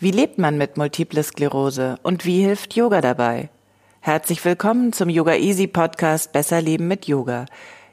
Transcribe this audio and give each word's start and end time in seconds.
Wie 0.00 0.12
lebt 0.12 0.38
man 0.38 0.56
mit 0.56 0.76
Multiple 0.76 1.24
Sklerose 1.24 1.96
und 2.04 2.24
wie 2.24 2.40
hilft 2.40 2.76
Yoga 2.76 3.00
dabei? 3.00 3.48
Herzlich 3.98 4.44
willkommen 4.44 4.92
zum 4.92 5.08
Yoga 5.08 5.34
Easy 5.34 5.66
Podcast 5.66 6.32
Besser 6.32 6.62
Leben 6.62 6.86
mit 6.86 7.08
Yoga. 7.08 7.46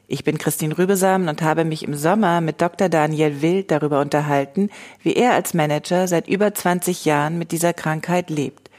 Ich 0.08 0.24
bin 0.24 0.38
Christine 0.38 0.78
Rübesamen 0.78 1.30
und 1.30 1.42
habe 1.42 1.66
mich 1.66 1.82
im 1.82 1.96
Sommer 1.96 2.42
mit 2.42 2.62
Dr. 2.62 2.90
Daniel 2.90 3.42
Wild 3.42 3.72
darüber 3.72 4.02
unterhalten, 4.02 4.70
wie 5.02 5.16
er 5.16 5.34
als 5.34 5.56
Manager 5.56 6.08
seit 6.08 6.28
über 6.28 6.54
20 6.54 7.06
Jahren 7.06 7.40
mit 7.40 7.52
dieser 7.52 7.74
Krankheit 7.74 8.30
lebt, 8.30 8.70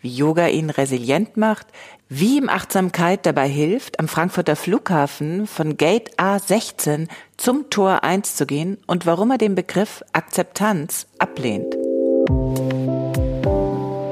wie 0.00 0.14
Yoga 0.14 0.46
ihn 0.46 0.70
resilient 0.70 1.36
macht, 1.36 1.66
wie 2.08 2.36
ihm 2.36 2.48
Achtsamkeit 2.48 3.26
dabei 3.26 3.48
hilft, 3.48 3.98
am 3.98 4.06
Frankfurter 4.06 4.54
Flughafen 4.54 5.48
von 5.48 5.78
Gate 5.78 6.16
A16 6.16 7.08
zum 7.36 7.70
Tor 7.70 8.04
1 8.04 8.36
zu 8.36 8.46
gehen 8.46 8.78
und 8.86 9.04
warum 9.04 9.32
er 9.32 9.38
den 9.38 9.56
Begriff 9.56 10.04
Akzeptanz 10.12 11.08
ablehnt. 11.18 11.87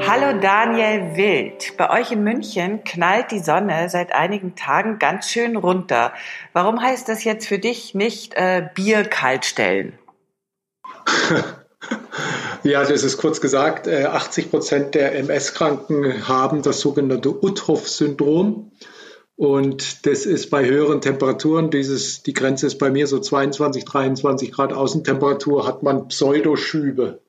Hallo 0.08 0.40
Daniel 0.40 1.16
Wild. 1.16 1.76
Bei 1.76 1.90
euch 2.00 2.12
in 2.12 2.24
München 2.24 2.82
knallt 2.82 3.30
die 3.30 3.40
Sonne 3.40 3.90
seit 3.90 4.12
einigen 4.12 4.56
Tagen 4.56 4.98
ganz 4.98 5.28
schön 5.28 5.56
runter. 5.56 6.14
Warum 6.54 6.80
heißt 6.80 7.10
das 7.10 7.24
jetzt 7.24 7.46
für 7.46 7.58
dich 7.58 7.94
nicht 7.94 8.32
äh, 8.34 8.68
Bier 8.74 9.04
kalt 9.04 9.44
stellen? 9.44 9.98
Ja, 12.62 12.82
das 12.84 13.04
ist 13.04 13.18
kurz 13.18 13.40
gesagt, 13.40 13.86
80 13.86 14.46
äh, 14.46 14.48
Prozent 14.48 14.94
der 14.96 15.14
MS-Kranken 15.14 16.26
haben 16.26 16.62
das 16.62 16.80
sogenannte 16.80 17.30
Uthoff-Syndrom. 17.30 18.72
Und 19.36 20.04
das 20.04 20.26
ist 20.26 20.50
bei 20.50 20.64
höheren 20.64 21.00
Temperaturen, 21.00 21.70
dieses, 21.70 22.24
die 22.24 22.32
Grenze 22.32 22.66
ist 22.66 22.78
bei 22.78 22.90
mir 22.90 23.06
so 23.06 23.20
22, 23.20 23.84
23 23.84 24.50
Grad 24.50 24.72
Außentemperatur, 24.72 25.64
hat 25.64 25.84
man 25.84 26.08
Pseudoschübe. 26.08 27.20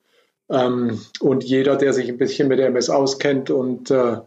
Ähm, 0.50 1.00
und 1.20 1.44
jeder, 1.44 1.76
der 1.76 1.92
sich 1.92 2.08
ein 2.08 2.18
bisschen 2.18 2.48
mit 2.48 2.58
der 2.58 2.68
MS 2.68 2.90
auskennt 2.90 3.50
und 3.50 3.90
äh, 3.90 4.18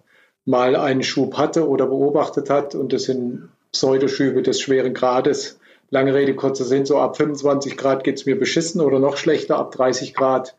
mal 0.46 0.76
einen 0.76 1.04
Schub 1.04 1.38
hatte 1.38 1.68
oder 1.68 1.88
beobachtet 1.88 2.50
hat, 2.50 2.76
und 2.76 2.94
das 2.94 3.04
sind 3.04 3.50
Pseudoschübe 3.72 4.42
des 4.42 4.60
schweren 4.60 4.94
Grades, 4.94 5.60
lange 5.90 6.14
Rede, 6.14 6.36
kurzer 6.36 6.66
Sinn, 6.66 6.86
so 6.86 7.00
ab 7.00 7.18
25 7.18 7.78
Grad 7.78 8.04
geht 8.04 8.18
es 8.18 8.26
mir 8.26 8.38
beschissen 8.38 8.82
oder 8.82 9.00
noch 9.00 9.18
schlechter, 9.18 9.58
ab 9.58 9.72
30 9.72 10.14
Grad 10.14 10.56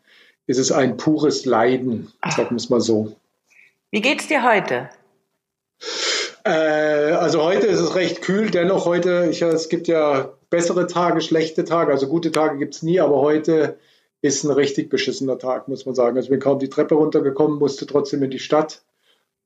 ist 0.47 0.57
es 0.57 0.71
ein 0.71 0.97
pures 0.97 1.45
Leiden, 1.45 2.11
sagen 2.29 2.51
wir 2.51 2.57
es 2.57 2.69
mal 2.69 2.81
so. 2.81 3.15
Wie 3.91 4.01
geht's 4.01 4.27
dir 4.27 4.43
heute? 4.43 4.89
Äh, 6.43 6.49
also 7.11 7.41
heute 7.41 7.67
ist 7.67 7.79
es 7.79 7.95
recht 7.95 8.21
kühl, 8.21 8.51
dennoch 8.51 8.85
heute, 8.85 9.27
ich, 9.31 9.41
es 9.41 9.69
gibt 9.69 9.87
ja 9.87 10.33
bessere 10.49 10.87
Tage, 10.87 11.21
schlechte 11.21 11.63
Tage, 11.63 11.91
also 11.91 12.07
gute 12.07 12.31
Tage 12.31 12.57
gibt 12.57 12.75
es 12.75 12.83
nie, 12.83 12.99
aber 12.99 13.21
heute 13.21 13.77
ist 14.23 14.45
ein 14.45 14.51
richtig 14.51 14.89
beschissener 14.89 15.37
Tag, 15.37 15.67
muss 15.67 15.85
man 15.85 15.95
sagen. 15.95 16.15
Also 16.15 16.27
ich 16.27 16.31
bin 16.31 16.39
kaum 16.39 16.57
die 16.57 16.69
Treppe 16.69 16.95
runtergekommen, 16.95 17.59
musste 17.59 17.85
trotzdem 17.85 18.23
in 18.23 18.31
die 18.31 18.39
Stadt, 18.39 18.81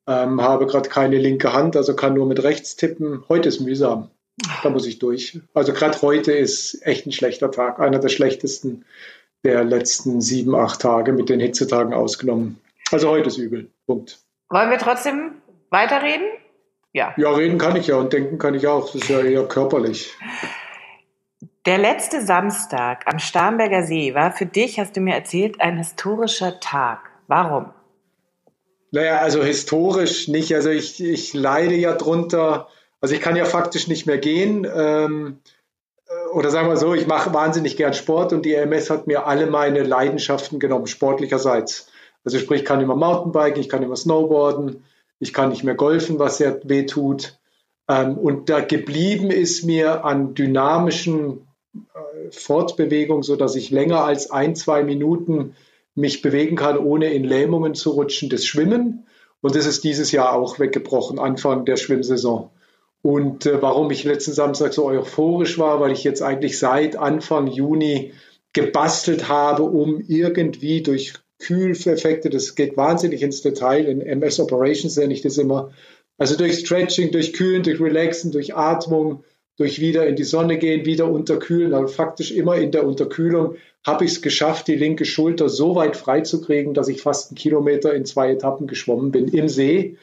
ähm, 0.05 0.39
habe 0.41 0.67
gerade 0.67 0.87
keine 0.87 1.17
linke 1.17 1.51
Hand, 1.51 1.75
also 1.75 1.95
kann 1.95 2.13
nur 2.13 2.27
mit 2.27 2.43
rechts 2.43 2.75
tippen. 2.75 3.23
Heute 3.27 3.49
ist 3.49 3.59
mühsam, 3.59 4.11
da 4.61 4.69
muss 4.69 4.85
ich 4.85 4.99
durch. 4.99 5.39
Also 5.55 5.73
gerade 5.73 5.99
heute 6.03 6.31
ist 6.31 6.85
echt 6.85 7.07
ein 7.07 7.11
schlechter 7.11 7.49
Tag, 7.49 7.79
einer 7.79 7.97
der 7.97 8.09
schlechtesten 8.09 8.85
der 9.43 9.63
letzten 9.63 10.21
sieben, 10.21 10.55
acht 10.55 10.81
Tage 10.81 11.11
mit 11.11 11.29
den 11.29 11.39
Hitzetagen 11.39 11.93
ausgenommen. 11.93 12.61
Also 12.91 13.09
heute 13.09 13.29
ist 13.29 13.37
übel. 13.37 13.71
Punkt. 13.87 14.19
Wollen 14.49 14.69
wir 14.69 14.77
trotzdem 14.77 15.31
weiterreden? 15.71 16.27
Ja. 16.93 17.13
Ja, 17.17 17.31
reden 17.31 17.57
kann 17.57 17.75
ich 17.75 17.87
ja 17.87 17.95
und 17.95 18.13
denken 18.13 18.37
kann 18.37 18.53
ich 18.53 18.67
auch. 18.67 18.85
Das 18.85 19.01
ist 19.01 19.09
ja 19.09 19.21
eher 19.21 19.47
körperlich. 19.47 20.15
Der 21.67 21.77
letzte 21.77 22.25
Samstag 22.25 23.03
am 23.07 23.19
Starnberger 23.19 23.83
See 23.83 24.15
war 24.15 24.31
für 24.31 24.45
dich, 24.45 24.79
hast 24.79 24.95
du 24.95 25.01
mir 25.01 25.15
erzählt, 25.15 25.59
ein 25.59 25.77
historischer 25.77 26.61
Tag. 26.61 26.99
Warum? 27.27 27.73
Naja, 28.91 29.17
also 29.17 29.43
historisch 29.43 30.29
nicht. 30.29 30.55
Also 30.55 30.69
ich, 30.69 31.03
ich 31.03 31.33
leide 31.33 31.75
ja 31.75 31.93
drunter. 31.93 32.69
Also 33.01 33.15
ich 33.15 33.19
kann 33.19 33.35
ja 33.35 33.43
faktisch 33.43 33.89
nicht 33.89 34.07
mehr 34.07 34.17
gehen. 34.17 34.65
Ähm, 34.73 35.39
oder 36.31 36.51
sagen 36.51 36.69
wir 36.69 36.77
so, 36.77 36.93
ich 36.93 37.05
mache 37.05 37.33
wahnsinnig 37.33 37.75
gern 37.75 37.93
Sport 37.93 38.31
und 38.31 38.45
die 38.45 38.53
EMS 38.53 38.89
hat 38.89 39.05
mir 39.05 39.27
alle 39.27 39.47
meine 39.47 39.83
Leidenschaften 39.83 40.59
genommen, 40.59 40.87
sportlicherseits. 40.87 41.91
Also 42.23 42.39
sprich, 42.39 42.61
ich 42.61 42.65
kann 42.65 42.79
immer 42.79 42.95
Mountainbiken, 42.95 43.59
ich 43.59 43.67
kann 43.67 43.83
immer 43.83 43.97
Snowboarden, 43.97 44.85
ich 45.19 45.33
kann 45.33 45.49
nicht 45.49 45.65
mehr 45.65 45.75
golfen, 45.75 46.17
was 46.17 46.37
sehr 46.37 46.61
weh 46.63 46.85
tut. 46.85 47.37
Ähm, 47.89 48.17
und 48.17 48.47
da 48.47 48.61
geblieben 48.61 49.31
ist 49.31 49.65
mir 49.65 50.05
an 50.05 50.33
dynamischen 50.33 51.41
äh, 51.41 51.46
Fortbewegung, 52.31 53.23
so 53.23 53.35
dass 53.35 53.55
ich 53.55 53.71
länger 53.71 54.03
als 54.03 54.31
ein, 54.31 54.55
zwei 54.55 54.83
Minuten 54.83 55.55
mich 55.95 56.21
bewegen 56.21 56.55
kann, 56.55 56.77
ohne 56.77 57.13
in 57.13 57.23
Lähmungen 57.23 57.73
zu 57.73 57.91
rutschen, 57.91 58.29
das 58.29 58.45
Schwimmen. 58.45 59.07
Und 59.41 59.55
das 59.55 59.65
ist 59.65 59.83
dieses 59.83 60.11
Jahr 60.11 60.33
auch 60.33 60.59
weggebrochen, 60.59 61.19
Anfang 61.19 61.65
der 61.65 61.77
Schwimmsaison. 61.77 62.49
Und 63.01 63.45
äh, 63.45 63.61
warum 63.61 63.91
ich 63.91 64.03
letzten 64.03 64.33
Samstag 64.33 64.73
so 64.73 64.85
euphorisch 64.85 65.57
war, 65.59 65.79
weil 65.79 65.91
ich 65.91 66.03
jetzt 66.03 66.21
eigentlich 66.21 66.59
seit 66.59 66.95
Anfang 66.95 67.47
Juni 67.47 68.13
gebastelt 68.53 69.27
habe, 69.29 69.63
um 69.63 70.03
irgendwie 70.07 70.81
durch 70.81 71.13
Kühleffekte, 71.39 72.29
das 72.29 72.55
geht 72.55 72.77
wahnsinnig 72.77 73.21
ins 73.21 73.41
Detail, 73.41 73.85
in 73.85 74.01
MS 74.01 74.39
Operations 74.39 74.97
nenne 74.97 75.13
ich 75.13 75.21
das 75.21 75.37
immer, 75.37 75.71
also 76.17 76.35
durch 76.35 76.59
Stretching, 76.59 77.11
durch 77.11 77.33
Kühlen, 77.33 77.61
durch 77.61 77.79
Relaxen, 77.79 78.31
durch 78.31 78.55
Atmung, 78.55 79.23
durch 79.57 79.81
wieder 79.81 80.07
in 80.07 80.15
die 80.15 80.23
Sonne 80.23 80.57
gehen, 80.57 80.85
wieder 80.85 81.09
unterkühlen, 81.11 81.73
also 81.73 81.87
faktisch 81.87 82.31
immer 82.31 82.55
in 82.55 82.71
der 82.71 82.85
Unterkühlung 82.85 83.55
habe 83.85 84.05
ich 84.05 84.11
es 84.11 84.21
geschafft, 84.21 84.67
die 84.67 84.75
linke 84.75 85.05
Schulter 85.05 85.49
so 85.49 85.75
weit 85.75 85.97
freizukriegen, 85.97 86.73
dass 86.73 86.87
ich 86.87 87.01
fast 87.01 87.31
einen 87.31 87.37
Kilometer 87.37 87.93
in 87.93 88.05
zwei 88.05 88.31
Etappen 88.31 88.67
geschwommen 88.67 89.11
bin 89.11 89.27
im 89.29 89.49
See. 89.49 89.97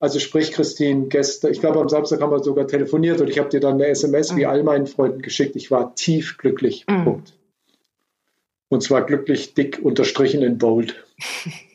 Also 0.00 0.18
sprich, 0.18 0.52
Christine, 0.52 1.06
gestern, 1.06 1.52
ich 1.52 1.60
glaube 1.60 1.80
am 1.80 1.88
Samstag 1.88 2.20
haben 2.20 2.30
wir 2.30 2.42
sogar 2.42 2.66
telefoniert 2.66 3.20
und 3.20 3.28
ich 3.28 3.38
habe 3.38 3.48
dir 3.48 3.60
dann 3.60 3.74
eine 3.74 3.86
SMS 3.86 4.32
mhm. 4.32 4.36
wie 4.36 4.46
all 4.46 4.62
meinen 4.62 4.86
Freunden 4.86 5.22
geschickt. 5.22 5.56
Ich 5.56 5.70
war 5.70 5.94
tief 5.94 6.36
glücklich. 6.38 6.84
Mhm. 6.88 7.04
Punkt. 7.04 7.32
Und 8.68 8.82
zwar 8.82 9.06
glücklich 9.06 9.54
dick 9.54 9.80
unterstrichen 9.82 10.42
in 10.42 10.58
Bold. 10.58 11.04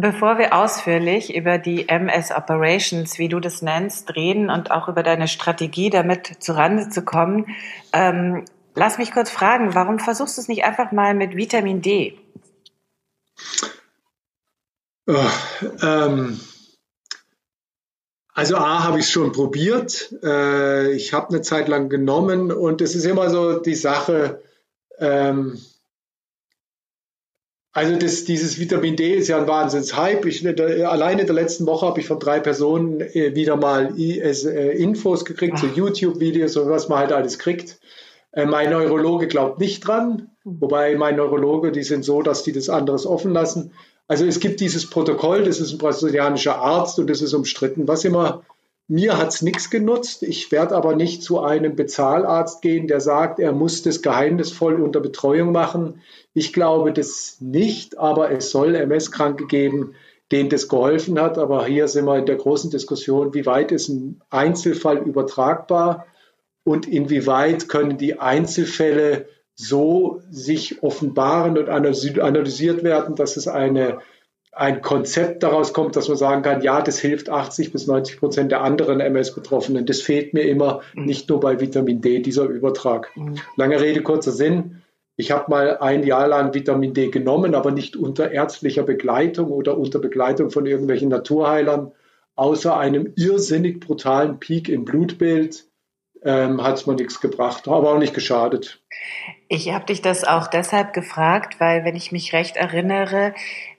Bevor 0.00 0.38
wir 0.38 0.54
ausführlich 0.54 1.34
über 1.34 1.58
die 1.58 1.88
MS 1.88 2.30
Operations, 2.30 3.18
wie 3.18 3.28
du 3.28 3.40
das 3.40 3.62
nennst, 3.62 4.14
reden 4.14 4.48
und 4.48 4.70
auch 4.70 4.88
über 4.88 5.02
deine 5.02 5.26
Strategie, 5.26 5.90
damit 5.90 6.36
zurande 6.38 6.88
zu 6.88 7.02
kommen, 7.02 7.46
ähm, 7.92 8.44
lass 8.74 8.98
mich 8.98 9.10
kurz 9.10 9.30
fragen, 9.30 9.74
warum 9.74 9.98
versuchst 9.98 10.36
du 10.36 10.42
es 10.42 10.48
nicht 10.48 10.64
einfach 10.64 10.92
mal 10.92 11.14
mit 11.14 11.34
Vitamin 11.34 11.82
D? 11.82 12.16
Oh, 15.08 15.16
ähm, 15.82 16.38
also 18.34 18.56
A 18.56 18.84
habe 18.84 19.00
ich 19.00 19.10
schon 19.10 19.32
probiert. 19.32 20.14
Äh, 20.22 20.92
ich 20.92 21.12
habe 21.12 21.30
eine 21.30 21.42
Zeit 21.42 21.66
lang 21.66 21.88
genommen 21.88 22.52
und 22.52 22.80
es 22.82 22.94
ist 22.94 23.04
immer 23.04 23.30
so 23.30 23.58
die 23.58 23.74
Sache, 23.74 24.42
ähm, 24.98 25.58
also 27.78 27.94
das, 27.94 28.24
dieses 28.24 28.58
Vitamin 28.58 28.96
D 28.96 29.14
ist 29.14 29.28
ja 29.28 29.38
ein 29.38 29.46
Wahnsinns-Hype. 29.46 30.26
Ich, 30.26 30.44
alleine 30.44 31.20
in 31.20 31.26
der 31.28 31.36
letzten 31.36 31.64
Woche 31.64 31.86
habe 31.86 32.00
ich 32.00 32.08
von 32.08 32.18
drei 32.18 32.40
Personen 32.40 33.00
äh, 33.00 33.36
wieder 33.36 33.56
mal 33.56 33.94
äh, 33.96 34.82
Infos 34.82 35.24
gekriegt, 35.24 35.58
so 35.58 35.68
YouTube-Videos 35.68 36.56
und 36.56 36.68
was 36.68 36.88
man 36.88 36.98
halt 36.98 37.12
alles 37.12 37.38
kriegt. 37.38 37.78
Äh, 38.32 38.46
mein 38.46 38.70
Neurologe 38.70 39.28
glaubt 39.28 39.60
nicht 39.60 39.86
dran, 39.86 40.30
wobei 40.42 40.96
mein 40.96 41.14
Neurologe, 41.14 41.70
die 41.70 41.84
sind 41.84 42.04
so, 42.04 42.20
dass 42.20 42.42
die 42.42 42.50
das 42.50 42.68
anderes 42.68 43.06
offen 43.06 43.32
lassen. 43.32 43.70
Also 44.08 44.26
es 44.26 44.40
gibt 44.40 44.58
dieses 44.58 44.90
Protokoll, 44.90 45.44
das 45.44 45.60
ist 45.60 45.70
ein 45.70 45.78
brasilianischer 45.78 46.56
Arzt 46.56 46.98
und 46.98 47.08
das 47.08 47.22
ist 47.22 47.32
umstritten. 47.32 47.86
Was 47.86 48.04
immer 48.04 48.42
Mir 48.90 49.18
hat's 49.18 49.42
nichts 49.42 49.68
genutzt. 49.68 50.22
Ich 50.22 50.50
werde 50.50 50.74
aber 50.74 50.96
nicht 50.96 51.22
zu 51.22 51.40
einem 51.40 51.76
Bezahlarzt 51.76 52.62
gehen, 52.62 52.88
der 52.88 53.00
sagt, 53.00 53.38
er 53.38 53.52
muss 53.52 53.82
das 53.82 54.00
geheimnisvoll 54.00 54.80
unter 54.80 55.00
Betreuung 55.00 55.52
machen. 55.52 56.00
Ich 56.32 56.54
glaube 56.54 56.94
das 56.94 57.36
nicht, 57.40 57.98
aber 57.98 58.30
es 58.30 58.50
soll 58.50 58.74
MS-Kranke 58.74 59.46
geben, 59.46 59.94
denen 60.32 60.48
das 60.48 60.68
geholfen 60.68 61.20
hat. 61.20 61.36
Aber 61.36 61.66
hier 61.66 61.86
sind 61.86 62.06
wir 62.06 62.16
in 62.16 62.24
der 62.24 62.36
großen 62.36 62.70
Diskussion, 62.70 63.34
wie 63.34 63.44
weit 63.44 63.72
ist 63.72 63.90
ein 63.90 64.22
Einzelfall 64.30 64.96
übertragbar 64.98 66.06
und 66.64 66.88
inwieweit 66.88 67.68
können 67.68 67.98
die 67.98 68.18
Einzelfälle 68.18 69.26
so 69.54 70.22
sich 70.30 70.82
offenbaren 70.82 71.58
und 71.58 71.68
analysiert 71.68 72.84
werden, 72.84 73.16
dass 73.16 73.36
es 73.36 73.48
eine 73.48 73.98
ein 74.58 74.82
Konzept 74.82 75.44
daraus 75.44 75.72
kommt, 75.72 75.94
dass 75.94 76.08
man 76.08 76.16
sagen 76.16 76.42
kann, 76.42 76.62
ja, 76.62 76.82
das 76.82 76.98
hilft 76.98 77.30
80 77.30 77.72
bis 77.72 77.86
90 77.86 78.18
Prozent 78.18 78.50
der 78.50 78.62
anderen 78.62 78.98
MS-Betroffenen. 78.98 79.86
Das 79.86 80.00
fehlt 80.00 80.34
mir 80.34 80.42
immer, 80.42 80.80
mhm. 80.94 81.04
nicht 81.04 81.28
nur 81.28 81.38
bei 81.38 81.60
Vitamin 81.60 82.00
D, 82.00 82.18
dieser 82.18 82.44
Übertrag. 82.44 83.16
Mhm. 83.16 83.36
Lange 83.56 83.80
Rede, 83.80 84.02
kurzer 84.02 84.32
Sinn. 84.32 84.82
Ich 85.16 85.30
habe 85.30 85.50
mal 85.50 85.78
ein 85.78 86.02
Jahr 86.04 86.26
lang 86.26 86.54
Vitamin 86.54 86.92
D 86.92 87.08
genommen, 87.08 87.54
aber 87.54 87.70
nicht 87.70 87.94
unter 87.94 88.32
ärztlicher 88.32 88.82
Begleitung 88.82 89.50
oder 89.50 89.78
unter 89.78 90.00
Begleitung 90.00 90.50
von 90.50 90.66
irgendwelchen 90.66 91.08
Naturheilern. 91.08 91.92
Außer 92.34 92.76
einem 92.76 93.12
irrsinnig 93.16 93.80
brutalen 93.80 94.40
Peak 94.40 94.68
im 94.68 94.84
Blutbild 94.84 95.66
ähm, 96.22 96.62
hat 96.62 96.76
es 96.76 96.86
mir 96.86 96.94
nichts 96.94 97.20
gebracht, 97.20 97.68
aber 97.68 97.92
auch 97.92 97.98
nicht 97.98 98.14
geschadet. 98.14 98.82
Ich 99.48 99.72
habe 99.72 99.86
dich 99.86 100.02
das 100.02 100.24
auch 100.24 100.48
deshalb 100.48 100.92
gefragt, 100.92 101.60
weil, 101.60 101.84
wenn 101.84 101.96
ich 101.96 102.12
mich 102.12 102.32
recht 102.32 102.56
erinnere, 102.56 103.34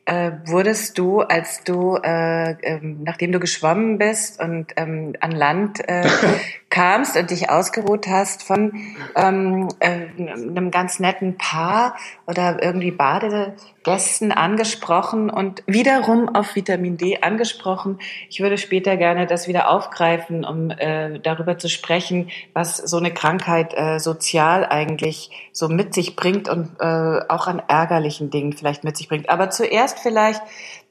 äh, 0.09 0.31
wurdest 0.45 0.97
du, 0.97 1.21
als 1.21 1.63
du, 1.63 1.95
äh, 1.97 2.51
ähm, 2.63 3.03
nachdem 3.03 3.31
du 3.31 3.39
geschwommen 3.39 3.99
bist 3.99 4.41
und 4.41 4.73
ähm, 4.75 5.13
an 5.19 5.31
Land 5.31 5.87
äh, 5.87 6.07
kamst 6.79 7.17
und 7.17 7.29
dich 7.29 7.49
ausgeruht 7.49 8.07
hast 8.07 8.41
von 8.43 8.71
ähm, 9.15 9.67
äh, 9.79 10.07
einem 10.17 10.71
ganz 10.71 10.99
netten 10.99 11.37
Paar 11.37 11.97
oder 12.25 12.63
irgendwie 12.63 12.91
Badegästen 12.91 14.31
angesprochen 14.31 15.29
und 15.29 15.61
wiederum 15.67 16.33
auf 16.33 16.55
Vitamin 16.55 16.95
D 16.95 17.17
angesprochen. 17.21 17.99
Ich 18.29 18.39
würde 18.39 18.57
später 18.57 18.95
gerne 18.95 19.27
das 19.27 19.49
wieder 19.49 19.69
aufgreifen, 19.69 20.45
um 20.45 20.71
äh, 20.71 21.19
darüber 21.19 21.57
zu 21.57 21.67
sprechen, 21.67 22.29
was 22.53 22.77
so 22.77 22.95
eine 22.95 23.13
Krankheit 23.13 23.73
äh, 23.75 23.99
sozial 23.99 24.65
eigentlich 24.65 25.49
so 25.51 25.67
mit 25.67 25.93
sich 25.93 26.15
bringt 26.15 26.47
und 26.47 26.69
äh, 26.79 27.19
auch 27.27 27.47
an 27.47 27.61
ärgerlichen 27.67 28.29
Dingen 28.29 28.53
vielleicht 28.53 28.85
mit 28.85 28.95
sich 28.95 29.09
bringt. 29.09 29.27
Aber 29.29 29.49
zuerst 29.49 29.99
vielleicht 29.99 30.41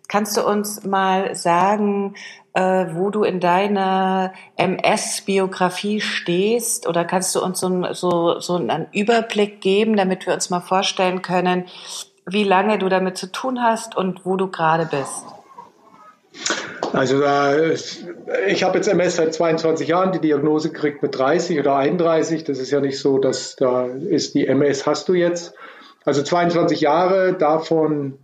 kannst 0.09 0.37
du 0.37 0.45
uns 0.45 0.85
mal 0.85 1.35
sagen, 1.35 2.15
äh, 2.55 2.87
wo 2.93 3.11
du 3.11 3.23
in 3.23 3.41
deiner 3.41 4.33
MS-Biografie 4.57 6.01
stehst 6.01 6.89
oder 6.89 7.05
kannst 7.05 7.35
du 7.35 7.43
uns 7.43 7.61
so, 7.61 7.93
so, 7.93 8.41
so 8.41 8.57
einen 8.57 8.89
Überblick 8.93 9.61
geben, 9.61 9.97
damit 9.97 10.27
wir 10.27 10.35
uns 10.35 10.51
mal 10.51 10.61
vorstellen 10.61 11.23
können, 11.23 11.67
wie 12.27 12.45
lange 12.45 12.79
du 12.79 12.89
damit 12.89 13.17
zu 13.17 13.31
tun 13.31 13.63
hast 13.63 13.97
und 13.97 14.25
wo 14.25 14.37
du 14.37 14.49
gerade 14.49 14.87
bist? 14.87 15.25
Also 16.93 17.23
äh, 17.23 17.77
ich 18.49 18.63
habe 18.65 18.79
jetzt 18.79 18.89
MS 18.89 19.17
seit 19.17 19.35
22 19.35 19.89
Jahren, 19.89 20.13
die 20.13 20.21
Diagnose 20.21 20.71
gekriegt 20.71 21.03
mit 21.03 21.17
30 21.17 21.59
oder 21.59 21.77
31. 21.77 22.45
Das 22.45 22.59
ist 22.59 22.71
ja 22.71 22.81
nicht 22.81 22.99
so, 22.99 23.19
dass 23.19 23.57
da 23.57 23.87
ist 23.87 24.35
die 24.35 24.47
MS 24.47 24.87
hast 24.87 25.09
du 25.09 25.15
jetzt. 25.15 25.55
Also 26.05 26.23
22 26.23 26.81
Jahre, 26.81 27.35
davon 27.35 28.19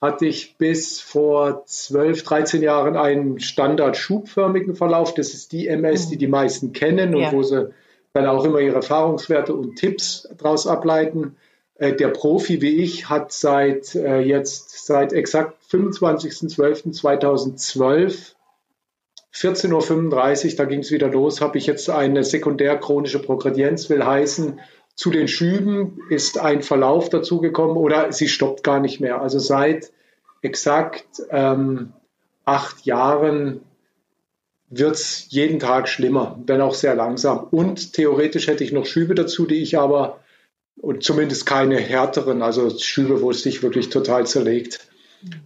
hatte 0.00 0.26
ich 0.26 0.56
bis 0.56 1.00
vor 1.00 1.64
12, 1.66 2.22
13 2.22 2.62
Jahren 2.62 2.96
einen 2.96 3.40
standard-schubförmigen 3.40 4.76
Verlauf. 4.76 5.14
Das 5.14 5.34
ist 5.34 5.50
die 5.52 5.66
MS, 5.66 6.08
die 6.08 6.16
die 6.16 6.28
meisten 6.28 6.72
kennen 6.72 7.12
und 7.14 7.22
ja. 7.22 7.32
wo 7.32 7.42
sie 7.42 7.70
dann 8.12 8.26
auch 8.26 8.44
immer 8.44 8.60
ihre 8.60 8.76
Erfahrungswerte 8.76 9.52
und 9.54 9.74
Tipps 9.76 10.28
daraus 10.38 10.68
ableiten. 10.68 11.36
Äh, 11.74 11.94
der 11.94 12.08
Profi 12.08 12.62
wie 12.62 12.82
ich 12.82 13.08
hat 13.08 13.32
seit 13.32 13.94
äh, 13.94 14.20
jetzt, 14.20 14.86
seit 14.86 15.12
exakt 15.12 15.56
25.12.2012 15.70 18.34
14.35 19.34 20.50
Uhr, 20.50 20.56
da 20.56 20.64
ging 20.64 20.80
es 20.80 20.90
wieder 20.90 21.08
los, 21.08 21.40
habe 21.40 21.58
ich 21.58 21.66
jetzt 21.66 21.88
eine 21.90 22.24
sekundär 22.24 22.76
chronische 22.78 23.20
Progredienz, 23.20 23.88
will 23.90 24.04
heißen, 24.04 24.58
zu 24.98 25.12
den 25.12 25.28
Schüben 25.28 26.00
ist 26.10 26.40
ein 26.40 26.60
Verlauf 26.60 27.08
dazugekommen 27.08 27.76
oder 27.76 28.10
sie 28.10 28.26
stoppt 28.26 28.64
gar 28.64 28.80
nicht 28.80 28.98
mehr. 28.98 29.22
Also 29.22 29.38
seit 29.38 29.92
exakt 30.42 31.22
ähm, 31.30 31.92
acht 32.44 32.84
Jahren 32.84 33.60
wird 34.70 34.96
es 34.96 35.26
jeden 35.28 35.60
Tag 35.60 35.88
schlimmer, 35.88 36.42
wenn 36.44 36.60
auch 36.60 36.74
sehr 36.74 36.96
langsam. 36.96 37.46
Und 37.52 37.92
theoretisch 37.92 38.48
hätte 38.48 38.64
ich 38.64 38.72
noch 38.72 38.86
Schübe 38.86 39.14
dazu, 39.14 39.46
die 39.46 39.62
ich 39.62 39.78
aber, 39.78 40.18
und 40.76 41.04
zumindest 41.04 41.46
keine 41.46 41.78
härteren, 41.78 42.42
also 42.42 42.68
Schübe, 42.76 43.22
wo 43.22 43.30
es 43.30 43.44
sich 43.44 43.62
wirklich 43.62 43.90
total 43.90 44.26
zerlegt. 44.26 44.80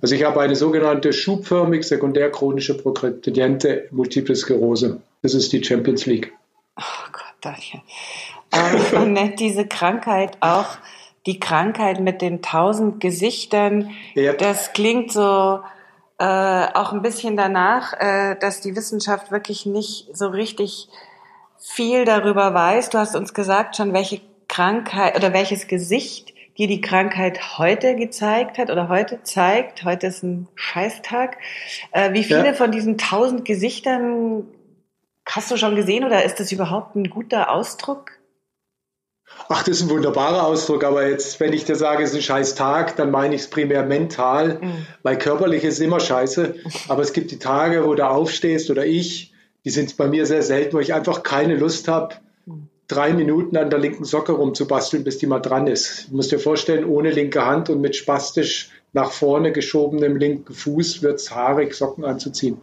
Also 0.00 0.14
ich 0.14 0.24
habe 0.24 0.40
eine 0.40 0.56
sogenannte 0.56 1.12
schubförmig 1.12 1.84
sekundär 1.84 2.30
chronische 2.30 2.74
progrediente 2.74 3.86
Multiple 3.90 4.34
Sklerose. 4.34 5.02
Das 5.20 5.34
ist 5.34 5.52
die 5.52 5.62
Champions 5.62 6.06
League. 6.06 6.32
Oh 6.78 7.12
Gott, 7.12 7.34
danke. 7.42 7.82
Ähm, 8.52 8.82
man 8.92 9.12
nennt 9.12 9.40
diese 9.40 9.66
Krankheit 9.66 10.36
auch 10.40 10.78
die 11.26 11.38
Krankheit 11.38 12.00
mit 12.00 12.20
den 12.20 12.42
tausend 12.42 13.00
Gesichtern. 13.00 13.90
Ja. 14.14 14.32
Das 14.32 14.72
klingt 14.72 15.12
so 15.12 15.60
äh, 16.18 16.24
auch 16.74 16.92
ein 16.92 17.02
bisschen 17.02 17.36
danach, 17.36 17.92
äh, 17.98 18.36
dass 18.38 18.60
die 18.60 18.76
Wissenschaft 18.76 19.30
wirklich 19.30 19.66
nicht 19.66 20.08
so 20.16 20.28
richtig 20.28 20.88
viel 21.58 22.04
darüber 22.04 22.54
weiß. 22.54 22.90
Du 22.90 22.98
hast 22.98 23.14
uns 23.14 23.34
gesagt 23.34 23.76
schon, 23.76 23.92
welche 23.92 24.20
Krankheit 24.48 25.16
oder 25.16 25.32
welches 25.32 25.68
Gesicht 25.68 26.34
dir 26.58 26.66
die 26.66 26.80
Krankheit 26.80 27.58
heute 27.58 27.96
gezeigt 27.96 28.58
hat 28.58 28.70
oder 28.70 28.88
heute 28.88 29.22
zeigt. 29.22 29.84
Heute 29.84 30.08
ist 30.08 30.22
ein 30.22 30.48
Scheißtag. 30.54 31.38
Äh, 31.92 32.12
wie 32.12 32.24
viele 32.24 32.48
ja. 32.48 32.52
von 32.52 32.72
diesen 32.72 32.98
tausend 32.98 33.44
Gesichtern 33.44 34.46
hast 35.26 35.50
du 35.50 35.56
schon 35.56 35.76
gesehen 35.76 36.04
oder 36.04 36.24
ist 36.24 36.40
das 36.40 36.52
überhaupt 36.52 36.96
ein 36.96 37.08
guter 37.08 37.50
Ausdruck? 37.50 38.12
Ach, 39.48 39.62
das 39.62 39.76
ist 39.76 39.82
ein 39.82 39.90
wunderbarer 39.90 40.46
Ausdruck, 40.46 40.84
aber 40.84 41.06
jetzt, 41.06 41.38
wenn 41.40 41.52
ich 41.52 41.64
dir 41.64 41.76
sage, 41.76 42.02
es 42.02 42.10
ist 42.10 42.16
ein 42.16 42.22
scheiß 42.22 42.54
Tag, 42.54 42.96
dann 42.96 43.10
meine 43.10 43.34
ich 43.34 43.42
es 43.42 43.50
primär 43.50 43.84
mental, 43.84 44.58
mhm. 44.60 44.86
weil 45.02 45.18
körperlich 45.18 45.64
ist 45.64 45.78
immer 45.80 46.00
scheiße. 46.00 46.54
Aber 46.88 47.02
es 47.02 47.12
gibt 47.12 47.30
die 47.30 47.38
Tage, 47.38 47.84
wo 47.84 47.94
du 47.94 48.08
aufstehst 48.08 48.70
oder 48.70 48.86
ich, 48.86 49.32
die 49.64 49.70
sind 49.70 49.96
bei 49.96 50.08
mir 50.08 50.26
sehr 50.26 50.42
selten, 50.42 50.74
wo 50.74 50.80
ich 50.80 50.94
einfach 50.94 51.22
keine 51.22 51.56
Lust 51.56 51.88
habe, 51.88 52.14
drei 52.88 53.12
Minuten 53.12 53.56
an 53.56 53.70
der 53.70 53.78
linken 53.78 54.04
Socke 54.04 54.32
rumzubasteln, 54.32 55.04
bis 55.04 55.18
die 55.18 55.26
mal 55.26 55.40
dran 55.40 55.66
ist. 55.66 56.08
Du 56.10 56.16
musst 56.16 56.32
dir 56.32 56.38
vorstellen, 56.38 56.84
ohne 56.84 57.10
linke 57.10 57.44
Hand 57.44 57.70
und 57.70 57.80
mit 57.80 57.96
spastisch 57.96 58.70
nach 58.92 59.10
vorne 59.10 59.52
geschobenem 59.52 60.16
linken 60.16 60.52
Fuß 60.52 61.02
wird 61.02 61.20
es 61.20 61.34
haarig, 61.34 61.74
Socken 61.74 62.04
anzuziehen. 62.04 62.58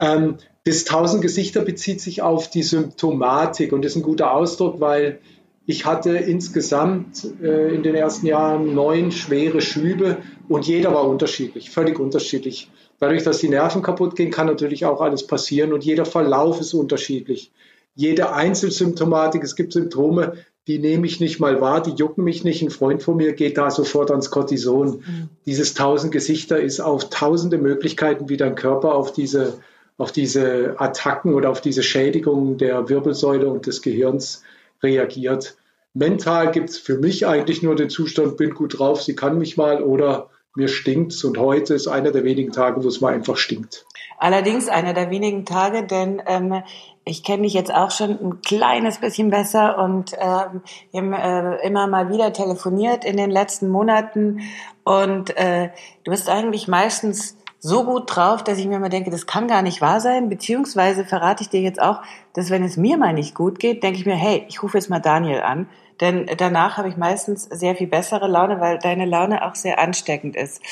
Ähm, 0.00 0.38
das 0.64 0.84
tausend 0.84 1.22
Gesichter 1.22 1.62
bezieht 1.62 2.00
sich 2.00 2.20
auf 2.20 2.50
die 2.50 2.62
Symptomatik 2.62 3.72
und 3.72 3.84
das 3.84 3.92
ist 3.92 3.96
ein 3.96 4.02
guter 4.02 4.32
Ausdruck, 4.32 4.80
weil 4.80 5.20
ich 5.68 5.84
hatte 5.84 6.16
insgesamt 6.16 7.26
äh, 7.42 7.74
in 7.74 7.82
den 7.82 7.94
ersten 7.94 8.24
Jahren 8.24 8.74
neun 8.74 9.12
schwere 9.12 9.60
Schübe 9.60 10.16
und 10.48 10.66
jeder 10.66 10.94
war 10.94 11.06
unterschiedlich, 11.06 11.68
völlig 11.68 12.00
unterschiedlich. 12.00 12.70
Dadurch, 12.98 13.22
dass 13.22 13.36
die 13.36 13.50
Nerven 13.50 13.82
kaputt 13.82 14.16
gehen, 14.16 14.30
kann 14.30 14.46
natürlich 14.46 14.86
auch 14.86 15.02
alles 15.02 15.26
passieren 15.26 15.74
und 15.74 15.84
jeder 15.84 16.06
Verlauf 16.06 16.58
ist 16.58 16.72
unterschiedlich. 16.72 17.52
Jede 17.94 18.32
Einzelsymptomatik, 18.32 19.44
es 19.44 19.56
gibt 19.56 19.74
Symptome, 19.74 20.38
die 20.68 20.78
nehme 20.78 21.06
ich 21.06 21.20
nicht 21.20 21.38
mal 21.38 21.60
wahr, 21.60 21.82
die 21.82 21.90
jucken 21.90 22.24
mich 22.24 22.44
nicht. 22.44 22.62
Ein 22.62 22.70
Freund 22.70 23.02
von 23.02 23.18
mir 23.18 23.34
geht 23.34 23.58
da 23.58 23.70
sofort 23.70 24.10
ans 24.10 24.30
Cortison. 24.30 25.00
Mhm. 25.06 25.28
Dieses 25.44 25.74
tausend 25.74 26.12
Gesichter 26.12 26.58
ist 26.58 26.80
auf 26.80 27.10
tausende 27.10 27.58
Möglichkeiten, 27.58 28.30
wie 28.30 28.38
dein 28.38 28.54
Körper 28.54 28.94
auf 28.94 29.12
diese, 29.12 29.58
auf 29.98 30.12
diese 30.12 30.76
Attacken 30.78 31.34
oder 31.34 31.50
auf 31.50 31.60
diese 31.60 31.82
Schädigungen 31.82 32.56
der 32.56 32.88
Wirbelsäule 32.88 33.50
und 33.50 33.66
des 33.66 33.82
Gehirns 33.82 34.42
reagiert. 34.82 35.56
Mental 35.94 36.50
gibt 36.50 36.70
es 36.70 36.78
für 36.78 36.98
mich 36.98 37.26
eigentlich 37.26 37.62
nur 37.62 37.74
den 37.74 37.90
Zustand, 37.90 38.36
bin 38.36 38.54
gut 38.54 38.78
drauf, 38.78 39.02
sie 39.02 39.16
kann 39.16 39.38
mich 39.38 39.56
mal 39.56 39.82
oder 39.82 40.30
mir 40.54 40.68
stinkt's 40.68 41.24
und 41.24 41.38
heute 41.38 41.74
ist 41.74 41.88
einer 41.88 42.10
der 42.10 42.24
wenigen 42.24 42.52
Tage, 42.52 42.82
wo 42.82 42.88
es 42.88 43.00
mal 43.00 43.14
einfach 43.14 43.36
stinkt. 43.36 43.86
Allerdings 44.18 44.68
einer 44.68 44.92
der 44.92 45.10
wenigen 45.10 45.44
Tage, 45.44 45.86
denn 45.86 46.20
ähm, 46.26 46.62
ich 47.04 47.22
kenne 47.22 47.44
dich 47.44 47.54
jetzt 47.54 47.72
auch 47.72 47.90
schon 47.90 48.10
ein 48.10 48.42
kleines 48.42 48.98
bisschen 48.98 49.30
besser 49.30 49.78
und 49.78 50.12
ähm, 50.18 50.62
wir 50.90 51.00
haben 51.00 51.12
äh, 51.12 51.66
immer 51.66 51.86
mal 51.86 52.10
wieder 52.10 52.32
telefoniert 52.32 53.04
in 53.04 53.16
den 53.16 53.30
letzten 53.30 53.68
Monaten 53.68 54.40
und 54.84 55.36
äh, 55.36 55.70
du 56.04 56.10
bist 56.10 56.28
eigentlich 56.28 56.66
meistens 56.66 57.36
so 57.60 57.84
gut 57.84 58.04
drauf, 58.06 58.44
dass 58.44 58.58
ich 58.58 58.66
mir 58.66 58.76
immer 58.76 58.88
denke, 58.88 59.10
das 59.10 59.26
kann 59.26 59.48
gar 59.48 59.62
nicht 59.62 59.80
wahr 59.80 60.00
sein. 60.00 60.28
Beziehungsweise 60.28 61.04
verrate 61.04 61.42
ich 61.42 61.48
dir 61.48 61.60
jetzt 61.60 61.80
auch, 61.80 62.02
dass 62.32 62.50
wenn 62.50 62.62
es 62.62 62.76
mir 62.76 62.96
mal 62.96 63.12
nicht 63.12 63.34
gut 63.34 63.58
geht, 63.58 63.82
denke 63.82 63.98
ich 63.98 64.06
mir, 64.06 64.14
hey, 64.14 64.44
ich 64.48 64.62
rufe 64.62 64.78
jetzt 64.78 64.90
mal 64.90 65.00
Daniel 65.00 65.40
an. 65.40 65.68
Denn 66.00 66.30
danach 66.36 66.76
habe 66.76 66.88
ich 66.88 66.96
meistens 66.96 67.44
sehr 67.44 67.74
viel 67.74 67.88
bessere 67.88 68.28
Laune, 68.28 68.60
weil 68.60 68.78
deine 68.78 69.04
Laune 69.04 69.44
auch 69.44 69.56
sehr 69.56 69.80
ansteckend 69.80 70.36
ist. 70.36 70.62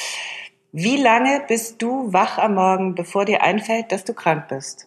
Wie 0.70 0.96
lange 0.96 1.42
bist 1.48 1.82
du 1.82 2.12
wach 2.12 2.38
am 2.38 2.54
Morgen, 2.54 2.94
bevor 2.94 3.24
dir 3.24 3.42
einfällt, 3.42 3.90
dass 3.90 4.04
du 4.04 4.14
krank 4.14 4.48
bist? 4.48 4.86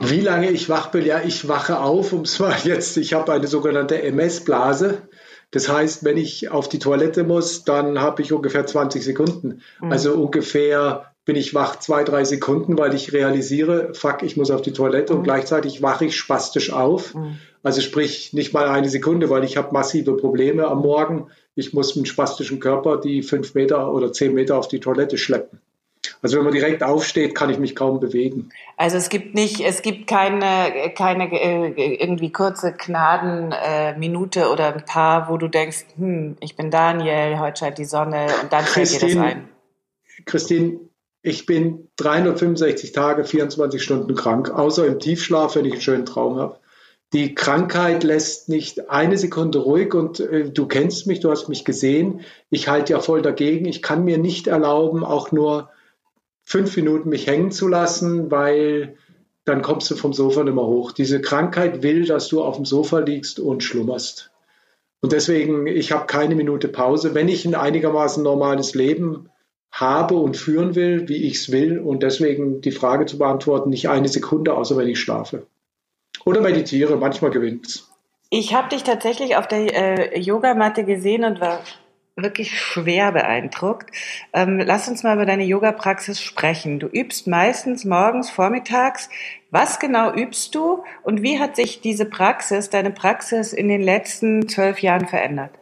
Wie 0.00 0.20
lange 0.20 0.50
ich 0.50 0.68
wach 0.68 0.88
bin? 0.88 1.06
Ja, 1.06 1.20
ich 1.20 1.48
wache 1.48 1.78
auf, 1.78 2.12
um 2.12 2.24
mal 2.40 2.56
jetzt, 2.64 2.96
ich 2.98 3.14
habe 3.14 3.32
eine 3.32 3.46
sogenannte 3.46 4.02
MS-Blase. 4.02 5.08
Das 5.54 5.68
heißt, 5.68 6.04
wenn 6.04 6.16
ich 6.16 6.50
auf 6.50 6.68
die 6.68 6.80
Toilette 6.80 7.22
muss, 7.22 7.62
dann 7.62 8.00
habe 8.00 8.22
ich 8.22 8.32
ungefähr 8.32 8.66
20 8.66 9.04
Sekunden. 9.04 9.60
Mhm. 9.80 9.92
Also 9.92 10.14
ungefähr 10.14 11.12
bin 11.24 11.36
ich 11.36 11.54
wach 11.54 11.78
zwei, 11.78 12.02
drei 12.02 12.24
Sekunden, 12.24 12.76
weil 12.76 12.92
ich 12.92 13.12
realisiere, 13.12 13.94
fuck, 13.94 14.24
ich 14.24 14.36
muss 14.36 14.50
auf 14.50 14.62
die 14.62 14.72
Toilette 14.72 15.12
mhm. 15.12 15.20
und 15.20 15.24
gleichzeitig 15.24 15.80
wache 15.80 16.06
ich 16.06 16.16
spastisch 16.16 16.72
auf. 16.72 17.14
Mhm. 17.14 17.38
Also 17.62 17.82
sprich 17.82 18.32
nicht 18.32 18.52
mal 18.52 18.66
eine 18.66 18.88
Sekunde, 18.88 19.30
weil 19.30 19.44
ich 19.44 19.56
habe 19.56 19.72
massive 19.72 20.16
Probleme 20.16 20.66
am 20.66 20.80
Morgen. 20.80 21.28
Ich 21.54 21.72
muss 21.72 21.94
mit 21.94 22.08
spastischen 22.08 22.58
Körper 22.58 23.00
die 23.00 23.22
fünf 23.22 23.54
Meter 23.54 23.94
oder 23.94 24.12
zehn 24.12 24.34
Meter 24.34 24.58
auf 24.58 24.66
die 24.66 24.80
Toilette 24.80 25.18
schleppen. 25.18 25.60
Also 26.24 26.38
wenn 26.38 26.44
man 26.44 26.54
direkt 26.54 26.82
aufsteht, 26.82 27.34
kann 27.34 27.50
ich 27.50 27.58
mich 27.58 27.76
kaum 27.76 28.00
bewegen. 28.00 28.48
Also 28.78 28.96
es 28.96 29.10
gibt 29.10 29.34
nicht, 29.34 29.60
es 29.60 29.82
gibt 29.82 30.06
keine, 30.06 30.90
keine 30.96 31.30
äh, 31.30 31.96
irgendwie 32.02 32.32
kurze 32.32 32.72
Gnadenminute 32.72 34.40
äh, 34.40 34.44
oder 34.46 34.72
ein 34.72 34.86
paar, 34.86 35.28
wo 35.28 35.36
du 35.36 35.48
denkst, 35.48 35.84
hm, 35.98 36.38
ich 36.40 36.56
bin 36.56 36.70
Daniel, 36.70 37.38
heute 37.40 37.58
scheint 37.58 37.76
die 37.76 37.84
Sonne 37.84 38.28
und 38.42 38.50
dann 38.54 38.64
fällt 38.64 38.90
dir 38.90 39.00
das 39.00 39.16
ein. 39.18 39.48
Christine, 40.24 40.80
ich 41.20 41.44
bin 41.44 41.90
365 41.96 42.92
Tage, 42.92 43.24
24 43.24 43.82
Stunden 43.82 44.14
krank, 44.14 44.48
außer 44.48 44.86
im 44.86 45.00
Tiefschlaf, 45.00 45.56
wenn 45.56 45.66
ich 45.66 45.72
einen 45.72 45.82
schönen 45.82 46.06
Traum 46.06 46.38
habe. 46.38 46.58
Die 47.12 47.34
Krankheit 47.34 48.02
lässt 48.02 48.48
nicht 48.48 48.88
eine 48.88 49.18
Sekunde 49.18 49.58
ruhig 49.58 49.92
und 49.92 50.20
äh, 50.20 50.48
du 50.48 50.66
kennst 50.68 51.06
mich, 51.06 51.20
du 51.20 51.30
hast 51.30 51.50
mich 51.50 51.66
gesehen. 51.66 52.22
Ich 52.48 52.68
halte 52.68 52.94
ja 52.94 53.00
voll 53.00 53.20
dagegen. 53.20 53.66
Ich 53.66 53.82
kann 53.82 54.06
mir 54.06 54.16
nicht 54.16 54.46
erlauben, 54.46 55.04
auch 55.04 55.30
nur 55.30 55.68
fünf 56.44 56.76
Minuten 56.76 57.08
mich 57.08 57.26
hängen 57.26 57.50
zu 57.50 57.68
lassen, 57.68 58.30
weil 58.30 58.96
dann 59.44 59.62
kommst 59.62 59.90
du 59.90 59.96
vom 59.96 60.12
Sofa 60.12 60.44
nicht 60.44 60.54
mehr 60.54 60.64
hoch. 60.64 60.92
Diese 60.92 61.20
Krankheit 61.20 61.82
will, 61.82 62.06
dass 62.06 62.28
du 62.28 62.42
auf 62.42 62.56
dem 62.56 62.64
Sofa 62.64 63.00
liegst 63.00 63.40
und 63.40 63.62
schlummerst. 63.62 64.30
Und 65.00 65.12
deswegen, 65.12 65.66
ich 65.66 65.92
habe 65.92 66.06
keine 66.06 66.34
Minute 66.34 66.68
Pause. 66.68 67.14
Wenn 67.14 67.28
ich 67.28 67.44
ein 67.44 67.54
einigermaßen 67.54 68.22
normales 68.22 68.74
Leben 68.74 69.28
habe 69.70 70.14
und 70.14 70.36
führen 70.36 70.74
will, 70.74 71.08
wie 71.08 71.24
ich 71.26 71.34
es 71.34 71.52
will, 71.52 71.78
und 71.78 72.02
deswegen 72.02 72.60
die 72.60 72.70
Frage 72.70 73.06
zu 73.06 73.18
beantworten, 73.18 73.70
nicht 73.70 73.88
eine 73.88 74.08
Sekunde, 74.08 74.54
außer 74.54 74.76
wenn 74.76 74.88
ich 74.88 75.00
schlafe. 75.00 75.46
Oder 76.24 76.40
meditiere, 76.40 76.96
manchmal 76.96 77.32
gewinnt 77.32 77.66
es. 77.66 77.90
Ich 78.30 78.54
habe 78.54 78.68
dich 78.68 78.82
tatsächlich 78.82 79.36
auf 79.36 79.46
der 79.46 80.14
äh, 80.14 80.18
Yogamatte 80.18 80.84
gesehen 80.84 81.24
und 81.24 81.40
war 81.40 81.60
wirklich 82.16 82.58
schwer 82.60 83.12
beeindruckt. 83.12 83.90
Ähm, 84.32 84.58
lass 84.58 84.88
uns 84.88 85.02
mal 85.02 85.14
über 85.14 85.26
deine 85.26 85.44
Yoga-Praxis 85.44 86.20
sprechen. 86.20 86.78
Du 86.78 86.86
übst 86.86 87.26
meistens 87.26 87.84
morgens, 87.84 88.30
vormittags. 88.30 89.08
Was 89.50 89.78
genau 89.78 90.12
übst 90.12 90.54
du 90.54 90.84
und 91.02 91.22
wie 91.22 91.38
hat 91.38 91.56
sich 91.56 91.80
diese 91.80 92.04
Praxis, 92.04 92.70
deine 92.70 92.90
Praxis 92.90 93.52
in 93.52 93.68
den 93.68 93.82
letzten 93.82 94.48
zwölf 94.48 94.80
Jahren 94.80 95.06
verändert? 95.06 95.58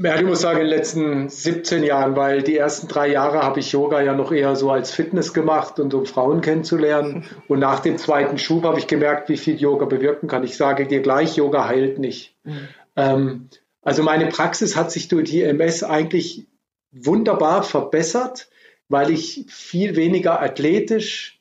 Ja, 0.00 0.16
ich 0.16 0.22
muss 0.22 0.42
sagen, 0.42 0.60
in 0.60 0.66
den 0.66 0.76
letzten 0.76 1.28
17 1.28 1.82
Jahren, 1.82 2.14
weil 2.14 2.42
die 2.42 2.56
ersten 2.56 2.88
drei 2.88 3.08
Jahre 3.08 3.42
habe 3.42 3.60
ich 3.60 3.72
Yoga 3.72 4.02
ja 4.02 4.14
noch 4.14 4.32
eher 4.32 4.54
so 4.54 4.70
als 4.70 4.92
Fitness 4.92 5.32
gemacht 5.32 5.80
und 5.80 5.94
um 5.94 6.04
Frauen 6.04 6.40
kennenzulernen. 6.40 7.24
Und 7.48 7.58
nach 7.58 7.80
dem 7.80 7.96
zweiten 7.96 8.38
Schub 8.38 8.64
habe 8.64 8.78
ich 8.78 8.86
gemerkt, 8.86 9.28
wie 9.28 9.38
viel 9.38 9.56
Yoga 9.56 9.86
bewirken 9.86 10.28
kann. 10.28 10.44
Ich 10.44 10.56
sage 10.56 10.86
dir 10.86 11.00
gleich, 11.00 11.36
Yoga 11.36 11.66
heilt 11.66 11.98
nicht. 11.98 12.36
Mhm. 12.44 12.68
Ähm, 12.96 13.48
also 13.88 14.02
meine 14.02 14.26
Praxis 14.26 14.76
hat 14.76 14.92
sich 14.92 15.08
durch 15.08 15.30
die 15.30 15.42
MS 15.42 15.82
eigentlich 15.82 16.46
wunderbar 16.92 17.62
verbessert, 17.62 18.50
weil 18.90 19.10
ich 19.10 19.46
viel 19.48 19.96
weniger 19.96 20.42
athletisch 20.42 21.40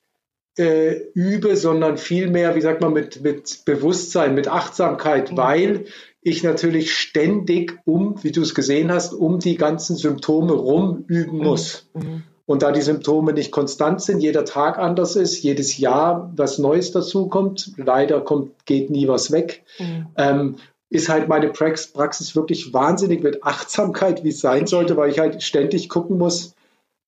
äh, 0.57 0.95
übe, 1.13 1.57
sondern 1.57 1.97
viel 1.97 2.29
mehr, 2.29 2.55
wie 2.55 2.61
sagt 2.61 2.79
man, 2.79 2.93
mit, 2.93 3.21
mit 3.21 3.65
Bewusstsein, 3.65 4.33
mit 4.33 4.47
Achtsamkeit, 4.47 5.33
mhm. 5.33 5.37
weil 5.37 5.85
ich 6.21 6.41
natürlich 6.41 6.95
ständig 6.95 7.79
um, 7.83 8.23
wie 8.23 8.31
du 8.31 8.43
es 8.43 8.55
gesehen 8.55 8.93
hast, 8.93 9.13
um 9.13 9.39
die 9.39 9.57
ganzen 9.57 9.97
Symptome 9.97 10.53
rum 10.53 11.03
üben 11.07 11.39
mhm. 11.39 11.43
muss. 11.43 11.89
Mhm. 11.95 12.23
Und 12.45 12.61
da 12.61 12.71
die 12.71 12.81
Symptome 12.81 13.33
nicht 13.33 13.51
konstant 13.51 14.01
sind, 14.01 14.21
jeder 14.21 14.45
Tag 14.45 14.77
anders 14.77 15.17
ist, 15.17 15.43
jedes 15.43 15.77
Jahr 15.77 16.31
was 16.37 16.59
Neues 16.59 16.93
dazukommt, 16.93 17.73
leider 17.75 18.21
kommt, 18.21 18.65
geht 18.65 18.89
nie 18.89 19.09
was 19.09 19.33
weg, 19.33 19.65
mhm. 19.79 20.05
ähm, 20.15 20.55
ist 20.89 21.09
halt 21.09 21.27
meine 21.27 21.49
Praxis 21.49 22.35
wirklich 22.35 22.73
wahnsinnig 22.73 23.21
mit 23.21 23.43
Achtsamkeit, 23.43 24.23
wie 24.23 24.29
es 24.29 24.39
sein 24.39 24.67
sollte, 24.67 24.95
weil 24.95 25.09
ich 25.09 25.19
halt 25.19 25.43
ständig 25.43 25.89
gucken 25.89 26.17
muss, 26.17 26.55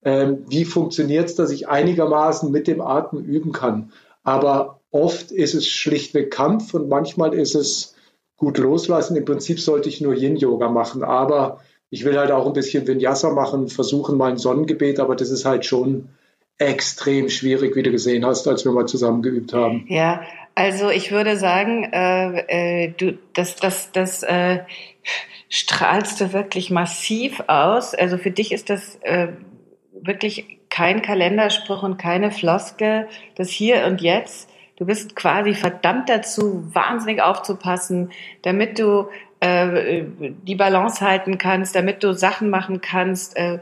ähm, 0.03 0.45
wie 0.47 0.65
funktioniert 0.65 1.29
es, 1.29 1.35
dass 1.35 1.51
ich 1.51 1.69
einigermaßen 1.69 2.51
mit 2.51 2.67
dem 2.67 2.81
Atmen 2.81 3.23
üben 3.23 3.51
kann. 3.51 3.91
Aber 4.23 4.79
oft 4.91 5.31
ist 5.31 5.53
es 5.53 5.67
schlichtweg 5.67 6.31
Kampf 6.31 6.73
und 6.73 6.89
manchmal 6.89 7.33
ist 7.33 7.55
es 7.55 7.95
gut 8.37 8.57
loslassen. 8.57 9.15
Im 9.15 9.25
Prinzip 9.25 9.59
sollte 9.59 9.89
ich 9.89 10.01
nur 10.01 10.13
Yin-Yoga 10.13 10.69
machen, 10.69 11.03
aber 11.03 11.59
ich 11.89 12.05
will 12.05 12.17
halt 12.17 12.31
auch 12.31 12.45
ein 12.45 12.53
bisschen 12.53 12.87
Vinyasa 12.87 13.31
machen, 13.31 13.67
versuchen 13.67 14.17
mein 14.17 14.37
Sonnengebet, 14.37 14.99
aber 14.99 15.15
das 15.15 15.29
ist 15.29 15.45
halt 15.45 15.65
schon 15.65 16.09
extrem 16.57 17.29
schwierig, 17.29 17.75
wie 17.75 17.83
du 17.83 17.91
gesehen 17.91 18.25
hast, 18.25 18.47
als 18.47 18.65
wir 18.65 18.71
mal 18.71 18.85
zusammen 18.85 19.21
geübt 19.21 19.53
haben. 19.53 19.85
Ja, 19.87 20.21
also 20.59 20.89
ich 20.89 21.09
würde 21.13 21.37
sagen, 21.37 21.85
äh, 21.85 22.83
äh, 22.83 22.87
du, 22.89 23.17
das, 23.33 23.55
das, 23.55 23.93
das 23.93 24.23
äh, 24.23 24.59
strahlst 25.47 26.19
du 26.19 26.33
wirklich 26.33 26.69
massiv 26.69 27.41
aus. 27.47 27.95
Also 27.95 28.17
für 28.17 28.31
dich 28.31 28.51
ist 28.51 28.69
das 28.69 28.97
äh, 29.03 29.29
wirklich 29.93 30.59
kein 30.69 31.01
Kalenderspruch 31.01 31.81
und 31.81 31.95
keine 31.97 32.29
Floskel. 32.29 33.07
Das 33.35 33.47
Hier 33.47 33.85
und 33.85 34.01
Jetzt. 34.01 34.49
Du 34.75 34.85
bist 34.85 35.15
quasi 35.15 35.53
verdammt 35.53 36.09
dazu, 36.09 36.65
wahnsinnig 36.75 37.21
aufzupassen, 37.21 38.11
damit 38.41 38.79
du 38.79 39.07
äh, 39.39 40.03
die 40.43 40.55
Balance 40.55 40.99
halten 40.99 41.37
kannst, 41.37 41.73
damit 41.73 42.03
du 42.03 42.11
Sachen 42.11 42.49
machen 42.49 42.81
kannst, 42.81 43.37
äh, 43.37 43.59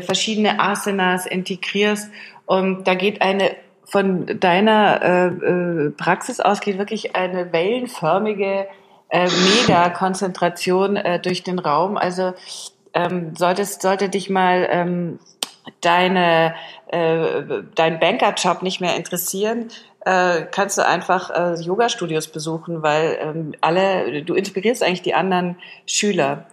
verschiedene 0.00 0.58
Asanas 0.58 1.26
integrierst. 1.26 2.10
Und 2.44 2.88
da 2.88 2.94
geht 2.96 3.22
eine 3.22 3.54
von 3.90 4.38
deiner 4.38 5.02
äh, 5.02 5.26
äh, 5.26 5.90
Praxis 5.90 6.40
aus 6.40 6.60
geht 6.60 6.78
wirklich 6.78 7.16
eine 7.16 7.52
wellenförmige 7.52 8.66
äh, 9.08 9.28
Mega-Konzentration 9.28 10.96
äh, 10.96 11.20
durch 11.20 11.42
den 11.42 11.58
Raum. 11.58 11.96
Also 11.96 12.32
ähm, 12.94 13.34
solltest, 13.36 13.82
sollte 13.82 14.08
dich 14.08 14.30
mal 14.30 14.68
ähm, 14.70 15.18
deine, 15.80 16.54
äh, 16.86 17.42
dein 17.74 17.98
Bankerjob 17.98 18.62
nicht 18.62 18.80
mehr 18.80 18.96
interessieren, 18.96 19.68
äh, 20.04 20.42
kannst 20.50 20.78
du 20.78 20.86
einfach 20.86 21.30
äh, 21.30 21.60
Yoga-Studios 21.60 22.28
besuchen, 22.28 22.82
weil 22.82 23.18
ähm, 23.20 23.52
alle, 23.60 24.22
du 24.22 24.34
inspirierst 24.34 24.82
eigentlich 24.82 25.02
die 25.02 25.14
anderen 25.14 25.56
Schüler. 25.86 26.46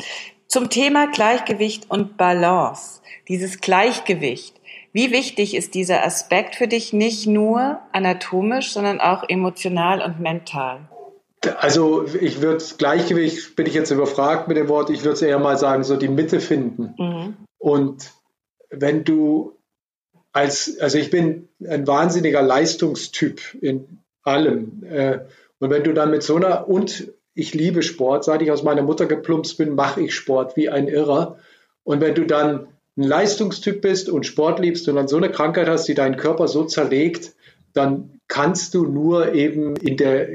Zum 0.47 0.69
Thema 0.69 1.07
Gleichgewicht 1.07 1.89
und 1.89 2.17
Balance. 2.17 3.01
Dieses 3.27 3.61
Gleichgewicht 3.61 4.56
wie 4.97 5.11
wichtig 5.11 5.55
ist 5.55 5.75
dieser 5.75 6.03
Aspekt 6.03 6.55
für 6.55 6.67
dich 6.67 6.91
nicht 6.91 7.27
nur 7.27 7.77
anatomisch, 7.91 8.71
sondern 8.71 8.99
auch 8.99 9.23
emotional 9.29 10.01
und 10.01 10.19
mental? 10.19 10.89
Also 11.57 12.03
ich 12.19 12.41
würde 12.41 12.63
Gleichgewicht, 12.79 13.55
bin 13.55 13.67
ich 13.67 13.75
jetzt 13.75 13.91
überfragt 13.91 14.47
mit 14.47 14.57
dem 14.57 14.69
Wort, 14.69 14.89
ich 14.89 15.03
würde 15.03 15.23
eher 15.23 15.37
mal 15.37 15.55
sagen, 15.59 15.83
so 15.83 15.97
die 15.97 16.07
Mitte 16.07 16.39
finden. 16.39 16.95
Mhm. 16.97 17.37
Und 17.59 18.11
wenn 18.71 19.03
du 19.03 19.55
als, 20.31 20.79
also 20.79 20.97
ich 20.97 21.11
bin 21.11 21.47
ein 21.63 21.85
wahnsinniger 21.85 22.41
Leistungstyp 22.41 23.53
in 23.61 23.99
allem. 24.23 24.83
Äh, 24.83 25.19
und 25.59 25.69
wenn 25.69 25.83
du 25.83 25.93
dann 25.93 26.09
mit 26.09 26.23
so 26.23 26.37
einer, 26.37 26.67
und 26.67 27.13
ich 27.35 27.53
liebe 27.53 27.83
Sport, 27.83 28.23
seit 28.23 28.41
ich 28.41 28.49
aus 28.49 28.63
meiner 28.63 28.81
Mutter 28.81 29.05
geplumpst 29.05 29.59
bin, 29.59 29.75
mache 29.75 30.01
ich 30.01 30.15
Sport 30.15 30.57
wie 30.57 30.69
ein 30.69 30.87
Irrer. 30.87 31.37
Und 31.83 32.01
wenn 32.01 32.15
du 32.15 32.25
dann 32.25 32.67
ein 32.97 33.03
Leistungstyp 33.03 33.81
bist 33.81 34.09
und 34.09 34.25
Sport 34.25 34.59
liebst 34.59 34.89
und 34.89 34.95
dann 34.95 35.07
so 35.07 35.17
eine 35.17 35.29
Krankheit 35.29 35.67
hast, 35.67 35.87
die 35.87 35.93
deinen 35.93 36.17
Körper 36.17 36.47
so 36.47 36.63
zerlegt, 36.63 37.33
dann 37.73 38.19
kannst 38.27 38.73
du 38.73 38.85
nur 38.85 39.33
eben 39.33 39.75
in 39.77 39.97
der 39.97 40.27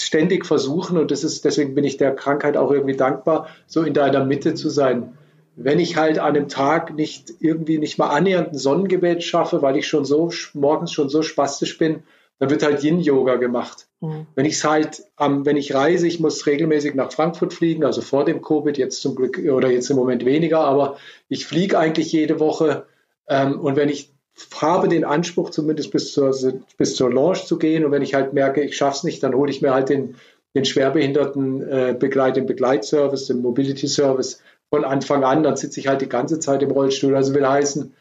ständig 0.00 0.44
versuchen 0.44 0.98
und 0.98 1.10
das 1.10 1.24
ist 1.24 1.44
deswegen 1.44 1.74
bin 1.74 1.84
ich 1.84 1.96
der 1.96 2.14
Krankheit 2.14 2.56
auch 2.56 2.72
irgendwie 2.72 2.96
dankbar, 2.96 3.48
so 3.66 3.82
in 3.82 3.94
deiner 3.94 4.24
Mitte 4.24 4.54
zu 4.54 4.68
sein. 4.68 5.16
Wenn 5.54 5.78
ich 5.78 5.96
halt 5.96 6.18
an 6.18 6.36
einem 6.36 6.48
Tag 6.48 6.94
nicht 6.94 7.32
irgendwie 7.40 7.78
nicht 7.78 7.98
mal 7.98 8.08
annähernd 8.08 8.52
ein 8.52 8.58
Sonnengebet 8.58 9.22
schaffe, 9.22 9.62
weil 9.62 9.76
ich 9.76 9.86
schon 9.86 10.04
so 10.04 10.30
morgens 10.54 10.92
schon 10.92 11.08
so 11.08 11.22
spastisch 11.22 11.78
bin, 11.78 12.02
dann 12.38 12.50
wird 12.50 12.62
halt 12.62 12.82
Yin-Yoga 12.82 13.36
gemacht. 13.36 13.88
Mhm. 14.00 14.26
Wenn 14.34 14.46
ich 14.46 14.54
es 14.54 14.64
halt, 14.64 15.02
ähm, 15.18 15.44
wenn 15.44 15.56
ich 15.56 15.74
reise, 15.74 16.06
ich 16.06 16.20
muss 16.20 16.46
regelmäßig 16.46 16.94
nach 16.94 17.12
Frankfurt 17.12 17.52
fliegen, 17.52 17.84
also 17.84 18.00
vor 18.00 18.24
dem 18.24 18.42
Covid, 18.42 18.78
jetzt 18.78 19.02
zum 19.02 19.16
Glück 19.16 19.38
oder 19.38 19.70
jetzt 19.70 19.90
im 19.90 19.96
Moment 19.96 20.24
weniger, 20.24 20.60
aber 20.60 20.98
ich 21.28 21.46
fliege 21.46 21.78
eigentlich 21.78 22.12
jede 22.12 22.38
Woche. 22.40 22.86
Ähm, 23.28 23.58
und 23.60 23.76
wenn 23.76 23.88
ich 23.88 24.12
habe 24.60 24.88
den 24.88 25.04
Anspruch, 25.04 25.50
zumindest 25.50 25.90
bis 25.90 26.12
zur, 26.12 26.32
bis 26.76 26.94
zur 26.94 27.12
Launch 27.12 27.44
zu 27.46 27.58
gehen, 27.58 27.84
und 27.84 27.90
wenn 27.90 28.02
ich 28.02 28.14
halt 28.14 28.32
merke, 28.32 28.62
ich 28.62 28.76
schaffe 28.76 28.98
es 28.98 29.04
nicht, 29.04 29.22
dann 29.22 29.34
hole 29.34 29.50
ich 29.50 29.62
mir 29.62 29.74
halt 29.74 29.88
den, 29.88 30.14
den 30.54 30.64
schwerbehinderten 30.64 31.62
äh, 31.62 31.96
Begleit, 31.98 32.36
den 32.36 32.46
Begleitservice, 32.46 33.26
den 33.26 33.42
Mobility 33.42 33.88
Service 33.88 34.40
von 34.70 34.84
Anfang 34.84 35.24
an, 35.24 35.42
dann 35.42 35.56
sitze 35.56 35.80
ich 35.80 35.88
halt 35.88 36.02
die 36.02 36.08
ganze 36.08 36.38
Zeit 36.38 36.62
im 36.62 36.70
Rollstuhl. 36.70 37.16
Also 37.16 37.34
will 37.34 37.48
heißen, 37.48 37.94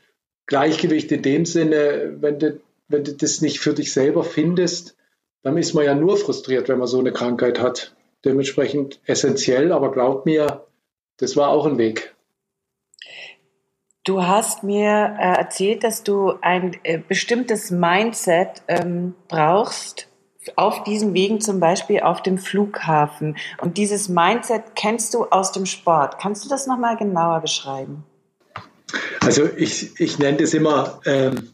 Gleichgewicht 0.46 1.12
in 1.12 1.22
dem 1.22 1.46
Sinne, 1.46 2.18
wenn 2.20 2.40
du 2.40 2.60
wenn 2.88 3.04
du 3.04 3.14
das 3.14 3.42
nicht 3.42 3.60
für 3.60 3.74
dich 3.74 3.94
selber 3.94 4.24
findest, 4.24 4.96
dann 5.44 5.58
ist 5.58 5.74
man 5.74 5.86
ja 5.86 5.96
nur 5.96 6.18
frustriert, 6.18 6.70
wenn 6.70 6.80
man 6.80 6.88
so 6.88 7.00
eine 7.00 7.12
Krankheit 7.12 7.60
hat. 7.60 7.96
Dementsprechend 8.26 9.00
essentiell, 9.06 9.72
aber 9.72 9.92
glaub 9.92 10.26
mir, 10.26 10.66
das 11.18 11.36
war 11.36 11.50
auch 11.50 11.66
ein 11.66 11.78
Weg. 11.78 12.16
Du 14.04 14.24
hast 14.24 14.64
mir 14.64 15.18
äh, 15.20 15.38
erzählt, 15.38 15.84
dass 15.84 16.02
du 16.02 16.34
ein 16.42 16.78
äh, 16.84 16.98
bestimmtes 16.98 17.72
Mindset 17.72 18.62
ähm, 18.68 19.16
brauchst 19.28 20.08
auf 20.56 20.84
diesen 20.84 21.14
Wegen, 21.14 21.42
zum 21.42 21.60
Beispiel 21.60 22.00
auf 22.00 22.24
dem 22.24 22.38
Flughafen. 22.38 23.36
Und 23.60 23.78
dieses 23.78 24.08
Mindset 24.08 24.76
kennst 24.76 25.14
du 25.14 25.26
aus 25.26 25.52
dem 25.52 25.66
Sport. 25.66 26.20
Kannst 26.20 26.46
du 26.46 26.50
das 26.50 26.68
nochmal 26.68 26.96
genauer 26.96 27.42
beschreiben? 27.42 28.06
Also 29.20 29.46
ich, 29.58 30.00
ich 30.00 30.20
nenne 30.20 30.38
das 30.38 30.54
immer, 30.54 31.02
ähm, 31.06 31.50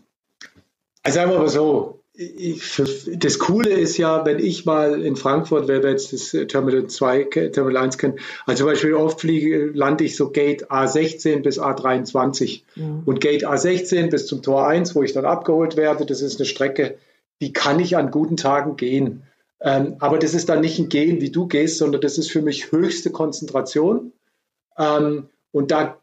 also 1.04 1.16
sagen 1.16 1.32
wir 1.32 1.40
mal 1.40 1.50
so, 1.50 2.00
ich, 2.16 2.82
das 3.16 3.40
Coole 3.40 3.72
ist 3.72 3.98
ja, 3.98 4.24
wenn 4.26 4.38
ich 4.38 4.66
mal 4.66 5.04
in 5.04 5.16
Frankfurt, 5.16 5.68
wer 5.68 5.82
jetzt 5.82 6.14
das 6.14 6.30
Terminal 6.48 6.86
2, 6.86 7.24
Terminal 7.52 7.84
1 7.84 7.98
kennt, 7.98 8.20
also 8.46 8.64
zum 8.64 8.72
Beispiel 8.72 8.94
oft 8.94 9.20
fliege, 9.20 9.72
lande 9.74 10.04
ich 10.04 10.16
so 10.16 10.30
Gate 10.30 10.70
A16 10.70 11.42
bis 11.42 11.60
A23 11.60 12.62
mhm. 12.76 13.02
und 13.06 13.20
Gate 13.20 13.48
A16 13.48 14.12
bis 14.12 14.28
zum 14.28 14.44
Tor 14.44 14.68
1, 14.68 14.96
wo 14.96 15.02
ich 15.02 15.14
dann 15.14 15.26
abgeholt 15.26 15.76
werde, 15.76 16.06
das 16.06 16.22
ist 16.22 16.40
eine 16.40 16.46
Strecke, 16.46 16.98
die 17.42 17.52
kann 17.52 17.80
ich 17.80 17.98
an 17.98 18.12
guten 18.12 18.38
Tagen 18.38 18.76
gehen. 18.78 19.24
Ähm, 19.60 19.96
aber 20.00 20.20
das 20.20 20.36
ist 20.36 20.50
dann 20.50 20.62
nicht 20.62 20.78
ein 20.78 20.90
Gehen, 20.90 21.20
wie 21.20 21.32
du 21.32 21.48
gehst, 21.48 21.78
sondern 21.78 22.02
das 22.02 22.18
ist 22.18 22.30
für 22.30 22.42
mich 22.42 22.72
höchste 22.72 23.12
Konzentration. 23.12 24.12
Ähm, 24.78 25.30
und 25.52 25.72
da 25.72 25.98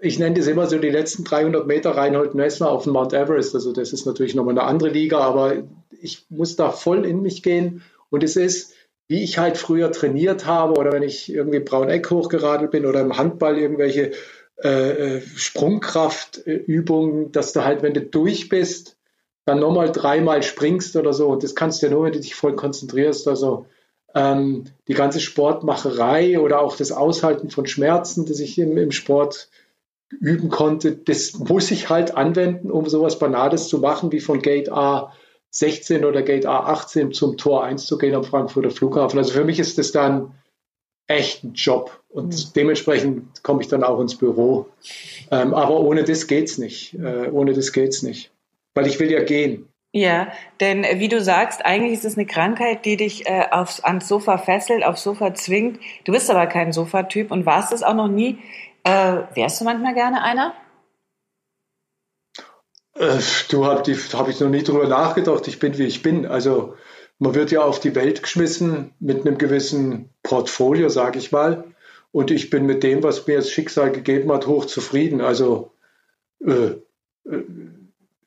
ich 0.00 0.18
nenne 0.18 0.36
das 0.36 0.46
immer 0.46 0.66
so 0.66 0.78
die 0.78 0.90
letzten 0.90 1.24
300 1.24 1.66
Meter 1.66 1.92
Reinhold 1.92 2.34
Messner 2.34 2.70
auf 2.70 2.84
dem 2.84 2.92
Mount 2.92 3.14
Everest. 3.14 3.54
Also 3.54 3.72
das 3.72 3.92
ist 3.92 4.06
natürlich 4.06 4.34
nochmal 4.34 4.58
eine 4.58 4.68
andere 4.68 4.90
Liga, 4.90 5.18
aber 5.18 5.64
ich 5.90 6.26
muss 6.28 6.56
da 6.56 6.70
voll 6.70 7.06
in 7.06 7.22
mich 7.22 7.42
gehen. 7.42 7.82
Und 8.10 8.22
es 8.22 8.36
ist, 8.36 8.74
wie 9.08 9.22
ich 9.22 9.38
halt 9.38 9.56
früher 9.56 9.90
trainiert 9.90 10.46
habe 10.46 10.74
oder 10.74 10.92
wenn 10.92 11.02
ich 11.02 11.32
irgendwie 11.32 11.60
Brauneck 11.60 12.10
hochgeradelt 12.10 12.70
bin 12.70 12.86
oder 12.86 13.00
im 13.00 13.16
Handball 13.16 13.58
irgendwelche 13.58 14.12
äh, 14.62 15.16
äh, 15.16 15.20
Sprungkraftübungen, 15.20 17.32
dass 17.32 17.52
du 17.52 17.64
halt, 17.64 17.82
wenn 17.82 17.94
du 17.94 18.02
durch 18.02 18.48
bist, 18.48 18.96
dann 19.46 19.60
nochmal 19.60 19.92
dreimal 19.92 20.42
springst 20.42 20.96
oder 20.96 21.12
so. 21.12 21.28
Und 21.28 21.42
das 21.42 21.54
kannst 21.54 21.82
du 21.82 21.86
ja 21.86 21.92
nur, 21.92 22.04
wenn 22.04 22.12
du 22.12 22.20
dich 22.20 22.34
voll 22.34 22.56
konzentrierst. 22.56 23.28
Also 23.28 23.66
ähm, 24.14 24.64
die 24.88 24.94
ganze 24.94 25.20
Sportmacherei 25.20 26.38
oder 26.38 26.60
auch 26.60 26.76
das 26.76 26.92
Aushalten 26.92 27.50
von 27.50 27.66
Schmerzen, 27.66 28.26
das 28.26 28.38
ich 28.40 28.58
im, 28.58 28.76
im 28.76 28.92
Sport 28.92 29.48
üben 30.10 30.48
konnte, 30.48 30.92
das 30.92 31.34
muss 31.38 31.70
ich 31.70 31.88
halt 31.88 32.16
anwenden, 32.16 32.70
um 32.70 32.88
sowas 32.88 33.18
Banales 33.18 33.68
zu 33.68 33.78
machen, 33.78 34.12
wie 34.12 34.20
von 34.20 34.40
Gate 34.40 34.70
A16 34.70 36.06
oder 36.06 36.22
Gate 36.22 36.46
A18 36.46 37.10
zum 37.10 37.36
Tor 37.36 37.64
1 37.64 37.86
zu 37.86 37.98
gehen 37.98 38.14
am 38.14 38.24
Frankfurter 38.24 38.70
Flughafen. 38.70 39.18
Also 39.18 39.32
für 39.32 39.44
mich 39.44 39.58
ist 39.58 39.78
das 39.78 39.92
dann 39.92 40.34
echt 41.06 41.44
ein 41.44 41.54
Job 41.54 42.00
und 42.08 42.34
mhm. 42.34 42.52
dementsprechend 42.54 43.42
komme 43.42 43.62
ich 43.62 43.68
dann 43.68 43.84
auch 43.84 44.00
ins 44.00 44.16
Büro. 44.16 44.66
Ähm, 45.30 45.52
aber 45.52 45.80
ohne 45.80 46.04
das 46.04 46.26
geht's 46.26 46.58
nicht. 46.58 46.94
Äh, 46.94 47.30
ohne 47.30 47.52
das 47.52 47.72
geht's 47.72 48.02
nicht. 48.02 48.30
Weil 48.74 48.86
ich 48.86 48.98
will 49.00 49.10
ja 49.10 49.22
gehen. 49.22 49.68
Ja, 49.96 50.32
denn 50.58 50.82
äh, 50.82 50.98
wie 50.98 51.08
du 51.08 51.22
sagst, 51.22 51.64
eigentlich 51.64 51.92
ist 51.92 52.04
es 52.04 52.16
eine 52.16 52.26
Krankheit, 52.26 52.84
die 52.84 52.96
dich 52.96 53.28
äh, 53.28 53.46
aufs, 53.52 53.78
ans 53.78 54.08
Sofa 54.08 54.38
fesselt, 54.38 54.84
aufs 54.84 55.04
Sofa 55.04 55.34
zwingt. 55.34 55.78
Du 56.02 56.10
bist 56.10 56.28
aber 56.32 56.48
kein 56.48 56.72
Sofatyp 56.72 57.30
und 57.30 57.46
warst 57.46 57.72
es 57.72 57.84
auch 57.84 57.94
noch 57.94 58.08
nie. 58.08 58.40
Äh, 58.82 59.18
wärst 59.34 59.60
du 59.60 59.64
manchmal 59.64 59.94
gerne 59.94 60.24
einer? 60.24 60.52
Äh, 62.96 63.20
du 63.50 63.66
hab, 63.66 63.86
habe 63.86 64.30
ich 64.32 64.40
noch 64.40 64.48
nie 64.48 64.64
drüber 64.64 64.88
nachgedacht. 64.88 65.46
Ich 65.46 65.60
bin 65.60 65.78
wie 65.78 65.86
ich 65.86 66.02
bin. 66.02 66.26
Also 66.26 66.74
man 67.20 67.36
wird 67.36 67.52
ja 67.52 67.62
auf 67.62 67.78
die 67.78 67.94
Welt 67.94 68.20
geschmissen 68.24 68.94
mit 68.98 69.24
einem 69.24 69.38
gewissen 69.38 70.10
Portfolio, 70.24 70.88
sage 70.88 71.20
ich 71.20 71.30
mal. 71.30 71.72
Und 72.10 72.32
ich 72.32 72.50
bin 72.50 72.66
mit 72.66 72.82
dem, 72.82 73.04
was 73.04 73.28
mir 73.28 73.36
das 73.36 73.48
Schicksal 73.48 73.92
gegeben 73.92 74.32
hat, 74.32 74.48
hoch 74.48 74.64
zufrieden. 74.64 75.20
Also 75.20 75.70
äh, 76.44 76.72
äh 77.30 77.44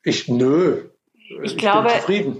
ich 0.04 0.30
nö, 0.30 0.92
ich, 1.30 1.54
ich 1.54 1.58
glaube, 1.58 1.90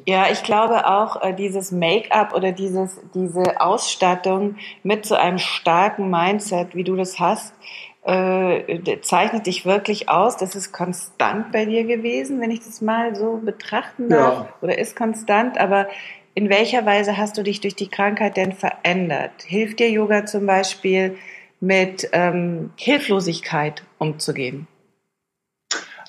ja, 0.06 0.28
ich 0.32 0.44
glaube 0.44 0.88
auch 0.88 1.22
äh, 1.22 1.34
dieses 1.34 1.72
Make-up 1.72 2.34
oder 2.34 2.52
dieses, 2.52 3.00
diese 3.14 3.60
Ausstattung 3.60 4.56
mit 4.84 5.06
so 5.06 5.16
einem 5.16 5.40
starken 5.40 6.10
Mindset, 6.10 6.74
wie 6.76 6.84
du 6.84 6.96
das 6.96 7.20
hast, 7.20 7.54
äh, 8.04 9.02
zeichnet 9.02 9.46
dich 9.46 9.66
wirklich 9.66 10.08
aus. 10.08 10.38
Das 10.38 10.56
ist 10.56 10.72
konstant 10.72 11.52
bei 11.52 11.66
dir 11.66 11.84
gewesen, 11.84 12.40
wenn 12.40 12.52
ich 12.52 12.60
das 12.60 12.82
mal 12.82 13.16
so 13.16 13.42
betrachten 13.44 14.10
darf. 14.10 14.34
Ja. 14.40 14.54
Oder 14.62 14.78
ist 14.78 14.96
konstant, 14.96 15.58
aber 15.60 15.88
in 16.34 16.50
welcher 16.50 16.86
Weise 16.86 17.18
hast 17.18 17.38
du 17.38 17.44
dich 17.44 17.60
durch 17.60 17.76
die 17.76 17.90
Krankheit 17.90 18.38
denn 18.38 18.54
verändert? 18.54 19.44
Hilft 19.44 19.80
dir 19.80 19.90
Yoga 19.90 20.26
zum 20.26 20.46
Beispiel 20.46 21.18
mit 21.60 22.08
ähm, 22.14 22.72
Hilflosigkeit 22.78 23.84
umzugehen? 23.98 24.68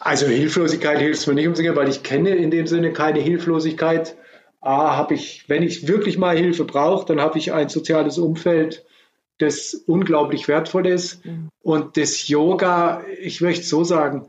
Also 0.01 0.27
Hilflosigkeit 0.27 0.99
hilft 0.99 1.27
mir 1.27 1.35
nicht 1.35 1.49
umzugehen, 1.49 1.77
weil 1.77 1.89
ich 1.89 2.03
kenne 2.03 2.31
in 2.31 2.51
dem 2.51 2.67
Sinne 2.67 2.93
keine 2.93 3.21
Hilflosigkeit. 3.21 4.17
A, 4.61 4.97
habe 4.97 5.15
ich, 5.15 5.45
wenn 5.49 5.63
ich 5.63 5.87
wirklich 5.87 6.19
mal 6.19 6.37
Hilfe 6.37 6.65
brauche, 6.65 7.07
dann 7.07 7.21
habe 7.21 7.39
ich 7.39 7.53
ein 7.53 7.69
soziales 7.69 8.19
Umfeld, 8.19 8.85
das 9.39 9.75
unglaublich 9.75 10.49
wertvoll 10.49 10.87
ist. 10.87 11.25
Mhm. 11.25 11.49
Und 11.63 11.97
das 11.97 12.29
Yoga, 12.29 13.05
ich 13.21 13.41
möchte 13.41 13.65
so 13.65 13.85
sagen, 13.85 14.29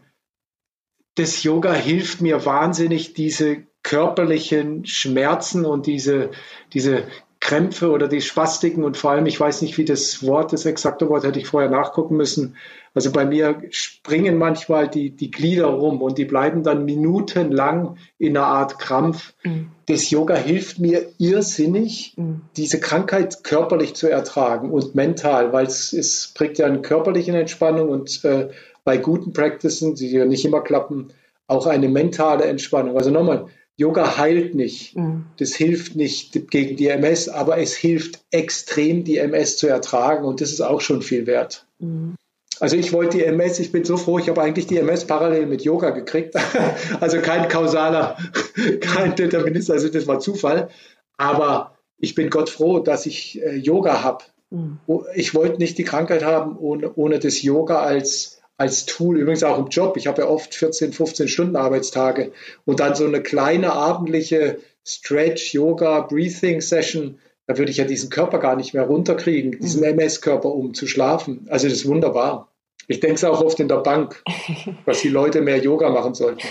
das 1.15 1.43
Yoga 1.43 1.73
hilft 1.73 2.21
mir 2.21 2.45
wahnsinnig, 2.45 3.13
diese 3.13 3.63
körperlichen 3.83 4.85
Schmerzen 4.85 5.65
und 5.65 5.87
diese, 5.87 6.31
diese 6.73 7.07
Krämpfe 7.39 7.89
oder 7.89 8.07
die 8.07 8.21
Spastiken 8.21 8.83
und 8.83 8.97
vor 8.97 9.11
allem, 9.11 9.25
ich 9.25 9.39
weiß 9.39 9.61
nicht, 9.61 9.77
wie 9.77 9.85
das 9.85 10.25
Wort, 10.25 10.51
das 10.51 10.65
exakte 10.65 11.09
Wort 11.09 11.23
hätte 11.23 11.39
ich 11.39 11.47
vorher 11.47 11.69
nachgucken 11.69 12.17
müssen, 12.17 12.55
also 12.93 13.11
bei 13.11 13.25
mir 13.25 13.61
springen 13.69 14.37
manchmal 14.37 14.89
die, 14.89 15.11
die 15.11 15.31
Glieder 15.31 15.67
rum 15.67 16.01
und 16.01 16.17
die 16.17 16.25
bleiben 16.25 16.63
dann 16.63 16.85
minutenlang 16.85 17.97
in 18.17 18.35
einer 18.35 18.47
Art 18.47 18.79
Krampf. 18.79 19.33
Mhm. 19.43 19.69
Das 19.85 20.09
Yoga 20.09 20.35
hilft 20.35 20.79
mir 20.79 21.07
irrsinnig, 21.17 22.13
mhm. 22.17 22.41
diese 22.57 22.79
Krankheit 22.79 23.43
körperlich 23.43 23.93
zu 23.95 24.09
ertragen 24.09 24.71
und 24.71 24.95
mental, 24.95 25.53
weil 25.53 25.67
es, 25.67 25.93
es 25.93 26.33
bringt 26.35 26.57
ja 26.57 26.65
eine 26.65 26.81
körperliche 26.81 27.37
Entspannung 27.37 27.89
und 27.89 28.25
äh, 28.25 28.49
bei 28.83 28.97
guten 28.97 29.33
Practices, 29.33 29.93
die 29.93 30.09
ja 30.09 30.25
nicht 30.25 30.45
immer 30.45 30.61
klappen, 30.61 31.13
auch 31.47 31.67
eine 31.67 31.89
mentale 31.89 32.45
Entspannung. 32.45 32.97
Also 32.97 33.11
nochmal, 33.11 33.47
Yoga 33.79 34.17
heilt 34.17 34.55
nicht. 34.55 34.97
Mhm. 34.97 35.27
Das 35.37 35.55
hilft 35.55 35.95
nicht 35.95 36.51
gegen 36.51 36.75
die 36.75 36.87
MS, 36.87 37.29
aber 37.29 37.59
es 37.59 37.73
hilft 37.73 38.19
extrem, 38.29 39.05
die 39.05 39.17
MS 39.17 39.57
zu 39.57 39.67
ertragen 39.67 40.25
und 40.25 40.41
das 40.41 40.51
ist 40.51 40.59
auch 40.59 40.81
schon 40.81 41.01
viel 41.01 41.25
wert. 41.25 41.65
Mhm. 41.79 42.15
Also 42.59 42.75
ich 42.75 42.91
wollte 42.91 43.19
die 43.19 43.23
MS, 43.23 43.59
ich 43.59 43.71
bin 43.71 43.85
so 43.85 43.95
froh, 43.95 44.19
ich 44.19 44.27
habe 44.27 44.41
eigentlich 44.41 44.67
die 44.67 44.77
MS 44.77 45.05
parallel 45.05 45.45
mit 45.45 45.61
Yoga 45.63 45.91
gekriegt. 45.91 46.35
also 46.99 47.21
kein 47.21 47.47
kausaler, 47.47 48.17
kein 48.81 49.15
Determinist, 49.15 49.71
also 49.71 49.87
das 49.87 50.07
war 50.07 50.19
Zufall. 50.19 50.67
Aber 51.15 51.77
ich 51.97 52.15
bin 52.15 52.29
Gott 52.29 52.49
froh, 52.49 52.79
dass 52.79 53.05
ich 53.05 53.41
äh, 53.41 53.55
Yoga 53.55 54.03
habe. 54.03 54.25
Mhm. 54.49 54.79
Ich 55.15 55.33
wollte 55.33 55.57
nicht 55.57 55.77
die 55.77 55.85
Krankheit 55.85 56.25
haben 56.25 56.57
ohne, 56.57 56.93
ohne 56.95 57.19
das 57.19 57.41
Yoga 57.41 57.79
als, 57.79 58.38
als 58.59 58.85
Tool, 58.85 59.17
übrigens 59.17 59.43
auch 59.43 59.57
im 59.57 59.69
Job. 59.69 59.97
Ich 59.97 60.05
habe 60.05 60.21
ja 60.21 60.27
oft 60.27 60.53
14, 60.53 60.93
15 60.93 61.27
Stunden 61.27 61.55
Arbeitstage 61.55 62.31
und 62.65 62.79
dann 62.79 62.93
so 62.93 63.05
eine 63.05 63.23
kleine 63.23 63.73
abendliche 63.73 64.59
Stretch, 64.85 65.53
Yoga, 65.53 66.01
Breathing 66.01 66.61
Session 66.61 67.19
da 67.49 67.57
würde 67.57 67.71
ich 67.71 67.77
ja 67.77 67.85
diesen 67.85 68.11
Körper 68.11 68.37
gar 68.37 68.55
nicht 68.55 68.75
mehr 68.75 68.83
runterkriegen, 68.83 69.59
diesen 69.59 69.81
MS-Körper, 69.81 70.49
um 70.49 70.75
zu 70.75 70.85
schlafen. 70.85 71.47
Also 71.49 71.67
das 71.67 71.77
ist 71.77 71.87
wunderbar. 71.87 72.49
Ich 72.87 72.99
denke 72.99 73.15
es 73.15 73.23
auch 73.23 73.41
oft 73.41 73.59
in 73.59 73.67
der 73.67 73.77
Bank, 73.77 74.21
dass 74.85 75.01
die 75.01 75.09
Leute 75.09 75.41
mehr 75.41 75.57
Yoga 75.57 75.89
machen 75.89 76.13
sollten. 76.13 76.47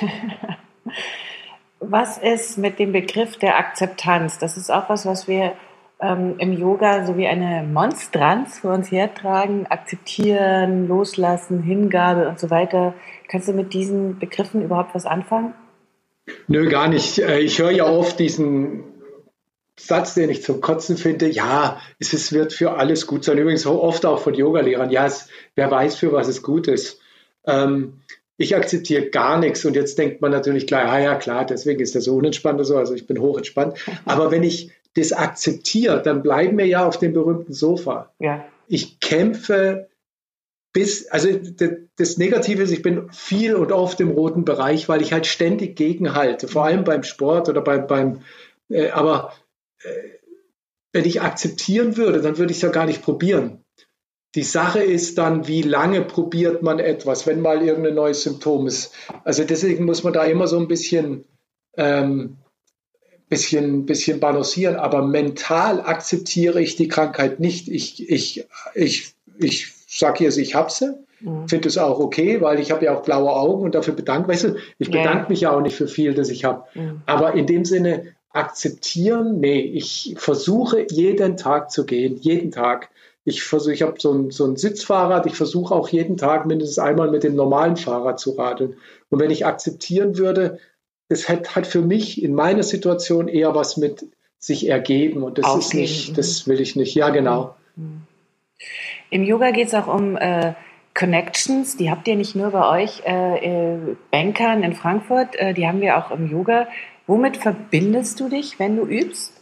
Was 1.78 2.18
ist 2.18 2.58
mit 2.58 2.80
dem 2.80 2.90
Begriff 2.90 3.36
der 3.36 3.58
Akzeptanz? 3.58 4.40
Das 4.40 4.56
ist 4.56 4.72
auch 4.72 4.88
was, 4.88 5.06
was 5.06 5.28
wir 5.28 5.52
ähm, 6.00 6.36
im 6.38 6.52
Yoga 6.52 7.06
so 7.06 7.16
wie 7.16 7.26
eine 7.26 7.66
Monstranz 7.66 8.60
vor 8.60 8.72
uns 8.72 8.90
hertragen. 8.90 9.66
Akzeptieren, 9.66 10.86
loslassen, 10.86 11.62
Hingabe 11.62 12.28
und 12.28 12.38
so 12.38 12.50
weiter. 12.50 12.94
Kannst 13.28 13.48
du 13.48 13.52
mit 13.52 13.74
diesen 13.74 14.18
Begriffen 14.18 14.62
überhaupt 14.62 14.94
was 14.94 15.06
anfangen? 15.06 15.54
Nö, 16.46 16.68
gar 16.68 16.88
nicht. 16.88 17.18
Äh, 17.18 17.40
ich 17.40 17.58
höre 17.58 17.70
ja 17.70 17.86
oft 17.86 18.18
diesen 18.18 18.84
Satz, 19.78 20.14
den 20.14 20.28
ich 20.28 20.42
zum 20.42 20.60
Kotzen 20.60 20.96
finde, 20.96 21.28
ja, 21.28 21.80
es 21.98 22.12
ist, 22.12 22.32
wird 22.32 22.52
für 22.52 22.72
alles 22.72 23.06
gut 23.06 23.24
sein. 23.24 23.38
Übrigens 23.38 23.66
oft 23.66 24.04
auch 24.06 24.20
von 24.20 24.34
Yogalehrern, 24.34 24.90
ja, 24.90 25.06
es, 25.06 25.28
wer 25.54 25.70
weiß, 25.70 25.96
für 25.96 26.12
was 26.12 26.28
es 26.28 26.42
gut 26.42 26.66
ist. 26.68 27.00
Ähm, 27.46 28.00
ich 28.36 28.54
akzeptiere 28.54 29.10
gar 29.10 29.38
nichts 29.38 29.64
und 29.64 29.74
jetzt 29.74 29.98
denkt 29.98 30.20
man 30.20 30.30
natürlich 30.30 30.66
gleich, 30.66 30.88
ah 30.88 31.00
ja, 31.00 31.14
klar, 31.16 31.44
deswegen 31.44 31.80
ist 31.80 31.96
das 31.96 32.04
so 32.04 32.14
unentspannt 32.14 32.64
so, 32.64 32.76
also 32.76 32.94
ich 32.94 33.06
bin 33.06 33.20
hochentspannt. 33.20 33.78
Aber 34.04 34.30
wenn 34.30 34.44
ich 34.44 34.70
das 34.98 35.12
akzeptiere, 35.12 36.02
dann 36.02 36.22
bleiben 36.22 36.58
wir 36.58 36.66
ja 36.66 36.86
auf 36.86 36.98
dem 36.98 37.12
berühmten 37.12 37.52
Sofa. 37.52 38.12
Ja. 38.18 38.44
Ich 38.66 39.00
kämpfe 39.00 39.88
bis, 40.72 41.08
also 41.08 41.28
das 41.96 42.18
Negative 42.18 42.62
ist, 42.62 42.70
ich 42.70 42.82
bin 42.82 43.10
viel 43.10 43.54
und 43.54 43.72
oft 43.72 44.00
im 44.00 44.10
roten 44.10 44.44
Bereich, 44.44 44.88
weil 44.88 45.02
ich 45.02 45.12
halt 45.12 45.26
ständig 45.26 45.76
gegenhalte, 45.76 46.46
vor 46.46 46.64
allem 46.64 46.84
beim 46.84 47.02
Sport 47.02 47.48
oder 47.48 47.62
beim, 47.62 47.86
beim 47.86 48.20
äh, 48.68 48.90
aber 48.90 49.32
äh, 49.82 49.88
wenn 50.92 51.04
ich 51.04 51.20
akzeptieren 51.20 51.96
würde, 51.96 52.20
dann 52.20 52.38
würde 52.38 52.50
ich 52.50 52.58
es 52.58 52.62
ja 52.62 52.70
gar 52.70 52.86
nicht 52.86 53.02
probieren. 53.02 53.64
Die 54.34 54.42
Sache 54.42 54.82
ist 54.82 55.16
dann, 55.18 55.48
wie 55.48 55.62
lange 55.62 56.02
probiert 56.02 56.62
man 56.62 56.78
etwas, 56.78 57.26
wenn 57.26 57.40
mal 57.40 57.62
irgendein 57.62 57.94
neues 57.94 58.22
Symptom 58.22 58.66
ist. 58.66 58.94
Also 59.24 59.44
deswegen 59.44 59.84
muss 59.84 60.04
man 60.04 60.12
da 60.12 60.24
immer 60.24 60.46
so 60.46 60.58
ein 60.58 60.68
bisschen, 60.68 61.24
ähm, 61.76 62.36
bisschen, 63.28 63.86
bisschen 63.86 64.20
balancieren. 64.20 64.76
Aber 64.76 65.02
mental 65.02 65.80
akzeptiere 65.80 66.60
ich 66.60 66.76
die 66.76 66.88
Krankheit 66.88 67.40
nicht. 67.40 67.68
Ich, 67.68 68.08
ich, 68.10 68.46
ich, 68.74 69.14
ich 69.38 69.72
sage 69.86 70.24
jetzt, 70.24 70.38
ich 70.38 70.54
habe 70.54 70.70
sie. 70.70 70.94
Mhm. 71.20 71.48
Finde 71.48 71.68
es 71.68 71.78
auch 71.78 71.98
okay, 71.98 72.40
weil 72.40 72.60
ich 72.60 72.70
habe 72.70 72.84
ja 72.84 72.96
auch 72.96 73.02
blaue 73.02 73.32
Augen 73.32 73.64
und 73.64 73.74
dafür 73.74 73.94
bedanke. 73.94 74.28
Weißt 74.28 74.44
du, 74.44 74.56
ich 74.78 74.90
bedanke 74.90 75.24
ja. 75.24 75.28
mich 75.28 75.40
ja 75.42 75.52
auch 75.52 75.60
nicht 75.60 75.76
für 75.76 75.88
viel, 75.88 76.14
das 76.14 76.28
ich 76.28 76.44
habe. 76.44 76.64
Mhm. 76.74 77.02
Aber 77.06 77.34
in 77.34 77.46
dem 77.46 77.64
Sinne 77.64 78.14
akzeptieren, 78.30 79.40
nee, 79.40 79.60
ich 79.60 80.14
versuche 80.18 80.86
jeden 80.90 81.36
Tag 81.36 81.70
zu 81.70 81.86
gehen, 81.86 82.16
jeden 82.16 82.50
Tag. 82.50 82.90
Ich 83.24 83.42
versuche, 83.42 83.72
ich 83.72 83.82
habe 83.82 83.94
so 83.98 84.12
ein, 84.12 84.30
so 84.30 84.46
ein 84.46 84.56
Sitzfahrrad, 84.56 85.26
ich 85.26 85.34
versuche 85.34 85.74
auch 85.74 85.88
jeden 85.88 86.16
Tag 86.16 86.46
mindestens 86.46 86.78
einmal 86.78 87.10
mit 87.10 87.24
dem 87.24 87.34
normalen 87.34 87.76
Fahrrad 87.76 88.20
zu 88.20 88.32
radeln. 88.32 88.76
Und 89.10 89.20
wenn 89.20 89.30
ich 89.30 89.44
akzeptieren 89.44 90.18
würde, 90.18 90.58
das 91.08 91.28
hat, 91.28 91.56
hat 91.56 91.66
für 91.66 91.80
mich 91.80 92.22
in 92.22 92.34
meiner 92.34 92.62
Situation 92.62 93.28
eher 93.28 93.54
was 93.54 93.76
mit 93.76 94.06
sich 94.38 94.68
ergeben 94.68 95.22
und 95.22 95.38
das 95.38 95.46
Aufgeben. 95.46 95.62
ist 95.62 95.74
nicht, 95.74 96.18
das 96.18 96.46
will 96.46 96.60
ich 96.60 96.76
nicht. 96.76 96.94
Ja, 96.94 97.08
genau. 97.10 97.56
Im 99.10 99.24
Yoga 99.24 99.50
geht 99.50 99.68
es 99.68 99.74
auch 99.74 99.88
um 99.88 100.16
äh, 100.16 100.54
Connections, 100.94 101.76
die 101.76 101.90
habt 101.90 102.08
ihr 102.08 102.16
nicht 102.16 102.34
nur 102.34 102.50
bei 102.50 102.82
euch 102.82 103.02
äh, 103.06 103.74
äh, 103.74 103.96
Bankern 104.10 104.62
in 104.62 104.74
Frankfurt, 104.74 105.36
äh, 105.36 105.54
die 105.54 105.66
haben 105.66 105.80
wir 105.80 105.96
auch 105.96 106.10
im 106.10 106.30
Yoga. 106.30 106.68
Womit 107.06 107.36
verbindest 107.38 108.20
du 108.20 108.28
dich, 108.28 108.58
wenn 108.58 108.76
du 108.76 108.84
übst? 108.84 109.32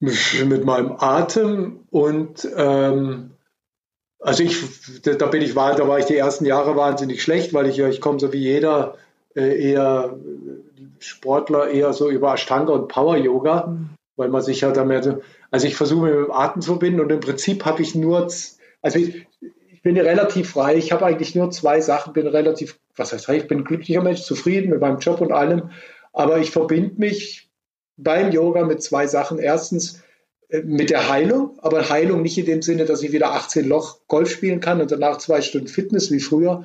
mit 0.00 0.64
meinem 0.64 0.92
Atem 0.98 1.80
und 1.90 2.48
ähm, 2.56 3.32
also 4.20 4.42
ich, 4.42 5.00
da 5.02 5.26
bin 5.26 5.42
ich, 5.42 5.54
da 5.54 5.88
war 5.88 5.98
ich 5.98 6.04
die 6.04 6.16
ersten 6.16 6.44
Jahre 6.44 6.76
wahnsinnig 6.76 7.22
schlecht, 7.22 7.54
weil 7.54 7.66
ich 7.66 7.76
ja, 7.76 7.88
ich 7.88 8.00
komme 8.00 8.20
so 8.20 8.32
wie 8.32 8.38
jeder 8.38 8.96
äh, 9.34 9.70
eher 9.70 10.16
Sportler 10.98 11.68
eher 11.68 11.92
so 11.92 12.10
über 12.10 12.34
Ashtanga 12.34 12.72
und 12.72 12.88
Power 12.88 13.16
Yoga, 13.16 13.66
mhm. 13.66 13.90
weil 14.16 14.28
man 14.28 14.42
sich 14.42 14.60
ja 14.60 14.70
damit, 14.70 15.10
also 15.50 15.66
ich 15.66 15.74
versuche 15.74 16.06
mit 16.06 16.14
dem 16.14 16.30
Atem 16.30 16.60
zu 16.60 16.72
verbinden 16.72 17.00
und 17.00 17.10
im 17.10 17.20
Prinzip 17.20 17.64
habe 17.64 17.82
ich 17.82 17.94
nur, 17.94 18.28
also 18.82 18.98
ich, 18.98 19.26
ich 19.72 19.82
bin 19.82 19.96
relativ 19.96 20.50
frei, 20.50 20.76
ich 20.76 20.92
habe 20.92 21.06
eigentlich 21.06 21.34
nur 21.34 21.50
zwei 21.50 21.80
Sachen, 21.80 22.12
bin 22.12 22.26
relativ, 22.26 22.78
was 22.96 23.12
heißt, 23.12 23.28
ich 23.30 23.48
bin 23.48 23.60
ein 23.60 23.64
glücklicher 23.64 24.02
Mensch, 24.02 24.22
zufrieden 24.22 24.70
mit 24.70 24.80
meinem 24.80 24.98
Job 24.98 25.22
und 25.22 25.32
allem, 25.32 25.70
aber 26.12 26.38
ich 26.38 26.50
verbinde 26.50 27.00
mich 27.00 27.48
beim 27.96 28.30
Yoga 28.30 28.64
mit 28.64 28.82
zwei 28.82 29.06
Sachen. 29.06 29.38
Erstens 29.38 29.94
äh, 29.96 30.09
mit 30.64 30.90
der 30.90 31.08
Heilung, 31.08 31.58
aber 31.58 31.88
Heilung 31.88 32.22
nicht 32.22 32.38
in 32.38 32.46
dem 32.46 32.62
Sinne, 32.62 32.84
dass 32.84 33.02
ich 33.02 33.12
wieder 33.12 33.32
18 33.32 33.66
Loch 33.66 33.98
Golf 34.08 34.30
spielen 34.30 34.60
kann 34.60 34.80
und 34.80 34.90
danach 34.90 35.18
zwei 35.18 35.42
Stunden 35.42 35.68
Fitness 35.68 36.10
wie 36.10 36.20
früher, 36.20 36.64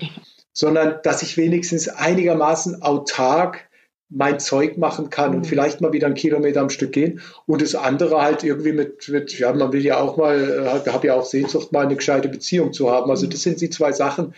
sondern 0.53 0.99
dass 1.03 1.21
ich 1.21 1.37
wenigstens 1.37 1.87
einigermaßen 1.89 2.81
autark 2.81 3.69
mein 4.09 4.39
Zeug 4.39 4.77
machen 4.77 5.09
kann 5.09 5.31
und 5.33 5.39
mhm. 5.39 5.45
vielleicht 5.45 5.81
mal 5.81 5.91
wieder 5.91 6.05
einen 6.05 6.15
Kilometer 6.15 6.61
am 6.61 6.69
Stück 6.69 6.91
gehen. 6.91 7.21
Und 7.47 7.61
das 7.61 7.75
andere 7.75 8.21
halt 8.21 8.43
irgendwie 8.43 8.71
mit, 8.71 9.09
mit 9.09 9.37
ja, 9.37 9.51
man 9.51 9.73
will 9.73 9.83
ja 9.83 9.97
auch 9.97 10.17
mal, 10.17 10.83
äh, 10.85 10.89
habe 10.89 11.07
ja 11.07 11.15
auch 11.15 11.25
Sehnsucht, 11.25 11.71
mal 11.71 11.85
eine 11.85 11.95
gescheite 11.95 12.29
Beziehung 12.29 12.71
zu 12.71 12.91
haben. 12.91 13.09
Also 13.09 13.25
mhm. 13.25 13.31
das 13.31 13.41
sind 13.41 13.61
die 13.61 13.69
zwei 13.69 13.91
Sachen, 13.91 14.33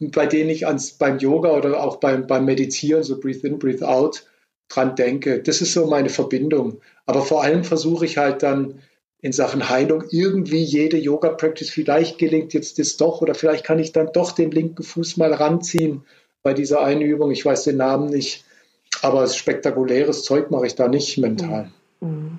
bei 0.00 0.26
denen 0.26 0.50
ich 0.50 0.66
ans, 0.66 0.92
beim 0.92 1.18
Yoga 1.18 1.50
oder 1.50 1.82
auch 1.82 1.96
beim, 1.96 2.26
beim 2.26 2.46
Meditieren, 2.46 3.02
so 3.02 3.20
Breathe 3.20 3.46
in, 3.46 3.58
Breathe 3.58 3.86
out, 3.86 4.24
dran 4.74 4.96
denke. 4.96 5.40
Das 5.40 5.60
ist 5.60 5.72
so 5.72 5.86
meine 5.86 6.08
Verbindung. 6.08 6.80
Aber 7.06 7.22
vor 7.22 7.42
allem 7.42 7.64
versuche 7.64 8.04
ich 8.04 8.18
halt 8.18 8.42
dann 8.42 8.80
in 9.20 9.32
Sachen 9.32 9.70
Heilung 9.70 10.04
irgendwie 10.10 10.62
jede 10.62 10.98
Yoga-Practice, 10.98 11.70
vielleicht 11.70 12.18
gelingt 12.18 12.52
jetzt 12.52 12.78
das 12.78 12.98
doch 12.98 13.22
oder 13.22 13.34
vielleicht 13.34 13.64
kann 13.64 13.78
ich 13.78 13.92
dann 13.92 14.10
doch 14.12 14.32
den 14.32 14.50
linken 14.50 14.82
Fuß 14.82 15.16
mal 15.16 15.32
ranziehen 15.32 16.04
bei 16.42 16.52
dieser 16.52 16.82
einen 16.82 17.00
Übung. 17.00 17.30
Ich 17.30 17.44
weiß 17.44 17.64
den 17.64 17.78
Namen 17.78 18.10
nicht, 18.10 18.44
aber 19.00 19.26
spektakuläres 19.26 20.24
Zeug 20.24 20.50
mache 20.50 20.66
ich 20.66 20.74
da 20.74 20.88
nicht 20.88 21.16
mental. 21.16 21.70
Mhm. 22.00 22.38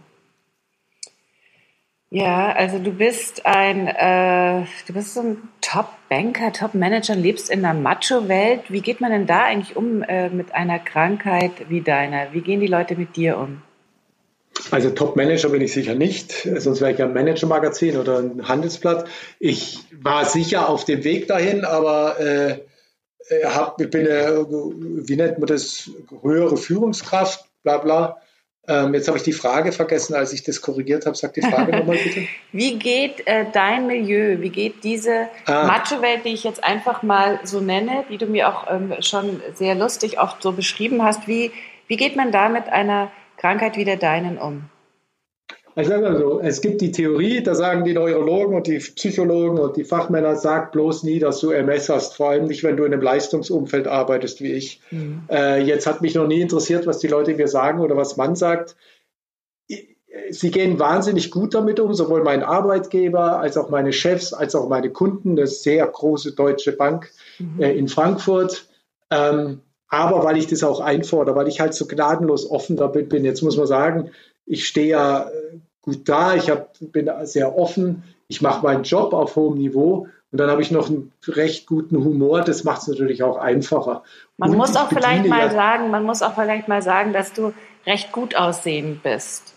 Ja, 2.16 2.54
also 2.54 2.80
du 2.80 2.94
bist 2.94 3.46
ein, 3.46 3.88
äh, 3.88 4.66
du 4.88 4.94
bist 4.94 5.16
so 5.16 5.20
ein 5.20 5.50
Top-Banker, 5.60 6.54
Top-Manager, 6.54 7.14
lebst 7.14 7.50
in 7.50 7.66
einer 7.66 7.78
Macho-Welt. 7.78 8.62
Wie 8.70 8.80
geht 8.80 9.02
man 9.02 9.12
denn 9.12 9.28
da 9.28 9.44
eigentlich 9.44 9.76
um 9.76 10.02
äh, 10.02 10.30
mit 10.30 10.56
einer 10.56 10.80
Krankheit 10.80 11.52
wie 11.68 11.82
deiner? 11.82 12.32
Wie 12.32 12.40
gehen 12.40 12.62
die 12.62 12.68
Leute 12.68 12.96
mit 12.96 13.18
dir 13.18 13.38
um? 13.38 13.64
Also 14.72 14.92
Top-Manager 14.92 15.50
bin 15.50 15.60
ich 15.60 15.74
sicher 15.74 15.94
nicht, 15.94 16.48
sonst 16.56 16.80
wäre 16.80 16.94
ich 16.94 17.00
ja 17.00 17.06
ein 17.06 17.14
Manager-Magazin 17.14 17.98
oder 17.98 18.20
ein 18.20 18.48
Handelsblatt. 18.48 19.10
Ich 19.40 19.80
war 20.02 20.24
sicher 20.24 20.70
auf 20.70 20.86
dem 20.86 21.04
Weg 21.04 21.28
dahin, 21.28 21.66
aber 21.66 22.18
äh, 22.18 22.52
äh 23.28 23.46
hab, 23.46 23.82
ich 23.82 23.90
bin, 23.90 24.08
äh, 24.08 24.38
wie 24.38 25.18
nennt 25.18 25.40
man 25.40 25.48
das, 25.48 25.90
höhere 26.22 26.56
Führungskraft, 26.56 27.44
bla 27.64 27.80
bla. 27.80 28.22
Ähm, 28.68 28.94
jetzt 28.94 29.08
habe 29.08 29.18
ich 29.18 29.24
die 29.24 29.34
Frage 29.34 29.72
vergessen, 29.72 30.16
als 30.16 30.34
ich 30.34 30.44
das 30.44 30.62
korrigiert 30.62 31.06
habe. 31.06 31.16
Sag 31.16 31.34
die 31.34 31.42
Frage 31.42 31.76
nochmal 31.76 31.98
bitte. 31.98 32.28
Wie 32.52 32.78
geht 32.80 33.26
äh, 33.28 33.46
dein 33.52 33.86
Milieu, 33.86 34.42
wie 34.42 34.50
geht 34.50 34.84
diese 34.84 35.28
ah. 35.46 35.68
Macho-Welt, 35.68 36.26
die 36.26 36.30
ich 36.30 36.44
jetzt 36.44 36.64
einfach 36.64 37.04
mal 37.04 37.40
so 37.44 37.60
nenne, 37.60 38.06
die 38.10 38.18
du 38.18 38.26
mir 38.26 38.50
auch 38.50 38.72
ähm, 38.72 38.94
schon 39.02 39.42
sehr 39.54 39.76
lustig 39.76 40.20
oft 40.20 40.42
so 40.42 40.52
beschrieben 40.52 41.04
hast, 41.04 41.28
wie, 41.28 41.52
wie 41.88 41.98
geht 41.98 42.16
man 42.16 42.32
da 42.32 42.50
mit 42.50 42.68
einer 42.70 43.12
Krankheit 43.38 43.78
wie 43.78 43.86
der 43.86 43.98
deinen 43.98 44.38
um? 44.38 44.70
Ich 45.78 45.88
sage 45.90 46.04
mal 46.04 46.18
so, 46.18 46.40
es 46.40 46.62
gibt 46.62 46.80
die 46.80 46.94
Theorie, 46.94 47.44
da 47.44 47.54
sagen 47.54 47.84
die 47.84 47.94
Neurologen 47.94 48.56
und 48.56 48.68
die 48.68 48.78
Psychologen 48.78 49.60
und 49.60 49.76
die 49.76 49.84
Fachmänner, 49.84 50.38
sag 50.38 50.72
bloß 50.72 51.04
nie, 51.04 51.20
dass 51.20 51.42
du 51.42 51.52
MS 51.52 51.90
hast, 51.90 52.16
vor 52.16 52.30
allem 52.30 52.46
nicht, 52.46 52.64
wenn 52.64 52.78
du 52.78 52.86
in 52.86 52.94
einem 52.94 53.02
Leistungsumfeld 53.02 53.86
arbeitest 53.86 54.42
wie 54.42 54.54
ich. 54.54 54.80
Mhm. 54.92 55.24
Äh, 55.30 55.64
jetzt 55.64 55.86
hat 55.86 56.02
mich 56.02 56.16
noch 56.16 56.28
nie 56.28 56.40
interessiert, 56.40 56.88
was 56.88 57.00
die 57.00 57.08
Leute 57.08 57.34
mir 57.34 57.50
sagen 57.50 57.82
oder 57.82 57.98
was 57.98 58.16
man 58.16 58.36
sagt. 58.38 58.78
Sie 60.30 60.50
gehen 60.50 60.80
wahnsinnig 60.80 61.30
gut 61.30 61.54
damit 61.54 61.82
um, 61.82 61.94
sowohl 61.94 62.24
mein 62.24 62.42
Arbeitgeber 62.42 63.40
als 63.40 63.58
auch 63.58 63.70
meine 63.70 63.92
Chefs, 63.92 64.32
als 64.32 64.56
auch 64.56 64.70
meine 64.70 64.90
Kunden, 64.92 65.32
eine 65.32 65.46
sehr 65.46 65.86
große 65.86 66.32
deutsche 66.36 66.72
Bank 66.72 67.12
mhm. 67.38 67.62
äh, 67.62 67.74
in 67.74 67.90
Frankfurt. 67.90 68.70
Ähm, 69.12 69.60
aber 69.90 70.24
weil 70.24 70.38
ich 70.38 70.48
das 70.48 70.64
auch 70.64 70.80
einfordere, 70.80 71.36
weil 71.36 71.50
ich 71.50 71.60
halt 71.60 71.74
so 71.74 71.86
gnadenlos 71.86 72.50
offen 72.50 72.78
damit 72.78 73.10
bin. 73.10 73.26
Jetzt 73.26 73.42
muss 73.42 73.58
man 73.58 73.68
sagen, 73.68 74.12
ich 74.46 74.68
stehe 74.68 74.88
ja 74.88 75.30
äh, 75.30 75.60
gut 75.82 76.08
da, 76.10 76.36
ich 76.36 76.50
hab, 76.50 76.74
bin 76.80 77.10
sehr 77.24 77.58
offen, 77.58 78.04
ich 78.28 78.42
mache 78.42 78.64
meinen 78.64 78.84
Job 78.84 79.14
auf 79.14 79.36
hohem 79.36 79.58
Niveau 79.58 80.08
und 80.32 80.40
dann 80.40 80.50
habe 80.50 80.62
ich 80.62 80.72
noch 80.72 80.90
einen 80.90 81.12
recht 81.28 81.68
guten 81.68 82.04
Humor, 82.04 82.42
das 82.42 82.64
macht 82.64 82.82
es 82.82 82.88
natürlich 82.88 83.24
auch 83.24 83.38
einfacher. 83.38 84.04
Man 84.38 84.52
und 84.52 84.58
muss 84.58 84.76
auch 84.76 84.90
vielleicht 84.90 85.28
mal 85.28 85.48
ja, 85.48 85.52
sagen, 85.52 85.92
man 85.92 86.04
muss 86.04 86.22
auch 86.22 86.36
vielleicht 86.36 86.68
mal 86.68 86.82
sagen, 86.82 87.14
dass 87.14 87.34
du 87.34 87.54
recht 87.86 88.12
gut 88.12 88.36
aussehend 88.36 89.04
bist. 89.04 89.54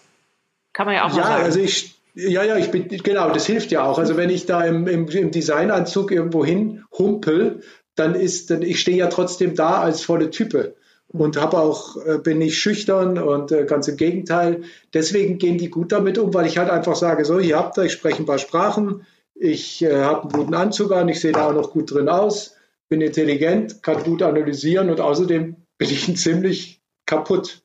Kann 0.72 0.86
man 0.86 0.94
ja 0.94 1.06
auch 1.06 1.10
ja, 1.10 1.16
mal 1.16 1.24
sagen. 1.24 1.44
Also 1.44 1.60
ich, 1.60 1.98
ja, 2.14 2.44
ja, 2.44 2.56
ich 2.56 2.70
bin, 2.70 2.88
genau, 2.88 3.30
das 3.30 3.46
hilft 3.46 3.70
ja 3.70 3.84
auch. 3.84 3.98
Also 3.98 4.16
wenn 4.16 4.30
ich 4.30 4.46
da 4.46 4.64
im, 4.64 4.86
im, 4.86 5.08
im 5.08 5.30
Designanzug 5.30 6.12
irgendwo 6.12 6.44
hin 6.44 6.84
humpel, 6.96 7.62
dann 7.94 8.14
ist, 8.14 8.50
dann 8.50 8.62
ich 8.62 8.80
stehe 8.80 8.98
ja 8.98 9.08
trotzdem 9.08 9.56
da 9.56 9.80
als 9.80 10.04
volle 10.04 10.30
Type 10.30 10.76
und 11.08 11.40
habe 11.40 11.58
auch 11.58 11.96
äh, 12.04 12.18
bin 12.18 12.38
nicht 12.38 12.58
schüchtern 12.58 13.18
und 13.18 13.50
äh, 13.50 13.64
ganz 13.64 13.88
im 13.88 13.96
Gegenteil. 13.96 14.62
Deswegen 14.92 15.38
gehen 15.38 15.58
die 15.58 15.70
gut 15.70 15.92
damit 15.92 16.18
um, 16.18 16.34
weil 16.34 16.46
ich 16.46 16.58
halt 16.58 16.70
einfach 16.70 16.96
sage, 16.96 17.24
so 17.24 17.40
hier 17.40 17.56
habt 17.56 17.78
ihr, 17.78 17.84
ich 17.84 17.92
spreche 17.92 18.22
ein 18.22 18.26
paar 18.26 18.38
Sprachen, 18.38 19.06
ich 19.34 19.82
äh, 19.82 20.02
habe 20.02 20.22
einen 20.22 20.32
guten 20.32 20.54
Anzug 20.54 20.92
an, 20.92 21.08
ich 21.08 21.20
sehe 21.20 21.32
da 21.32 21.48
auch 21.48 21.54
noch 21.54 21.70
gut 21.70 21.92
drin 21.92 22.08
aus, 22.08 22.56
bin 22.88 23.00
intelligent, 23.00 23.82
kann 23.82 24.02
gut 24.02 24.22
analysieren 24.22 24.90
und 24.90 25.00
außerdem 25.00 25.56
bin 25.78 25.90
ich 25.90 26.16
ziemlich 26.16 26.82
kaputt. 27.06 27.62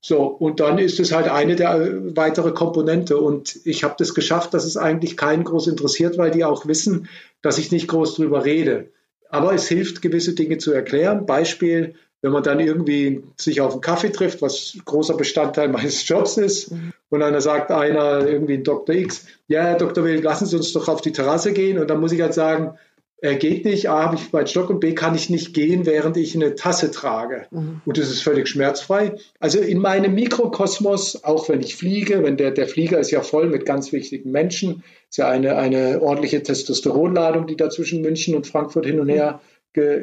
So, 0.00 0.26
und 0.26 0.60
dann 0.60 0.78
ist 0.78 1.00
es 1.00 1.12
halt 1.12 1.28
eine 1.28 1.56
der 1.56 1.74
äh, 1.74 2.16
weitere 2.16 2.52
Komponente. 2.52 3.18
Und 3.18 3.58
ich 3.64 3.82
habe 3.82 3.96
das 3.98 4.14
geschafft, 4.14 4.54
dass 4.54 4.64
es 4.64 4.76
eigentlich 4.76 5.16
keinen 5.16 5.42
groß 5.42 5.66
interessiert, 5.66 6.18
weil 6.18 6.30
die 6.30 6.44
auch 6.44 6.66
wissen, 6.66 7.08
dass 7.42 7.58
ich 7.58 7.72
nicht 7.72 7.88
groß 7.88 8.14
drüber 8.14 8.44
rede. 8.44 8.92
Aber 9.28 9.52
es 9.52 9.66
hilft, 9.66 10.00
gewisse 10.00 10.34
Dinge 10.34 10.58
zu 10.58 10.72
erklären. 10.72 11.26
Beispiel, 11.26 11.96
wenn 12.22 12.32
man 12.32 12.42
dann 12.42 12.60
irgendwie 12.60 13.22
sich 13.36 13.60
auf 13.60 13.72
einen 13.72 13.80
Kaffee 13.80 14.10
trifft, 14.10 14.42
was 14.42 14.76
großer 14.84 15.16
Bestandteil 15.16 15.68
meines 15.68 16.06
Jobs 16.08 16.36
ist, 16.36 16.72
mhm. 16.72 16.92
und 17.10 17.20
dann 17.20 17.40
sagt 17.40 17.70
einer 17.70 18.26
irgendwie 18.26 18.62
Dr. 18.62 18.94
X, 18.94 19.26
ja, 19.46 19.62
Herr 19.62 19.76
Dr. 19.76 20.04
Will, 20.04 20.20
lassen 20.20 20.46
Sie 20.46 20.56
uns 20.56 20.72
doch 20.72 20.88
auf 20.88 21.00
die 21.00 21.12
Terrasse 21.12 21.52
gehen. 21.52 21.78
Und 21.78 21.88
dann 21.88 22.00
muss 22.00 22.12
ich 22.12 22.20
halt 22.20 22.34
sagen, 22.34 22.76
äh, 23.20 23.36
geht 23.36 23.64
nicht, 23.64 23.88
A, 23.88 24.04
habe 24.04 24.16
ich 24.16 24.32
meinen 24.32 24.46
Stock 24.46 24.70
und 24.70 24.78
B, 24.78 24.94
kann 24.94 25.14
ich 25.14 25.28
nicht 25.28 25.52
gehen, 25.52 25.86
während 25.86 26.16
ich 26.16 26.36
eine 26.36 26.54
Tasse 26.54 26.90
trage. 26.90 27.46
Mhm. 27.50 27.80
Und 27.84 27.98
das 27.98 28.10
ist 28.10 28.22
völlig 28.22 28.48
schmerzfrei. 28.48 29.16
Also 29.40 29.58
in 29.58 29.78
meinem 29.78 30.14
Mikrokosmos, 30.14 31.24
auch 31.24 31.48
wenn 31.48 31.60
ich 31.60 31.76
fliege, 31.76 32.22
wenn 32.22 32.36
der, 32.36 32.50
der 32.52 32.68
Flieger 32.68 32.98
ist 32.98 33.10
ja 33.10 33.22
voll 33.22 33.48
mit 33.48 33.64
ganz 33.64 33.92
wichtigen 33.92 34.30
Menschen, 34.30 34.84
ist 35.08 35.18
ja 35.18 35.28
eine, 35.28 35.56
eine 35.56 36.00
ordentliche 36.00 36.42
Testosteronladung, 36.42 37.46
die 37.46 37.56
da 37.56 37.70
zwischen 37.70 38.02
München 38.02 38.34
und 38.36 38.46
Frankfurt 38.46 38.86
hin 38.86 39.00
und 39.00 39.08
her 39.08 39.40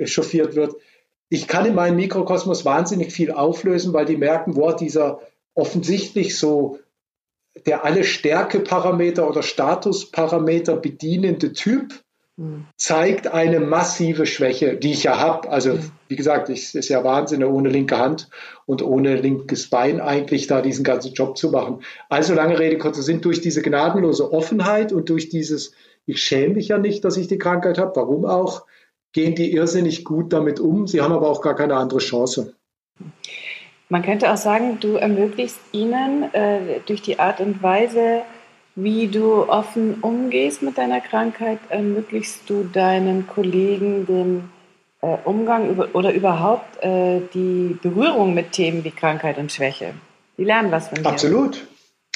chauffiert 0.06 0.56
wird. 0.56 0.76
Ich 1.30 1.48
kann 1.48 1.66
in 1.66 1.76
meinem 1.76 1.96
Mikrokosmos 1.96 2.66
wahnsinnig 2.66 3.12
viel 3.12 3.32
auflösen, 3.32 3.94
weil 3.94 4.06
die 4.06 4.18
merken, 4.18 4.56
wo 4.56 4.72
dieser 4.72 5.22
offensichtlich 5.54 6.38
so 6.38 6.80
der 7.66 7.86
alle 7.86 8.04
Stärkeparameter 8.04 9.28
oder 9.30 9.42
Statusparameter 9.42 10.76
bedienende 10.76 11.54
Typ 11.54 12.04
zeigt 12.76 13.28
eine 13.28 13.62
massive 13.62 14.26
Schwäche, 14.26 14.76
die 14.76 14.92
ich 14.92 15.04
ja 15.04 15.20
habe. 15.20 15.50
Also 15.50 15.80
wie 16.10 16.18
gesagt, 16.18 16.50
es 16.50 16.76
ist 16.76 16.90
ja 16.90 17.02
Wahnsinn, 17.06 17.46
ohne 17.46 17.70
linke 17.70 17.98
Hand 17.98 18.30
und 18.66 18.82
ohne 18.82 19.16
linkes 19.16 19.70
Bein 19.70 20.02
eigentlich 20.02 20.48
da 20.48 20.62
diesen 20.62 20.84
ganzen 20.84 21.14
Job 21.14 21.38
zu 21.38 21.50
machen. 21.50 21.82
Also 22.10 22.34
lange 22.34 22.60
Rede, 22.60 22.78
kurzer 22.78 23.04
Sinn, 23.04 23.22
durch 23.22 23.40
diese 23.40 23.62
gnadenlose 23.62 24.34
Offenheit 24.34 24.92
und 24.92 25.10
durch 25.10 25.30
dieses, 25.30 25.72
ich 26.06 26.22
schäme 26.22 26.56
mich 26.56 26.68
ja 26.68 26.78
nicht, 26.78 27.06
dass 27.06 27.16
ich 27.16 27.30
die 27.30 27.38
Krankheit 27.38 27.78
habe, 27.78 27.96
warum 27.96 28.26
auch, 28.26 28.66
gehen 29.16 29.34
die 29.34 29.54
irrsinnig 29.54 30.04
gut 30.04 30.34
damit 30.34 30.60
um. 30.60 30.88
Sie 30.88 31.02
haben 31.02 31.14
aber 31.14 31.30
auch 31.30 31.42
gar 31.42 31.56
keine 31.56 31.78
andere 31.78 32.00
Chance. 32.00 32.54
Man 33.88 34.02
könnte 34.02 34.32
auch 34.32 34.38
sagen, 34.38 34.78
du 34.82 34.96
ermöglichst 34.96 35.58
ihnen 35.72 36.34
äh, 36.34 36.82
durch 36.86 37.02
die 37.02 37.18
Art 37.18 37.40
und 37.40 37.64
Weise, 37.64 38.24
wie 38.76 39.08
du 39.08 39.48
offen 39.48 40.02
umgehst 40.02 40.62
mit 40.62 40.78
deiner 40.78 41.00
Krankheit, 41.00 41.60
ermöglichst 41.70 42.42
du 42.50 42.64
deinen 42.66 43.26
Kollegen 43.26 44.06
den 44.06 44.50
äh, 45.02 45.16
Umgang 45.24 45.70
über, 45.70 45.96
oder 45.96 46.14
überhaupt 46.14 46.84
äh, 46.84 47.22
die 47.34 47.78
Berührung 47.82 48.34
mit 48.34 48.52
Themen 48.52 48.84
wie 48.84 48.92
Krankheit 48.92 49.38
und 49.38 49.50
Schwäche. 49.50 49.94
Die 50.38 50.44
lernen 50.44 50.72
was 50.72 50.90
von 50.90 51.02
dir. 51.02 51.10
Absolut. 51.10 51.66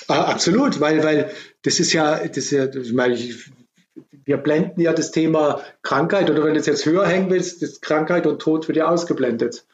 Ah, 0.10 0.24
absolut, 0.24 0.82
weil, 0.82 1.02
weil 1.04 1.32
das 1.62 1.80
ist 1.80 1.94
ja, 1.94 2.18
das 2.18 2.38
ist 2.38 2.52
ja, 2.52 2.66
ich 2.66 2.92
meine, 2.92 3.14
ich, 3.14 3.52
wir 4.30 4.38
blenden 4.38 4.80
ja 4.80 4.94
das 4.94 5.10
Thema 5.10 5.60
Krankheit 5.82 6.30
oder 6.30 6.44
wenn 6.44 6.54
du 6.54 6.60
es 6.60 6.68
jetzt 6.68 6.86
höher 6.86 7.08
hängen 7.08 7.32
willst, 7.32 7.64
das 7.64 7.82
Krankheit 7.82 8.28
und 8.28 8.40
Tod 8.40 8.68
wird 8.68 8.78
ja 8.78 8.88
ausgeblendet. 8.88 9.66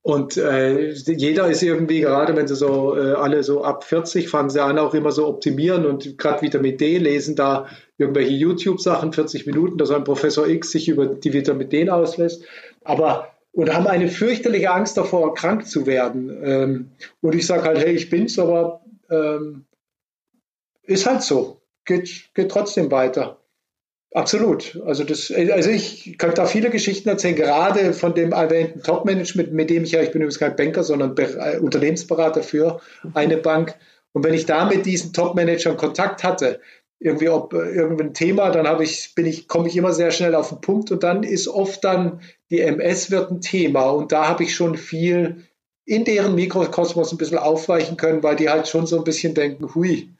Und 0.00 0.38
äh, 0.38 0.92
jeder 0.92 1.48
ist 1.48 1.62
irgendwie, 1.62 2.00
gerade 2.00 2.34
wenn 2.34 2.48
sie 2.48 2.56
so 2.56 2.96
äh, 2.96 3.12
alle 3.12 3.42
so 3.42 3.62
ab 3.62 3.84
40 3.84 4.30
fangen 4.30 4.48
sie 4.48 4.62
an, 4.62 4.78
auch 4.78 4.94
immer 4.94 5.12
so 5.12 5.26
optimieren 5.28 5.84
und 5.84 6.16
gerade 6.16 6.40
Vitamin 6.40 6.78
D 6.78 6.96
lesen 6.96 7.36
da 7.36 7.66
irgendwelche 7.98 8.32
YouTube-Sachen, 8.32 9.12
40 9.12 9.44
Minuten, 9.44 9.76
dass 9.76 9.90
ein 9.90 10.04
Professor 10.04 10.48
X 10.48 10.70
sich 10.70 10.88
über 10.88 11.04
die 11.04 11.34
Vitamin 11.34 11.68
D 11.68 11.90
auslässt. 11.90 12.44
Aber 12.84 13.34
und 13.52 13.74
haben 13.74 13.86
eine 13.86 14.08
fürchterliche 14.08 14.70
Angst 14.70 14.96
davor, 14.96 15.34
krank 15.34 15.66
zu 15.66 15.86
werden. 15.86 16.30
Ähm, 16.42 16.90
und 17.20 17.34
ich 17.34 17.46
sage 17.46 17.64
halt, 17.64 17.78
hey, 17.78 17.92
ich 17.92 18.08
bin's, 18.08 18.38
aber 18.38 18.80
ähm, 19.10 19.66
ist 20.84 21.04
halt 21.04 21.22
so. 21.22 21.60
Geht, 21.84 22.30
geht 22.32 22.50
trotzdem 22.50 22.90
weiter. 22.90 23.38
Absolut. 24.14 24.80
Also, 24.86 25.04
das, 25.04 25.30
also 25.30 25.68
ich 25.68 26.16
könnte 26.16 26.36
da 26.36 26.46
viele 26.46 26.70
Geschichten 26.70 27.08
erzählen, 27.10 27.36
gerade 27.36 27.92
von 27.92 28.14
dem 28.14 28.32
erwähnten 28.32 28.82
Top-Management, 28.82 29.52
mit 29.52 29.68
dem 29.68 29.84
ich 29.84 29.92
ja, 29.92 30.00
ich 30.00 30.12
bin 30.12 30.22
übrigens 30.22 30.38
kein 30.38 30.56
Banker, 30.56 30.82
sondern 30.82 31.14
äh, 31.18 31.58
Unternehmensberater 31.58 32.42
für 32.42 32.80
eine 33.12 33.36
Bank. 33.36 33.74
Und 34.12 34.24
wenn 34.24 34.32
ich 34.32 34.46
da 34.46 34.64
mit 34.64 34.86
diesen 34.86 35.12
Top-Managern 35.12 35.76
Kontakt 35.76 36.24
hatte, 36.24 36.60
irgendwie 37.00 37.28
ob 37.28 37.52
äh, 37.52 37.70
irgendein 37.70 38.14
Thema, 38.14 38.50
dann 38.50 38.66
habe 38.66 38.82
ich, 38.82 39.14
bin 39.14 39.26
ich, 39.26 39.46
komme 39.46 39.68
ich 39.68 39.76
immer 39.76 39.92
sehr 39.92 40.10
schnell 40.10 40.34
auf 40.34 40.48
den 40.48 40.60
Punkt 40.62 40.90
und 40.90 41.02
dann 41.02 41.22
ist 41.22 41.46
oft 41.46 41.84
dann 41.84 42.20
die 42.50 42.60
MS 42.60 43.10
wird 43.10 43.30
ein 43.30 43.40
Thema 43.42 43.90
und 43.90 44.10
da 44.10 44.26
habe 44.26 44.42
ich 44.42 44.54
schon 44.54 44.76
viel 44.76 45.44
in 45.84 46.04
deren 46.04 46.34
Mikrokosmos 46.34 47.12
ein 47.12 47.18
bisschen 47.18 47.38
aufweichen 47.38 47.96
können, 47.96 48.22
weil 48.22 48.36
die 48.36 48.48
halt 48.48 48.68
schon 48.68 48.86
so 48.86 48.98
ein 48.98 49.04
bisschen 49.04 49.34
denken, 49.34 49.74
hui, 49.74 50.10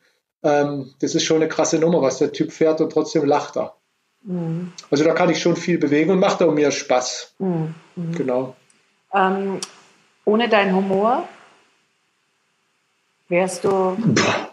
ähm, 0.42 0.94
das 1.01 1.14
ist 1.14 1.24
schon 1.24 1.38
eine 1.38 1.48
krasse 1.48 1.79
Nummer, 1.79 2.03
was 2.03 2.18
der 2.18 2.33
Typ 2.33 2.53
fährt 2.53 2.81
und 2.81 2.92
trotzdem 2.92 3.24
lacht 3.24 3.57
er. 3.57 3.74
Mhm. 4.22 4.72
Also 4.90 5.05
da 5.05 5.14
kann 5.14 5.31
ich 5.31 5.40
schon 5.40 5.57
viel 5.57 5.79
bewegen 5.79 6.11
und 6.11 6.20
macht 6.20 6.42
auch 6.42 6.53
mir 6.53 6.70
Spaß. 6.70 7.35
Mhm. 7.38 7.74
Genau. 8.16 8.57
Ähm, 9.14 9.61
ohne 10.24 10.48
deinen 10.48 10.74
Humor 10.74 11.29
wärst 13.29 13.64
du 13.64 13.68
Boah. 13.68 14.51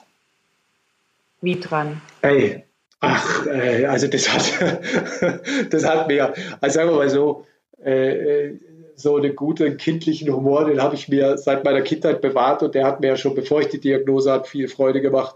wie 1.42 1.60
dran? 1.60 2.02
Ey, 2.22 2.64
ach, 3.00 3.46
äh, 3.48 3.86
also 3.86 4.08
das 4.08 4.30
hat, 4.32 5.42
das 5.70 5.86
hat 5.86 6.08
mir, 6.08 6.34
also 6.62 6.74
sagen 6.74 6.90
wir 6.90 6.96
mal 6.96 7.10
so, 7.10 7.46
äh, 7.84 8.48
äh, 8.48 8.60
so 8.96 9.18
einen 9.18 9.36
guten 9.36 9.76
kindlichen 9.78 10.34
Humor, 10.34 10.66
den 10.66 10.82
habe 10.82 10.96
ich 10.96 11.10
mir 11.10 11.38
seit 11.38 11.66
meiner 11.66 11.82
Kindheit 11.82 12.22
bewahrt 12.22 12.64
und 12.64 12.76
der 12.76 12.86
hat 12.86 13.02
mir 13.02 13.08
ja 13.08 13.18
schon, 13.18 13.36
bevor 13.36 13.60
ich 13.60 13.68
die 13.68 13.82
Diagnose 13.82 14.32
hatte, 14.32 14.50
viel 14.50 14.70
Freude 14.70 15.02
gemacht. 15.02 15.36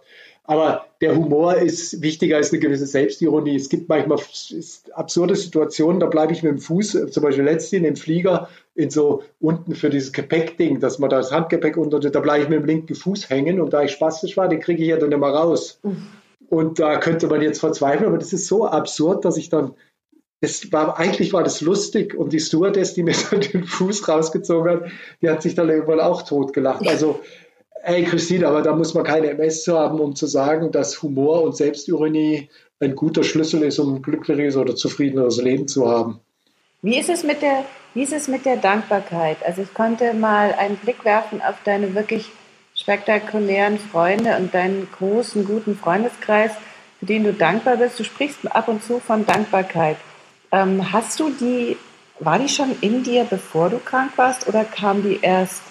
Aber 0.49 0.87
der 0.99 1.15
Humor 1.15 1.57
ist 1.57 2.01
wichtiger 2.01 2.37
als 2.37 2.51
eine 2.51 2.59
gewisse 2.59 2.87
Selbstironie. 2.87 3.55
Es 3.55 3.69
gibt 3.69 3.87
manchmal 3.87 4.17
absurde 4.93 5.35
Situationen, 5.35 5.99
da 5.99 6.07
bleibe 6.07 6.33
ich 6.33 6.41
mit 6.41 6.53
dem 6.53 6.57
Fuß, 6.57 7.11
zum 7.11 7.21
Beispiel 7.21 7.43
letztens 7.43 7.73
in 7.73 7.83
dem 7.83 7.95
Flieger, 7.95 8.49
in 8.73 8.89
so 8.89 9.21
unten 9.39 9.75
für 9.75 9.91
dieses 9.91 10.11
Gepäckding, 10.11 10.79
dass 10.79 10.97
man 10.97 11.11
da 11.11 11.17
das 11.17 11.31
Handgepäck 11.31 11.77
unter, 11.77 11.99
da 11.99 12.19
bleibe 12.19 12.41
ich 12.41 12.49
mit 12.49 12.61
dem 12.61 12.65
linken 12.65 12.95
Fuß 12.95 13.29
hängen 13.29 13.61
und 13.61 13.73
da 13.73 13.83
ich 13.83 13.91
spastisch 13.91 14.37
war, 14.37 14.47
den 14.47 14.59
kriege 14.59 14.81
ich 14.81 14.89
ja 14.89 14.97
dann 14.97 15.11
immer 15.11 15.29
raus. 15.29 15.79
Und 16.49 16.79
da 16.79 16.97
könnte 16.97 17.27
man 17.27 17.43
jetzt 17.43 17.59
verzweifeln, 17.59 18.07
aber 18.07 18.17
das 18.17 18.33
ist 18.33 18.47
so 18.47 18.65
absurd, 18.65 19.25
dass 19.25 19.37
ich 19.37 19.49
dann, 19.49 19.75
das 20.41 20.71
war, 20.71 20.97
eigentlich 20.97 21.31
war 21.31 21.43
das 21.43 21.61
lustig 21.61 22.15
und 22.15 22.33
die 22.33 22.39
Stewardess, 22.39 22.95
die 22.95 23.03
mir 23.03 23.13
dann 23.29 23.41
den 23.41 23.65
Fuß 23.65 24.07
rausgezogen 24.07 24.71
hat, 24.71 24.91
die 25.21 25.29
hat 25.29 25.43
sich 25.43 25.53
dann 25.53 25.69
irgendwann 25.69 25.99
auch 25.99 26.23
totgelacht. 26.23 26.87
Also, 26.87 27.19
Hey 27.81 28.03
Christine, 28.03 28.47
aber 28.47 28.61
da 28.61 28.75
muss 28.75 28.93
man 28.93 29.03
keine 29.03 29.29
MS 29.29 29.63
zu 29.63 29.77
haben, 29.77 29.99
um 29.99 30.15
zu 30.15 30.27
sagen, 30.27 30.71
dass 30.71 31.01
Humor 31.01 31.43
und 31.43 31.55
Selbstironie 31.55 32.49
ein 32.79 32.95
guter 32.95 33.23
Schlüssel 33.23 33.63
ist, 33.63 33.79
um 33.79 33.95
ein 33.95 34.01
glückliches 34.01 34.55
oder 34.57 34.75
zufriedeneres 34.75 35.41
Leben 35.41 35.67
zu 35.67 35.89
haben. 35.89 36.19
Wie 36.81 36.97
ist 36.97 37.09
es 37.09 37.23
mit 37.23 37.41
der, 37.41 37.65
wie 37.93 38.03
ist 38.03 38.13
es 38.13 38.27
mit 38.27 38.45
der 38.45 38.57
Dankbarkeit? 38.57 39.37
Also 39.45 39.61
ich 39.61 39.73
konnte 39.73 40.13
mal 40.13 40.53
einen 40.53 40.77
Blick 40.77 41.03
werfen 41.05 41.41
auf 41.41 41.55
deine 41.63 41.95
wirklich 41.95 42.29
spektakulären 42.73 43.77
Freunde 43.77 44.37
und 44.37 44.53
deinen 44.53 44.87
großen, 44.97 45.45
guten 45.45 45.77
Freundeskreis, 45.77 46.51
für 46.99 47.05
den 47.05 47.23
du 47.23 47.33
dankbar 47.33 47.77
bist. 47.77 47.99
Du 47.99 48.03
sprichst 48.03 48.39
ab 48.51 48.67
und 48.67 48.83
zu 48.83 48.99
von 48.99 49.25
Dankbarkeit. 49.25 49.97
Ähm, 50.51 50.91
hast 50.91 51.19
du 51.19 51.29
die, 51.29 51.77
war 52.19 52.39
die 52.39 52.49
schon 52.49 52.75
in 52.81 53.03
dir, 53.03 53.25
bevor 53.29 53.69
du 53.69 53.79
krank 53.79 54.11
warst, 54.17 54.47
oder 54.47 54.63
kam 54.63 55.03
die 55.03 55.19
erst 55.21 55.61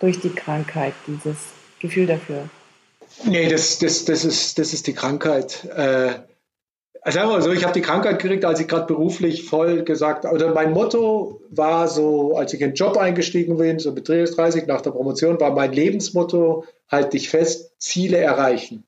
durch 0.00 0.20
die 0.20 0.30
Krankheit, 0.30 0.94
dieses 1.06 1.57
Gefühl 1.80 2.06
dafür? 2.06 2.48
Nee, 3.24 3.48
das, 3.48 3.78
das, 3.78 4.04
das, 4.04 4.24
ist, 4.24 4.58
das 4.58 4.72
ist 4.72 4.86
die 4.86 4.94
Krankheit. 4.94 5.64
Äh, 5.64 6.10
also 7.00 7.18
sagen 7.18 7.30
wir 7.30 7.36
mal 7.36 7.42
so, 7.42 7.52
ich 7.52 7.64
habe 7.64 7.72
die 7.72 7.80
Krankheit 7.80 8.20
gekriegt, 8.20 8.44
als 8.44 8.60
ich 8.60 8.68
gerade 8.68 8.86
beruflich 8.86 9.44
voll 9.44 9.82
gesagt 9.84 10.24
habe. 10.24 10.34
Oder 10.34 10.52
mein 10.52 10.72
Motto 10.72 11.40
war 11.50 11.88
so, 11.88 12.36
als 12.36 12.52
ich 12.52 12.60
in 12.60 12.70
den 12.70 12.74
Job 12.74 12.96
eingestiegen 12.96 13.56
bin, 13.56 13.78
so 13.78 13.92
mit 13.92 14.08
30 14.08 14.66
nach 14.66 14.80
der 14.80 14.90
Promotion, 14.90 15.40
war 15.40 15.54
mein 15.54 15.72
Lebensmotto, 15.72 16.64
halt 16.88 17.12
dich 17.12 17.30
fest, 17.30 17.72
Ziele 17.78 18.18
erreichen. 18.18 18.84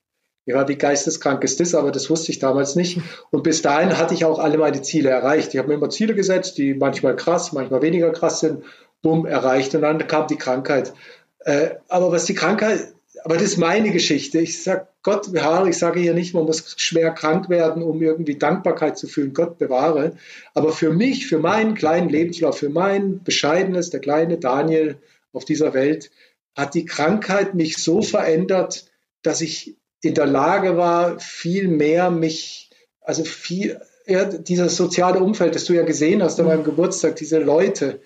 Ja, 0.46 0.66
wie 0.66 0.76
geisteskrank 0.76 1.44
ist 1.44 1.60
das, 1.60 1.74
aber 1.74 1.92
das 1.92 2.10
wusste 2.10 2.32
ich 2.32 2.38
damals 2.38 2.74
nicht. 2.74 3.00
Und 3.30 3.42
bis 3.42 3.62
dahin 3.62 3.96
hatte 3.98 4.14
ich 4.14 4.24
auch 4.24 4.38
alle 4.38 4.58
meine 4.58 4.82
Ziele 4.82 5.10
erreicht. 5.10 5.54
Ich 5.54 5.58
habe 5.58 5.68
mir 5.68 5.74
immer 5.74 5.90
Ziele 5.90 6.14
gesetzt, 6.14 6.58
die 6.58 6.74
manchmal 6.74 7.14
krass, 7.14 7.52
manchmal 7.52 7.82
weniger 7.82 8.10
krass 8.10 8.40
sind, 8.40 8.64
bumm, 9.02 9.26
erreicht. 9.26 9.74
Und 9.74 9.82
dann 9.82 10.06
kam 10.06 10.26
die 10.26 10.36
Krankheit. 10.36 10.92
Äh, 11.40 11.70
aber 11.88 12.12
was 12.12 12.26
die 12.26 12.34
Krankheit, 12.34 12.92
aber 13.24 13.34
das 13.34 13.44
ist 13.44 13.56
meine 13.58 13.90
Geschichte. 13.90 14.40
Ich 14.40 14.62
sage, 14.62 14.86
Gott 15.02 15.32
bewahre, 15.32 15.68
ich 15.68 15.78
sage 15.78 16.00
hier 16.00 16.14
nicht, 16.14 16.34
man 16.34 16.44
muss 16.44 16.74
schwer 16.76 17.10
krank 17.12 17.48
werden, 17.48 17.82
um 17.82 18.00
irgendwie 18.02 18.36
Dankbarkeit 18.36 18.98
zu 18.98 19.08
fühlen. 19.08 19.34
Gott 19.34 19.58
bewahre. 19.58 20.16
Aber 20.54 20.72
für 20.72 20.92
mich, 20.92 21.26
für 21.26 21.38
meinen 21.38 21.74
kleinen 21.74 22.08
Lebenslauf, 22.08 22.58
für 22.58 22.68
mein 22.68 23.22
bescheidenes, 23.22 23.90
der 23.90 24.00
kleine 24.00 24.38
Daniel 24.38 24.96
auf 25.32 25.44
dieser 25.44 25.74
Welt, 25.74 26.10
hat 26.54 26.74
die 26.74 26.84
Krankheit 26.84 27.54
mich 27.54 27.78
so 27.78 28.02
verändert, 28.02 28.86
dass 29.22 29.40
ich 29.40 29.76
in 30.02 30.14
der 30.14 30.26
Lage 30.26 30.76
war, 30.76 31.18
viel 31.18 31.68
mehr 31.68 32.10
mich, 32.10 32.70
also 33.00 33.24
viel, 33.24 33.80
ja, 34.06 34.24
dieses 34.24 34.76
soziale 34.76 35.20
Umfeld, 35.20 35.54
das 35.54 35.64
du 35.64 35.74
ja 35.74 35.82
gesehen 35.82 36.22
hast 36.22 36.40
an 36.40 36.46
meinem 36.46 36.64
Geburtstag, 36.64 37.16
diese 37.16 37.38
Leute. 37.38 38.00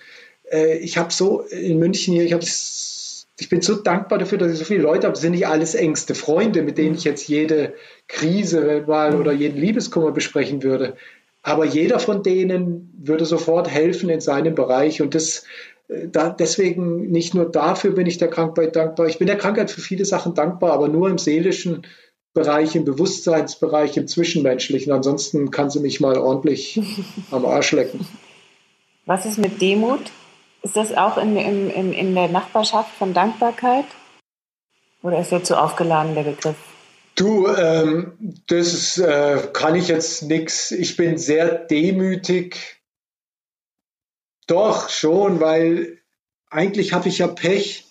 Äh, 0.51 0.79
ich 0.79 0.99
habe 0.99 1.13
so 1.13 1.41
in 1.41 1.79
München 1.79 2.15
hier, 2.15 2.25
ich 2.25 2.33
habe 2.33 2.45
ich 3.39 3.49
bin 3.49 3.63
so 3.63 3.75
dankbar 3.75 4.19
dafür, 4.19 4.39
dass 4.39 4.53
ich 4.53 4.59
so 4.59 4.65
viele 4.65 4.83
Leute 4.83 5.07
habe. 5.07 5.15
Das 5.15 5.21
sind 5.21 5.33
nicht 5.33 5.47
alles 5.47 5.75
engste 5.75 6.15
Freunde, 6.15 6.63
mit 6.63 6.79
denen 6.79 6.95
ich 6.95 7.05
jetzt 7.05 7.29
jede 7.29 7.75
Krise 8.07 8.85
mal 8.87 9.17
oder 9.17 9.33
jeden 9.33 9.61
Liebeskummer 9.61 10.13
besprechen 10.13 10.63
würde. 10.63 10.97
Aber 11.43 11.65
jeder 11.65 11.99
von 11.99 12.23
denen 12.23 12.93
würde 12.97 13.27
sofort 13.27 13.69
helfen 13.69 14.09
in 14.09 14.21
seinem 14.21 14.55
Bereich. 14.55 15.03
Und 15.03 15.15
das, 15.15 15.45
äh, 15.89 16.09
da, 16.09 16.31
deswegen 16.31 17.11
nicht 17.11 17.35
nur 17.35 17.51
dafür 17.51 17.91
bin 17.91 18.07
ich 18.07 18.19
der 18.19 18.29
Krankheit 18.29 18.77
dankbar. 18.77 19.09
Ich 19.09 19.19
bin 19.19 19.27
der 19.27 19.37
Krankheit 19.37 19.71
für 19.71 19.81
viele 19.81 20.05
Sachen 20.05 20.35
dankbar, 20.35 20.73
aber 20.73 20.89
nur 20.89 21.11
im 21.11 21.19
Seelischen 21.19 21.83
Bereich, 22.35 22.75
im 22.75 22.85
Bewusstseinsbereich, 22.85 23.97
im 23.97 24.09
Zwischenmenschlichen. 24.09 24.93
Ansonsten 24.93 25.51
kann 25.51 25.71
sie 25.71 25.81
mich 25.81 26.01
mal 26.01 26.17
ordentlich 26.19 26.81
am 27.31 27.45
Arsch 27.45 27.73
lecken. 27.73 28.07
Was 29.07 29.27
ist 29.27 29.39
mit 29.39 29.61
Demut? 29.61 30.01
Ist 30.65 30.77
das 30.77 30.93
auch 30.95 31.19
in, 31.19 31.37
in, 31.37 31.93
in 31.93 32.15
der 32.15 32.29
Nachbarschaft 32.29 32.91
von 32.97 33.13
Dankbarkeit? 33.13 33.85
Oder 35.03 35.21
ist 35.21 35.31
der 35.31 35.45
zu 35.45 35.61
aufgeladen, 35.61 36.15
der 36.15 36.23
Begriff? 36.23 36.57
Du, 37.17 37.47
ähm, 37.49 38.17
das 38.47 38.97
äh, 38.97 39.47
kann 39.53 39.75
ich 39.75 39.89
jetzt 39.89 40.23
nichts. 40.23 40.71
Ich 40.71 40.97
bin 40.97 41.19
sehr 41.19 41.55
demütig. 41.55 42.81
Doch, 44.47 44.89
schon, 44.89 45.39
weil 45.39 45.99
eigentlich 46.49 46.95
habe 46.95 47.11
ich 47.11 47.19
ja 47.19 47.29
Pech. 47.29 47.85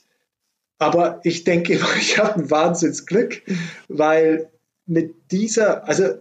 Aber 0.79 1.21
ich 1.23 1.43
denke 1.43 1.73
immer, 1.73 1.95
ich 1.99 2.17
habe 2.17 2.41
ein 2.41 2.49
Wahnsinnsglück, 2.49 3.43
weil 3.87 4.49
mit 4.87 5.31
dieser, 5.31 5.87
also 5.87 6.15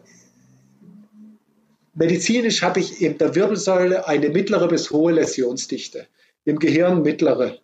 medizinisch 1.95 2.61
habe 2.62 2.81
ich 2.81 3.01
in 3.01 3.17
der 3.17 3.35
Wirbelsäule 3.35 4.07
eine 4.07 4.29
mittlere 4.29 4.69
bis 4.69 4.91
hohe 4.91 5.12
Läsionsdichte, 5.12 6.07
im 6.44 6.59
Gehirn 6.59 7.02
mittlere. 7.02 7.59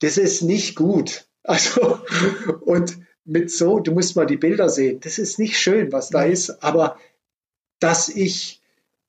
Das 0.00 0.18
ist 0.18 0.42
nicht 0.42 0.76
gut. 0.76 1.24
Also, 1.48 2.00
und 2.62 2.98
mit 3.24 3.52
so, 3.52 3.78
du 3.78 3.92
musst 3.92 4.16
mal 4.16 4.26
die 4.26 4.36
Bilder 4.36 4.68
sehen, 4.68 4.98
das 4.98 5.16
ist 5.16 5.38
nicht 5.38 5.56
schön, 5.60 5.92
was 5.92 6.10
da 6.10 6.24
ist, 6.24 6.64
aber 6.64 6.96
dass 7.78 8.08
ich, 8.08 8.60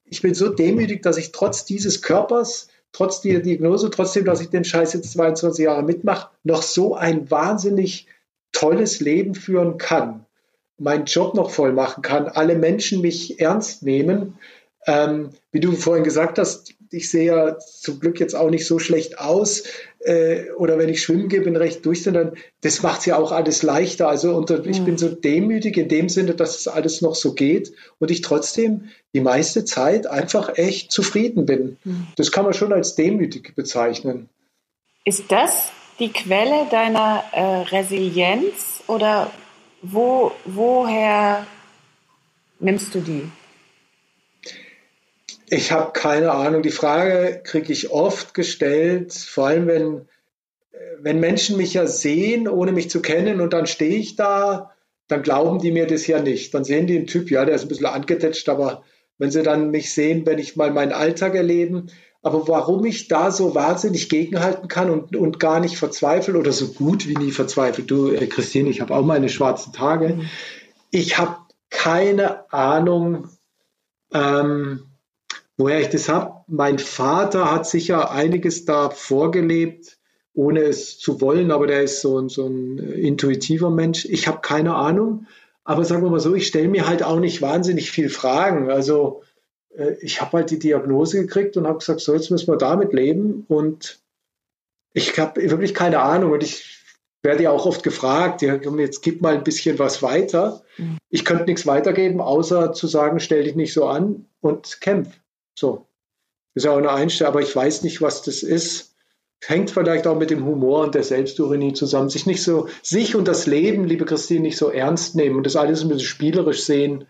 ich 0.06 0.22
bin 0.22 0.36
so 0.36 0.50
demütig, 0.50 1.02
dass 1.02 1.18
ich 1.18 1.32
trotz 1.32 1.66
dieses 1.66 2.04
Körpers, 2.04 2.68
trotz 2.92 3.22
dieser 3.22 3.40
Diagnose, 3.40 3.90
trotzdem, 3.90 4.26
dass 4.26 4.42
ich 4.42 4.50
den 4.50 4.64
Scheiß 4.64 4.94
jetzt 4.94 5.14
22 5.14 5.66
Jahre 5.66 5.82
mitmache, 5.82 6.30
noch 6.44 6.62
so 6.62 6.96
ein 6.96 7.32
wahnsinnig 7.32 8.06
tolles 8.52 9.00
Leben 9.00 9.36
führen 9.36 9.78
kann, 9.78 10.26
meinen 10.78 11.06
Job 11.06 11.34
noch 11.34 11.50
voll 11.50 11.74
machen 11.74 12.02
kann, 12.02 12.28
alle 12.28 12.56
Menschen 12.56 13.02
mich 13.02 13.40
ernst 13.40 13.84
nehmen. 13.84 14.38
Ähm, 14.86 15.32
wie 15.52 15.60
du 15.60 15.74
vorhin 15.74 16.04
gesagt 16.04 16.40
hast, 16.40 16.74
ich 16.92 17.10
sehe 17.10 17.26
ja 17.26 17.60
zum 17.60 18.00
Glück 18.00 18.20
jetzt 18.20 18.36
auch 18.36 18.50
nicht 18.50 18.66
so 18.66 18.80
schlecht 18.80 19.20
aus. 19.20 19.64
Äh, 20.00 20.52
oder 20.52 20.78
wenn 20.78 20.90
ich 20.90 21.02
schwimmen 21.02 21.28
gehe, 21.30 21.42
bin 21.42 21.56
recht 21.56 21.86
durch, 21.86 22.04
sondern 22.04 22.34
das 22.62 22.84
macht 22.84 23.02
es 23.02 23.06
ja 23.08 23.18
auch 23.18 23.32
alles 23.32 23.64
leichter. 23.64 24.08
Also 24.08 24.36
unter, 24.36 24.66
ich 24.66 24.82
bin 24.82 24.98
so 24.98 25.10
demütig 25.10 25.78
in 25.78 25.90
dem 25.90 26.10
Sinne, 26.10 26.36
dass 26.36 26.60
es 26.60 26.68
alles 26.68 27.02
noch 27.02 27.16
so 27.16 27.34
geht 27.34 27.74
und 28.00 28.12
ich 28.12 28.22
trotzdem 28.22 28.90
die 29.14 29.22
meiste 29.22 29.66
Zeit 29.66 30.08
einfach 30.08 30.58
echt 30.58 30.92
zufrieden 30.92 31.46
bin. 31.46 31.78
Mhm. 31.84 32.08
Das 32.16 32.32
kann 32.32 32.46
man 32.46 32.54
schon 32.54 32.74
als 32.74 32.96
demütig 32.96 33.56
bezeichnen. 33.56 34.30
Ist 35.04 35.26
das 35.30 35.72
die 36.00 36.12
Quelle 36.12 36.68
deiner 36.70 37.24
äh, 37.32 37.42
Resilienz 37.42 38.84
oder 38.88 39.32
wo, 39.82 40.32
woher 40.46 41.46
nimmst 42.60 42.94
du 42.94 43.00
die? 43.00 43.24
Ich 45.50 45.72
habe 45.72 45.92
keine 45.94 46.32
Ahnung. 46.32 46.62
Die 46.62 46.72
Frage 46.72 47.42
kriege 47.44 47.72
ich 47.72 47.92
oft 47.92 48.34
gestellt, 48.34 49.14
vor 49.14 49.48
allem 49.48 49.68
wenn, 49.68 50.02
wenn 51.00 51.20
Menschen 51.20 51.58
mich 51.58 51.74
ja 51.74 51.88
sehen, 51.88 52.48
ohne 52.48 52.74
mich 52.74 52.90
zu 52.90 53.02
kennen, 53.02 53.40
und 53.40 53.54
dann 53.54 53.66
stehe 53.66 53.96
ich 53.96 54.16
da, 54.16 54.72
dann 55.08 55.22
glauben 55.22 55.60
die 55.60 55.72
mir 55.72 55.88
das 55.88 56.06
ja 56.06 56.22
nicht. 56.22 56.54
Dann 56.54 56.66
sehen 56.66 56.88
die 56.88 56.98
einen 56.98 57.08
Typ, 57.08 57.32
ja, 57.32 57.46
der 57.46 57.56
ist 57.56 57.62
ein 57.62 57.70
bisschen 57.70 57.86
angetetscht, 57.86 58.50
aber 58.50 58.84
wenn 59.18 59.32
sie 59.32 59.42
dann 59.42 59.72
mich 59.72 59.94
sehen, 59.94 60.26
wenn 60.26 60.38
ich 60.38 60.58
mal 60.58 60.72
meinen 60.72 60.92
Alltag 60.92 61.34
erleben, 61.34 61.88
aber 62.22 62.48
warum 62.50 62.84
ich 62.86 63.08
da 63.08 63.32
so 63.32 63.56
wahnsinnig 63.56 64.10
gegenhalten 64.10 64.68
kann 64.68 64.90
und, 64.90 65.16
und 65.16 65.40
gar 65.40 65.62
nicht 65.62 65.78
verzweifle 65.78 66.38
oder 66.38 66.52
so 66.52 66.74
gut 66.74 67.08
wie 67.08 67.16
nie 67.16 67.32
verzweifle. 67.32 67.86
Du, 67.86 68.12
äh, 68.12 68.28
Christine, 68.28 68.70
ich 68.70 68.82
habe 68.82 68.94
auch 68.94 69.06
meine 69.06 69.30
schwarzen 69.30 69.72
Tage. 69.72 70.16
Mhm. 70.16 70.30
Ich 70.92 71.18
habe 71.18 71.38
keine 71.70 72.52
Ahnung, 72.52 73.30
ähm, 74.14 74.87
woher 75.58 75.82
ich 75.82 75.90
das 75.90 76.08
habe. 76.08 76.44
Mein 76.48 76.80
Vater 76.80 77.52
hat 77.52 77.68
sicher 77.68 78.12
einiges 78.12 78.66
da 78.66 78.90
vorgelebt, 78.90 79.98
ohne 80.34 80.62
es 80.62 81.00
zu 81.00 81.20
wollen, 81.20 81.52
aber 81.52 81.68
der 81.68 81.82
ist 81.82 82.02
so, 82.02 82.30
so 82.30 82.48
ein 82.48 82.78
intuitiver 82.78 83.72
Mensch. 83.72 84.06
Ich 84.06 84.28
habe 84.28 84.40
keine 84.42 84.76
Ahnung, 84.76 85.26
aber 85.64 85.84
sagen 85.84 86.04
wir 86.04 86.12
mal 86.12 86.20
so, 86.20 86.36
ich 86.36 86.48
stelle 86.48 86.68
mir 86.68 86.88
halt 86.88 87.04
auch 87.04 87.20
nicht 87.20 87.42
wahnsinnig 87.42 87.92
viel 87.92 88.10
Fragen. 88.10 88.70
Also 88.70 89.24
äh, 89.76 89.96
ich 90.02 90.22
habe 90.22 90.38
halt 90.38 90.52
die 90.52 90.60
Diagnose 90.60 91.22
gekriegt 91.22 91.58
und 91.58 91.68
habe 91.68 91.80
gesagt, 91.80 92.02
so 92.02 92.14
jetzt 92.14 92.30
müssen 92.30 92.48
wir 92.48 92.58
damit 92.58 92.94
leben 92.94 93.46
und 93.48 94.00
ich 94.94 95.18
habe 95.20 95.42
wirklich 95.50 95.74
keine 95.74 96.00
Ahnung 96.00 96.32
und 96.32 96.44
ich 96.44 96.78
werde 97.24 97.44
ja 97.44 97.52
auch 97.52 97.66
oft 97.66 97.84
gefragt, 97.84 98.42
ja, 98.42 98.56
jetzt 98.56 99.02
gib 99.02 99.22
mal 99.22 99.34
ein 99.34 99.44
bisschen 99.44 99.80
was 99.80 100.02
weiter. 100.02 100.62
Mhm. 100.78 100.98
Ich 101.10 101.26
könnte 101.26 101.46
nichts 101.46 101.66
weitergeben, 101.66 102.22
außer 102.22 102.74
zu 102.74 102.88
sagen, 102.88 103.20
stell 103.20 103.44
dich 103.44 103.56
nicht 103.56 103.74
so 103.74 103.88
an 103.88 104.28
und 104.40 104.82
kämpf. 104.82 105.10
So. 105.58 105.88
Ist 106.54 106.66
ja 106.66 106.72
auch 106.72 106.78
eine 106.78 106.92
Einstellung, 106.92 107.34
aber 107.34 107.42
ich 107.42 107.56
weiß 107.56 107.84
nicht, 107.84 108.02
was 108.02 108.22
das 108.22 108.44
ist. 108.44 108.96
Hängt 109.44 109.70
vielleicht 109.70 110.08
auch 110.08 110.18
mit 110.18 110.30
dem 110.30 110.46
Humor 110.46 110.82
und 110.82 110.96
der 110.96 111.04
Selbstironie 111.04 111.74
zusammen. 111.74 112.10
Sich 112.10 112.26
nicht 112.26 112.44
so, 112.44 112.68
sich 112.82 113.16
und 113.16 113.28
das 113.28 113.46
Leben, 113.46 113.86
liebe 113.86 114.06
Christine, 114.06 114.42
nicht 114.42 114.58
so 114.58 114.70
ernst 114.70 115.16
nehmen 115.16 115.36
und 115.36 115.46
das 115.46 115.56
alles 115.56 115.82
ein 115.82 115.90
bisschen 115.90 116.08
spielerisch 116.08 116.64
sehen, 116.64 117.06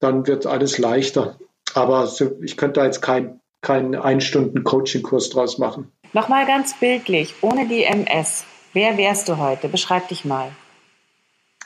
dann 0.00 0.26
wird 0.26 0.46
alles 0.46 0.78
leichter. 0.78 1.38
Aber 1.74 2.10
ich 2.42 2.56
könnte 2.56 2.80
da 2.80 2.86
jetzt 2.86 3.00
keinen 3.00 3.40
kein 3.60 3.94
Ein-Stunden-Coaching-Kurs 3.94 5.30
draus 5.30 5.58
machen. 5.58 5.92
Nochmal 6.12 6.46
ganz 6.46 6.78
bildlich, 6.78 7.34
ohne 7.42 7.68
die 7.68 7.84
MS, 7.84 8.44
wer 8.72 8.96
wärst 8.96 9.28
du 9.28 9.38
heute? 9.38 9.68
Beschreib 9.68 10.08
dich 10.08 10.24
mal. 10.24 10.50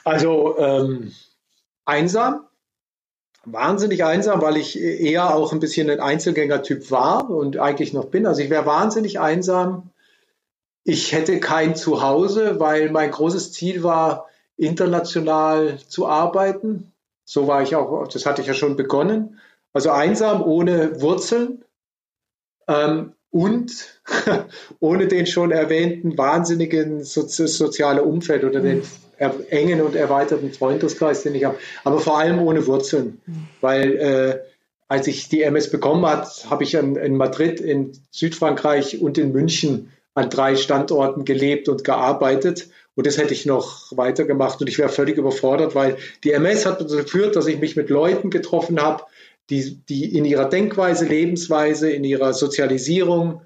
Also 0.04 0.58
ähm, 0.58 1.12
einsam, 1.84 2.46
wahnsinnig 3.46 4.04
einsam, 4.04 4.40
weil 4.40 4.56
ich 4.56 4.80
eher 4.80 5.34
auch 5.34 5.52
ein 5.52 5.60
bisschen 5.60 5.90
ein 5.90 6.00
Einzelgängertyp 6.00 6.90
war 6.90 7.30
und 7.30 7.58
eigentlich 7.58 7.92
noch 7.92 8.06
bin. 8.06 8.26
Also 8.26 8.42
ich 8.42 8.50
wäre 8.50 8.66
wahnsinnig 8.66 9.20
einsam. 9.20 9.90
Ich 10.84 11.12
hätte 11.12 11.40
kein 11.40 11.76
Zuhause, 11.76 12.60
weil 12.60 12.90
mein 12.90 13.10
großes 13.10 13.52
Ziel 13.52 13.82
war, 13.82 14.28
international 14.56 15.78
zu 15.88 16.06
arbeiten. 16.06 16.92
So 17.24 17.48
war 17.48 17.62
ich 17.62 17.74
auch, 17.74 18.06
das 18.08 18.26
hatte 18.26 18.42
ich 18.42 18.48
ja 18.48 18.54
schon 18.54 18.76
begonnen. 18.76 19.40
Also 19.72 19.90
einsam, 19.90 20.42
ohne 20.42 21.00
Wurzeln 21.00 21.64
ähm, 22.68 23.14
und 23.30 24.00
ohne 24.78 25.08
den 25.08 25.26
schon 25.26 25.50
erwähnten 25.50 26.16
wahnsinnigen 26.16 27.02
sozi 27.02 27.48
soziale 27.48 28.04
Umfeld 28.04 28.44
oder 28.44 28.60
den 28.60 28.82
engen 29.18 29.80
und 29.80 29.94
erweiterten 29.94 30.52
Freundeskreis, 30.52 31.22
den 31.22 31.34
ich 31.34 31.44
habe, 31.44 31.58
aber 31.84 32.00
vor 32.00 32.18
allem 32.18 32.40
ohne 32.40 32.66
Wurzeln, 32.66 33.20
weil 33.60 33.96
äh, 33.96 34.38
als 34.88 35.06
ich 35.06 35.28
die 35.28 35.42
MS 35.42 35.70
bekommen 35.70 36.06
hat, 36.06 36.46
habe 36.50 36.64
ich 36.64 36.74
in, 36.74 36.96
in, 36.96 37.16
Madrid, 37.16 37.60
in 37.60 37.92
Südfrankreich 38.10 39.00
und 39.00 39.18
in 39.18 39.32
München 39.32 39.90
an 40.14 40.30
drei 40.30 40.56
Standorten 40.56 41.24
gelebt 41.24 41.68
und 41.68 41.84
gearbeitet. 41.84 42.68
Und 42.94 43.06
das 43.06 43.18
hätte 43.18 43.34
ich 43.34 43.46
noch 43.46 43.90
weitergemacht. 43.96 44.60
Und 44.60 44.68
ich 44.68 44.78
wäre 44.78 44.88
völlig 44.88 45.16
überfordert, 45.16 45.74
weil 45.74 45.96
die 46.22 46.30
MS 46.30 46.66
hat 46.66 46.80
dazu 46.80 46.96
geführt, 46.96 47.34
dass 47.34 47.46
ich 47.46 47.58
mich 47.58 47.74
mit 47.76 47.90
Leuten 47.90 48.30
getroffen 48.30 48.80
habe, 48.80 49.02
die, 49.50 49.78
die 49.88 50.16
in 50.16 50.24
ihrer 50.24 50.48
Denkweise, 50.48 51.06
Lebensweise, 51.06 51.90
in 51.90 52.04
ihrer 52.04 52.32
Sozialisierung 52.32 53.42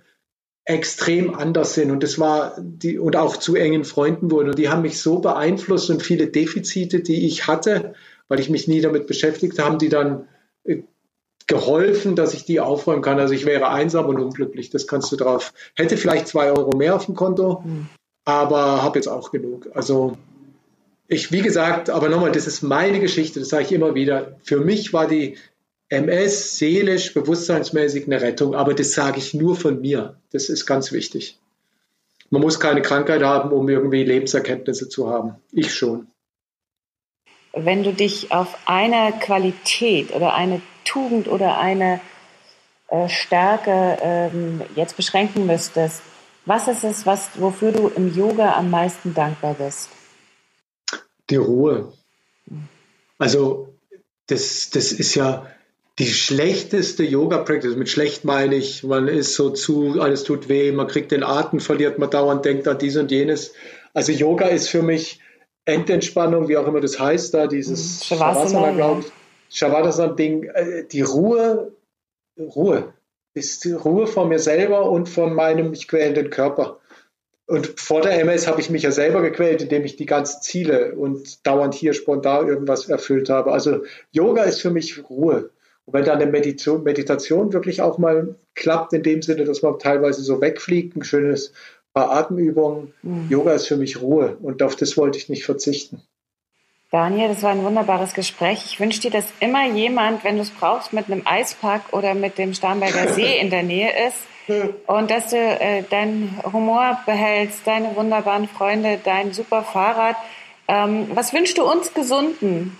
extrem 0.68 1.34
anders 1.34 1.72
sind 1.72 1.90
und 1.90 2.02
das 2.02 2.18
war 2.18 2.54
die 2.60 2.98
und 2.98 3.16
auch 3.16 3.38
zu 3.38 3.56
engen 3.56 3.84
Freunden 3.84 4.30
wurden 4.30 4.50
und 4.50 4.58
die 4.58 4.68
haben 4.68 4.82
mich 4.82 5.00
so 5.00 5.18
beeinflusst 5.18 5.88
und 5.88 6.02
viele 6.02 6.26
Defizite, 6.26 7.00
die 7.00 7.26
ich 7.26 7.46
hatte, 7.46 7.94
weil 8.28 8.38
ich 8.38 8.50
mich 8.50 8.68
nie 8.68 8.82
damit 8.82 9.06
beschäftigt 9.06 9.58
habe, 9.58 9.78
die 9.78 9.88
dann 9.88 10.28
äh, 10.64 10.82
geholfen, 11.46 12.16
dass 12.16 12.34
ich 12.34 12.44
die 12.44 12.60
aufräumen 12.60 13.00
kann. 13.00 13.18
Also 13.18 13.32
ich 13.32 13.46
wäre 13.46 13.70
einsam 13.70 14.06
und 14.06 14.20
unglücklich, 14.20 14.68
das 14.68 14.86
kannst 14.86 15.10
du 15.10 15.16
drauf. 15.16 15.54
Hätte 15.74 15.96
vielleicht 15.96 16.28
zwei 16.28 16.52
Euro 16.52 16.76
mehr 16.76 16.94
auf 16.94 17.06
dem 17.06 17.14
Konto, 17.14 17.62
mhm. 17.64 17.88
aber 18.26 18.82
habe 18.82 18.98
jetzt 18.98 19.08
auch 19.08 19.30
genug. 19.30 19.70
Also 19.72 20.18
ich, 21.06 21.32
wie 21.32 21.40
gesagt, 21.40 21.88
aber 21.88 22.10
nochmal, 22.10 22.32
das 22.32 22.46
ist 22.46 22.60
meine 22.60 23.00
Geschichte, 23.00 23.40
das 23.40 23.48
sage 23.48 23.64
ich 23.64 23.72
immer 23.72 23.94
wieder. 23.94 24.36
Für 24.42 24.60
mich 24.60 24.92
war 24.92 25.08
die 25.08 25.38
MS 25.90 26.58
seelisch, 26.58 27.14
bewusstseinsmäßig 27.14 28.06
eine 28.06 28.20
Rettung, 28.20 28.54
aber 28.54 28.74
das 28.74 28.92
sage 28.92 29.18
ich 29.18 29.32
nur 29.32 29.56
von 29.56 29.80
mir. 29.80 30.16
Das 30.32 30.50
ist 30.50 30.66
ganz 30.66 30.92
wichtig. 30.92 31.38
Man 32.30 32.42
muss 32.42 32.60
keine 32.60 32.82
Krankheit 32.82 33.22
haben, 33.22 33.52
um 33.52 33.68
irgendwie 33.68 34.04
Lebenserkenntnisse 34.04 34.88
zu 34.88 35.08
haben. 35.08 35.36
Ich 35.50 35.74
schon. 35.74 36.08
Wenn 37.54 37.82
du 37.82 37.92
dich 37.92 38.30
auf 38.32 38.58
eine 38.66 39.14
Qualität 39.18 40.14
oder 40.14 40.34
eine 40.34 40.60
Tugend 40.84 41.26
oder 41.26 41.58
eine 41.58 42.00
äh, 42.88 43.08
Stärke 43.08 43.98
ähm, 44.02 44.60
jetzt 44.76 44.96
beschränken 44.96 45.46
müsstest, 45.46 46.02
was 46.44 46.68
ist 46.68 46.84
es, 46.84 47.06
was, 47.06 47.30
wofür 47.34 47.72
du 47.72 47.88
im 47.88 48.14
Yoga 48.14 48.54
am 48.54 48.70
meisten 48.70 49.14
dankbar 49.14 49.54
bist? 49.54 49.88
Die 51.30 51.36
Ruhe. 51.36 51.92
Also 53.18 53.74
das, 54.26 54.70
das 54.70 54.92
ist 54.92 55.14
ja, 55.14 55.46
die 55.98 56.06
schlechteste 56.06 57.02
Yoga-Practice, 57.02 57.74
mit 57.74 57.88
schlecht 57.88 58.24
meine 58.24 58.54
ich, 58.54 58.84
man 58.84 59.08
ist 59.08 59.34
so 59.34 59.50
zu, 59.50 60.00
alles 60.00 60.22
tut 60.22 60.48
weh, 60.48 60.70
man 60.70 60.86
kriegt 60.86 61.10
den 61.10 61.24
Atem, 61.24 61.58
verliert 61.60 61.98
man 61.98 62.10
dauernd, 62.10 62.44
denkt 62.44 62.68
an 62.68 62.78
dies 62.78 62.96
und 62.96 63.10
jenes. 63.10 63.52
Also 63.94 64.12
Yoga 64.12 64.46
ist 64.46 64.68
für 64.68 64.82
mich 64.82 65.20
Endentspannung, 65.64 66.48
wie 66.48 66.56
auch 66.56 66.66
immer 66.68 66.80
das 66.80 67.00
heißt, 67.00 67.34
da 67.34 67.46
dieses 67.46 68.04
Shavasana, 68.04 68.72
glaube 68.72 69.00
ich. 69.00 69.12
Shavasana-Ding, 69.56 70.44
äh, 70.44 70.84
die 70.84 71.02
Ruhe, 71.02 71.72
Ruhe, 72.38 72.94
ist 73.34 73.64
die 73.64 73.72
Ruhe 73.72 74.06
von 74.06 74.28
mir 74.28 74.38
selber 74.38 74.88
und 74.90 75.08
von 75.08 75.34
meinem 75.34 75.70
mich 75.70 75.88
quälenden 75.88 76.30
Körper. 76.30 76.78
Und 77.46 77.80
vor 77.80 78.02
der 78.02 78.20
MS 78.20 78.46
habe 78.46 78.60
ich 78.60 78.70
mich 78.70 78.82
ja 78.82 78.92
selber 78.92 79.22
gequält, 79.22 79.62
indem 79.62 79.84
ich 79.84 79.96
die 79.96 80.06
ganzen 80.06 80.42
Ziele 80.42 80.94
und 80.94 81.46
dauernd 81.46 81.74
hier 81.74 81.94
spontan 81.94 82.46
irgendwas 82.46 82.88
erfüllt 82.88 83.30
habe. 83.30 83.52
Also 83.52 83.84
Yoga 84.12 84.42
ist 84.42 84.60
für 84.60 84.70
mich 84.70 85.08
Ruhe. 85.08 85.50
Und 85.88 85.94
wenn 85.94 86.04
dann 86.04 86.20
eine 86.20 86.30
Meditation, 86.30 86.82
Meditation 86.82 87.54
wirklich 87.54 87.80
auch 87.80 87.96
mal 87.96 88.34
klappt, 88.54 88.92
in 88.92 89.02
dem 89.02 89.22
Sinne, 89.22 89.46
dass 89.46 89.62
man 89.62 89.78
teilweise 89.78 90.20
so 90.20 90.42
wegfliegt, 90.42 90.94
ein 90.94 91.02
schönes 91.02 91.54
paar 91.94 92.10
Atemübungen, 92.10 92.92
mhm. 93.00 93.26
Yoga 93.30 93.52
ist 93.52 93.68
für 93.68 93.78
mich 93.78 94.02
Ruhe 94.02 94.36
und 94.42 94.62
auf 94.62 94.76
das 94.76 94.98
wollte 94.98 95.16
ich 95.16 95.30
nicht 95.30 95.46
verzichten. 95.46 96.02
Daniel, 96.90 97.28
das 97.28 97.42
war 97.42 97.52
ein 97.52 97.64
wunderbares 97.64 98.12
Gespräch. 98.12 98.66
Ich 98.66 98.80
wünsche 98.80 99.00
dir, 99.00 99.10
dass 99.10 99.32
immer 99.40 99.66
jemand, 99.66 100.24
wenn 100.24 100.36
du 100.36 100.42
es 100.42 100.50
brauchst, 100.50 100.92
mit 100.92 101.06
einem 101.06 101.22
Eispack 101.24 101.80
oder 101.92 102.12
mit 102.12 102.36
dem 102.36 102.52
Starnberger 102.52 103.08
See 103.14 103.38
in 103.38 103.48
der 103.48 103.62
Nähe 103.62 103.90
ist 104.08 104.68
und 104.86 105.10
dass 105.10 105.30
du 105.30 105.38
äh, 105.38 105.84
deinen 105.84 106.38
Humor 106.52 107.00
behältst, 107.06 107.66
deine 107.66 107.96
wunderbaren 107.96 108.46
Freunde, 108.46 108.98
dein 109.02 109.32
super 109.32 109.62
Fahrrad. 109.62 110.16
Ähm, 110.68 111.06
was 111.14 111.32
wünschst 111.32 111.56
du 111.56 111.62
uns 111.62 111.94
Gesunden? 111.94 112.78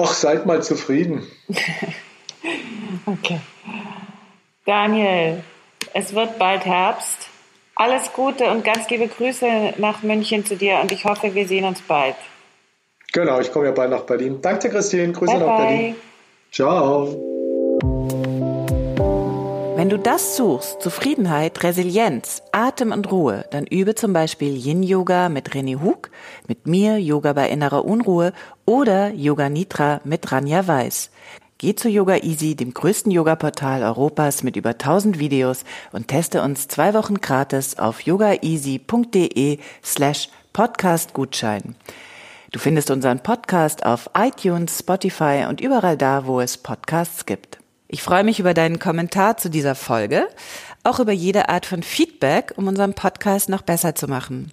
Ach, 0.00 0.12
seid 0.12 0.46
mal 0.46 0.62
zufrieden. 0.62 1.26
okay. 3.06 3.40
Daniel, 4.64 5.42
es 5.92 6.14
wird 6.14 6.38
bald 6.38 6.64
Herbst. 6.64 7.28
Alles 7.74 8.12
Gute 8.12 8.44
und 8.50 8.64
ganz 8.64 8.88
liebe 8.90 9.08
Grüße 9.08 9.74
nach 9.78 10.02
München 10.02 10.44
zu 10.44 10.56
dir 10.56 10.78
und 10.80 10.92
ich 10.92 11.04
hoffe, 11.04 11.34
wir 11.34 11.46
sehen 11.46 11.64
uns 11.64 11.80
bald. 11.80 12.16
Genau, 13.12 13.40
ich 13.40 13.52
komme 13.52 13.66
ja 13.66 13.72
bald 13.72 13.90
nach 13.90 14.02
Berlin. 14.02 14.40
Danke, 14.42 14.68
Christine. 14.68 15.12
Grüße 15.12 15.32
bye 15.32 15.40
nach 15.40 15.56
bye. 15.56 15.66
Berlin. 15.66 15.96
Ciao. 16.52 17.28
Wenn 19.78 19.90
du 19.90 19.96
das 19.96 20.36
suchst, 20.36 20.82
Zufriedenheit, 20.82 21.62
Resilienz, 21.62 22.42
Atem 22.50 22.90
und 22.90 23.12
Ruhe, 23.12 23.44
dann 23.52 23.64
übe 23.64 23.94
zum 23.94 24.12
Beispiel 24.12 24.56
Yin-Yoga 24.56 25.28
mit 25.28 25.50
René 25.50 25.80
Hug, 25.80 26.10
mit 26.48 26.66
mir 26.66 26.98
Yoga 26.98 27.32
bei 27.32 27.48
innerer 27.48 27.84
Unruhe 27.84 28.32
oder 28.68 29.14
Yoga 29.14 29.48
Nitra 29.48 30.02
mit 30.04 30.30
Ranja 30.30 30.66
Weiß. 30.66 31.08
Geh 31.56 31.74
zu 31.74 31.88
Yoga 31.88 32.16
Easy, 32.16 32.54
dem 32.54 32.74
größten 32.74 33.10
Yoga-Portal 33.10 33.82
Europas 33.82 34.42
mit 34.42 34.56
über 34.56 34.70
1000 34.72 35.18
Videos 35.18 35.64
und 35.90 36.08
teste 36.08 36.42
uns 36.42 36.68
zwei 36.68 36.92
Wochen 36.92 37.22
gratis 37.22 37.78
auf 37.78 38.02
yogaeasy.de 38.02 39.58
slash 39.82 40.28
podcastgutschein. 40.52 41.76
Du 42.52 42.58
findest 42.58 42.90
unseren 42.90 43.20
Podcast 43.20 43.86
auf 43.86 44.10
iTunes, 44.14 44.80
Spotify 44.80 45.46
und 45.48 45.62
überall 45.62 45.96
da, 45.96 46.26
wo 46.26 46.38
es 46.42 46.58
Podcasts 46.58 47.24
gibt. 47.24 47.58
Ich 47.88 48.02
freue 48.02 48.22
mich 48.22 48.38
über 48.38 48.52
deinen 48.52 48.78
Kommentar 48.78 49.38
zu 49.38 49.48
dieser 49.48 49.76
Folge, 49.76 50.28
auch 50.84 51.00
über 51.00 51.12
jede 51.12 51.48
Art 51.48 51.64
von 51.64 51.82
Feedback, 51.82 52.52
um 52.56 52.68
unseren 52.68 52.92
Podcast 52.92 53.48
noch 53.48 53.62
besser 53.62 53.94
zu 53.94 54.08
machen. 54.08 54.52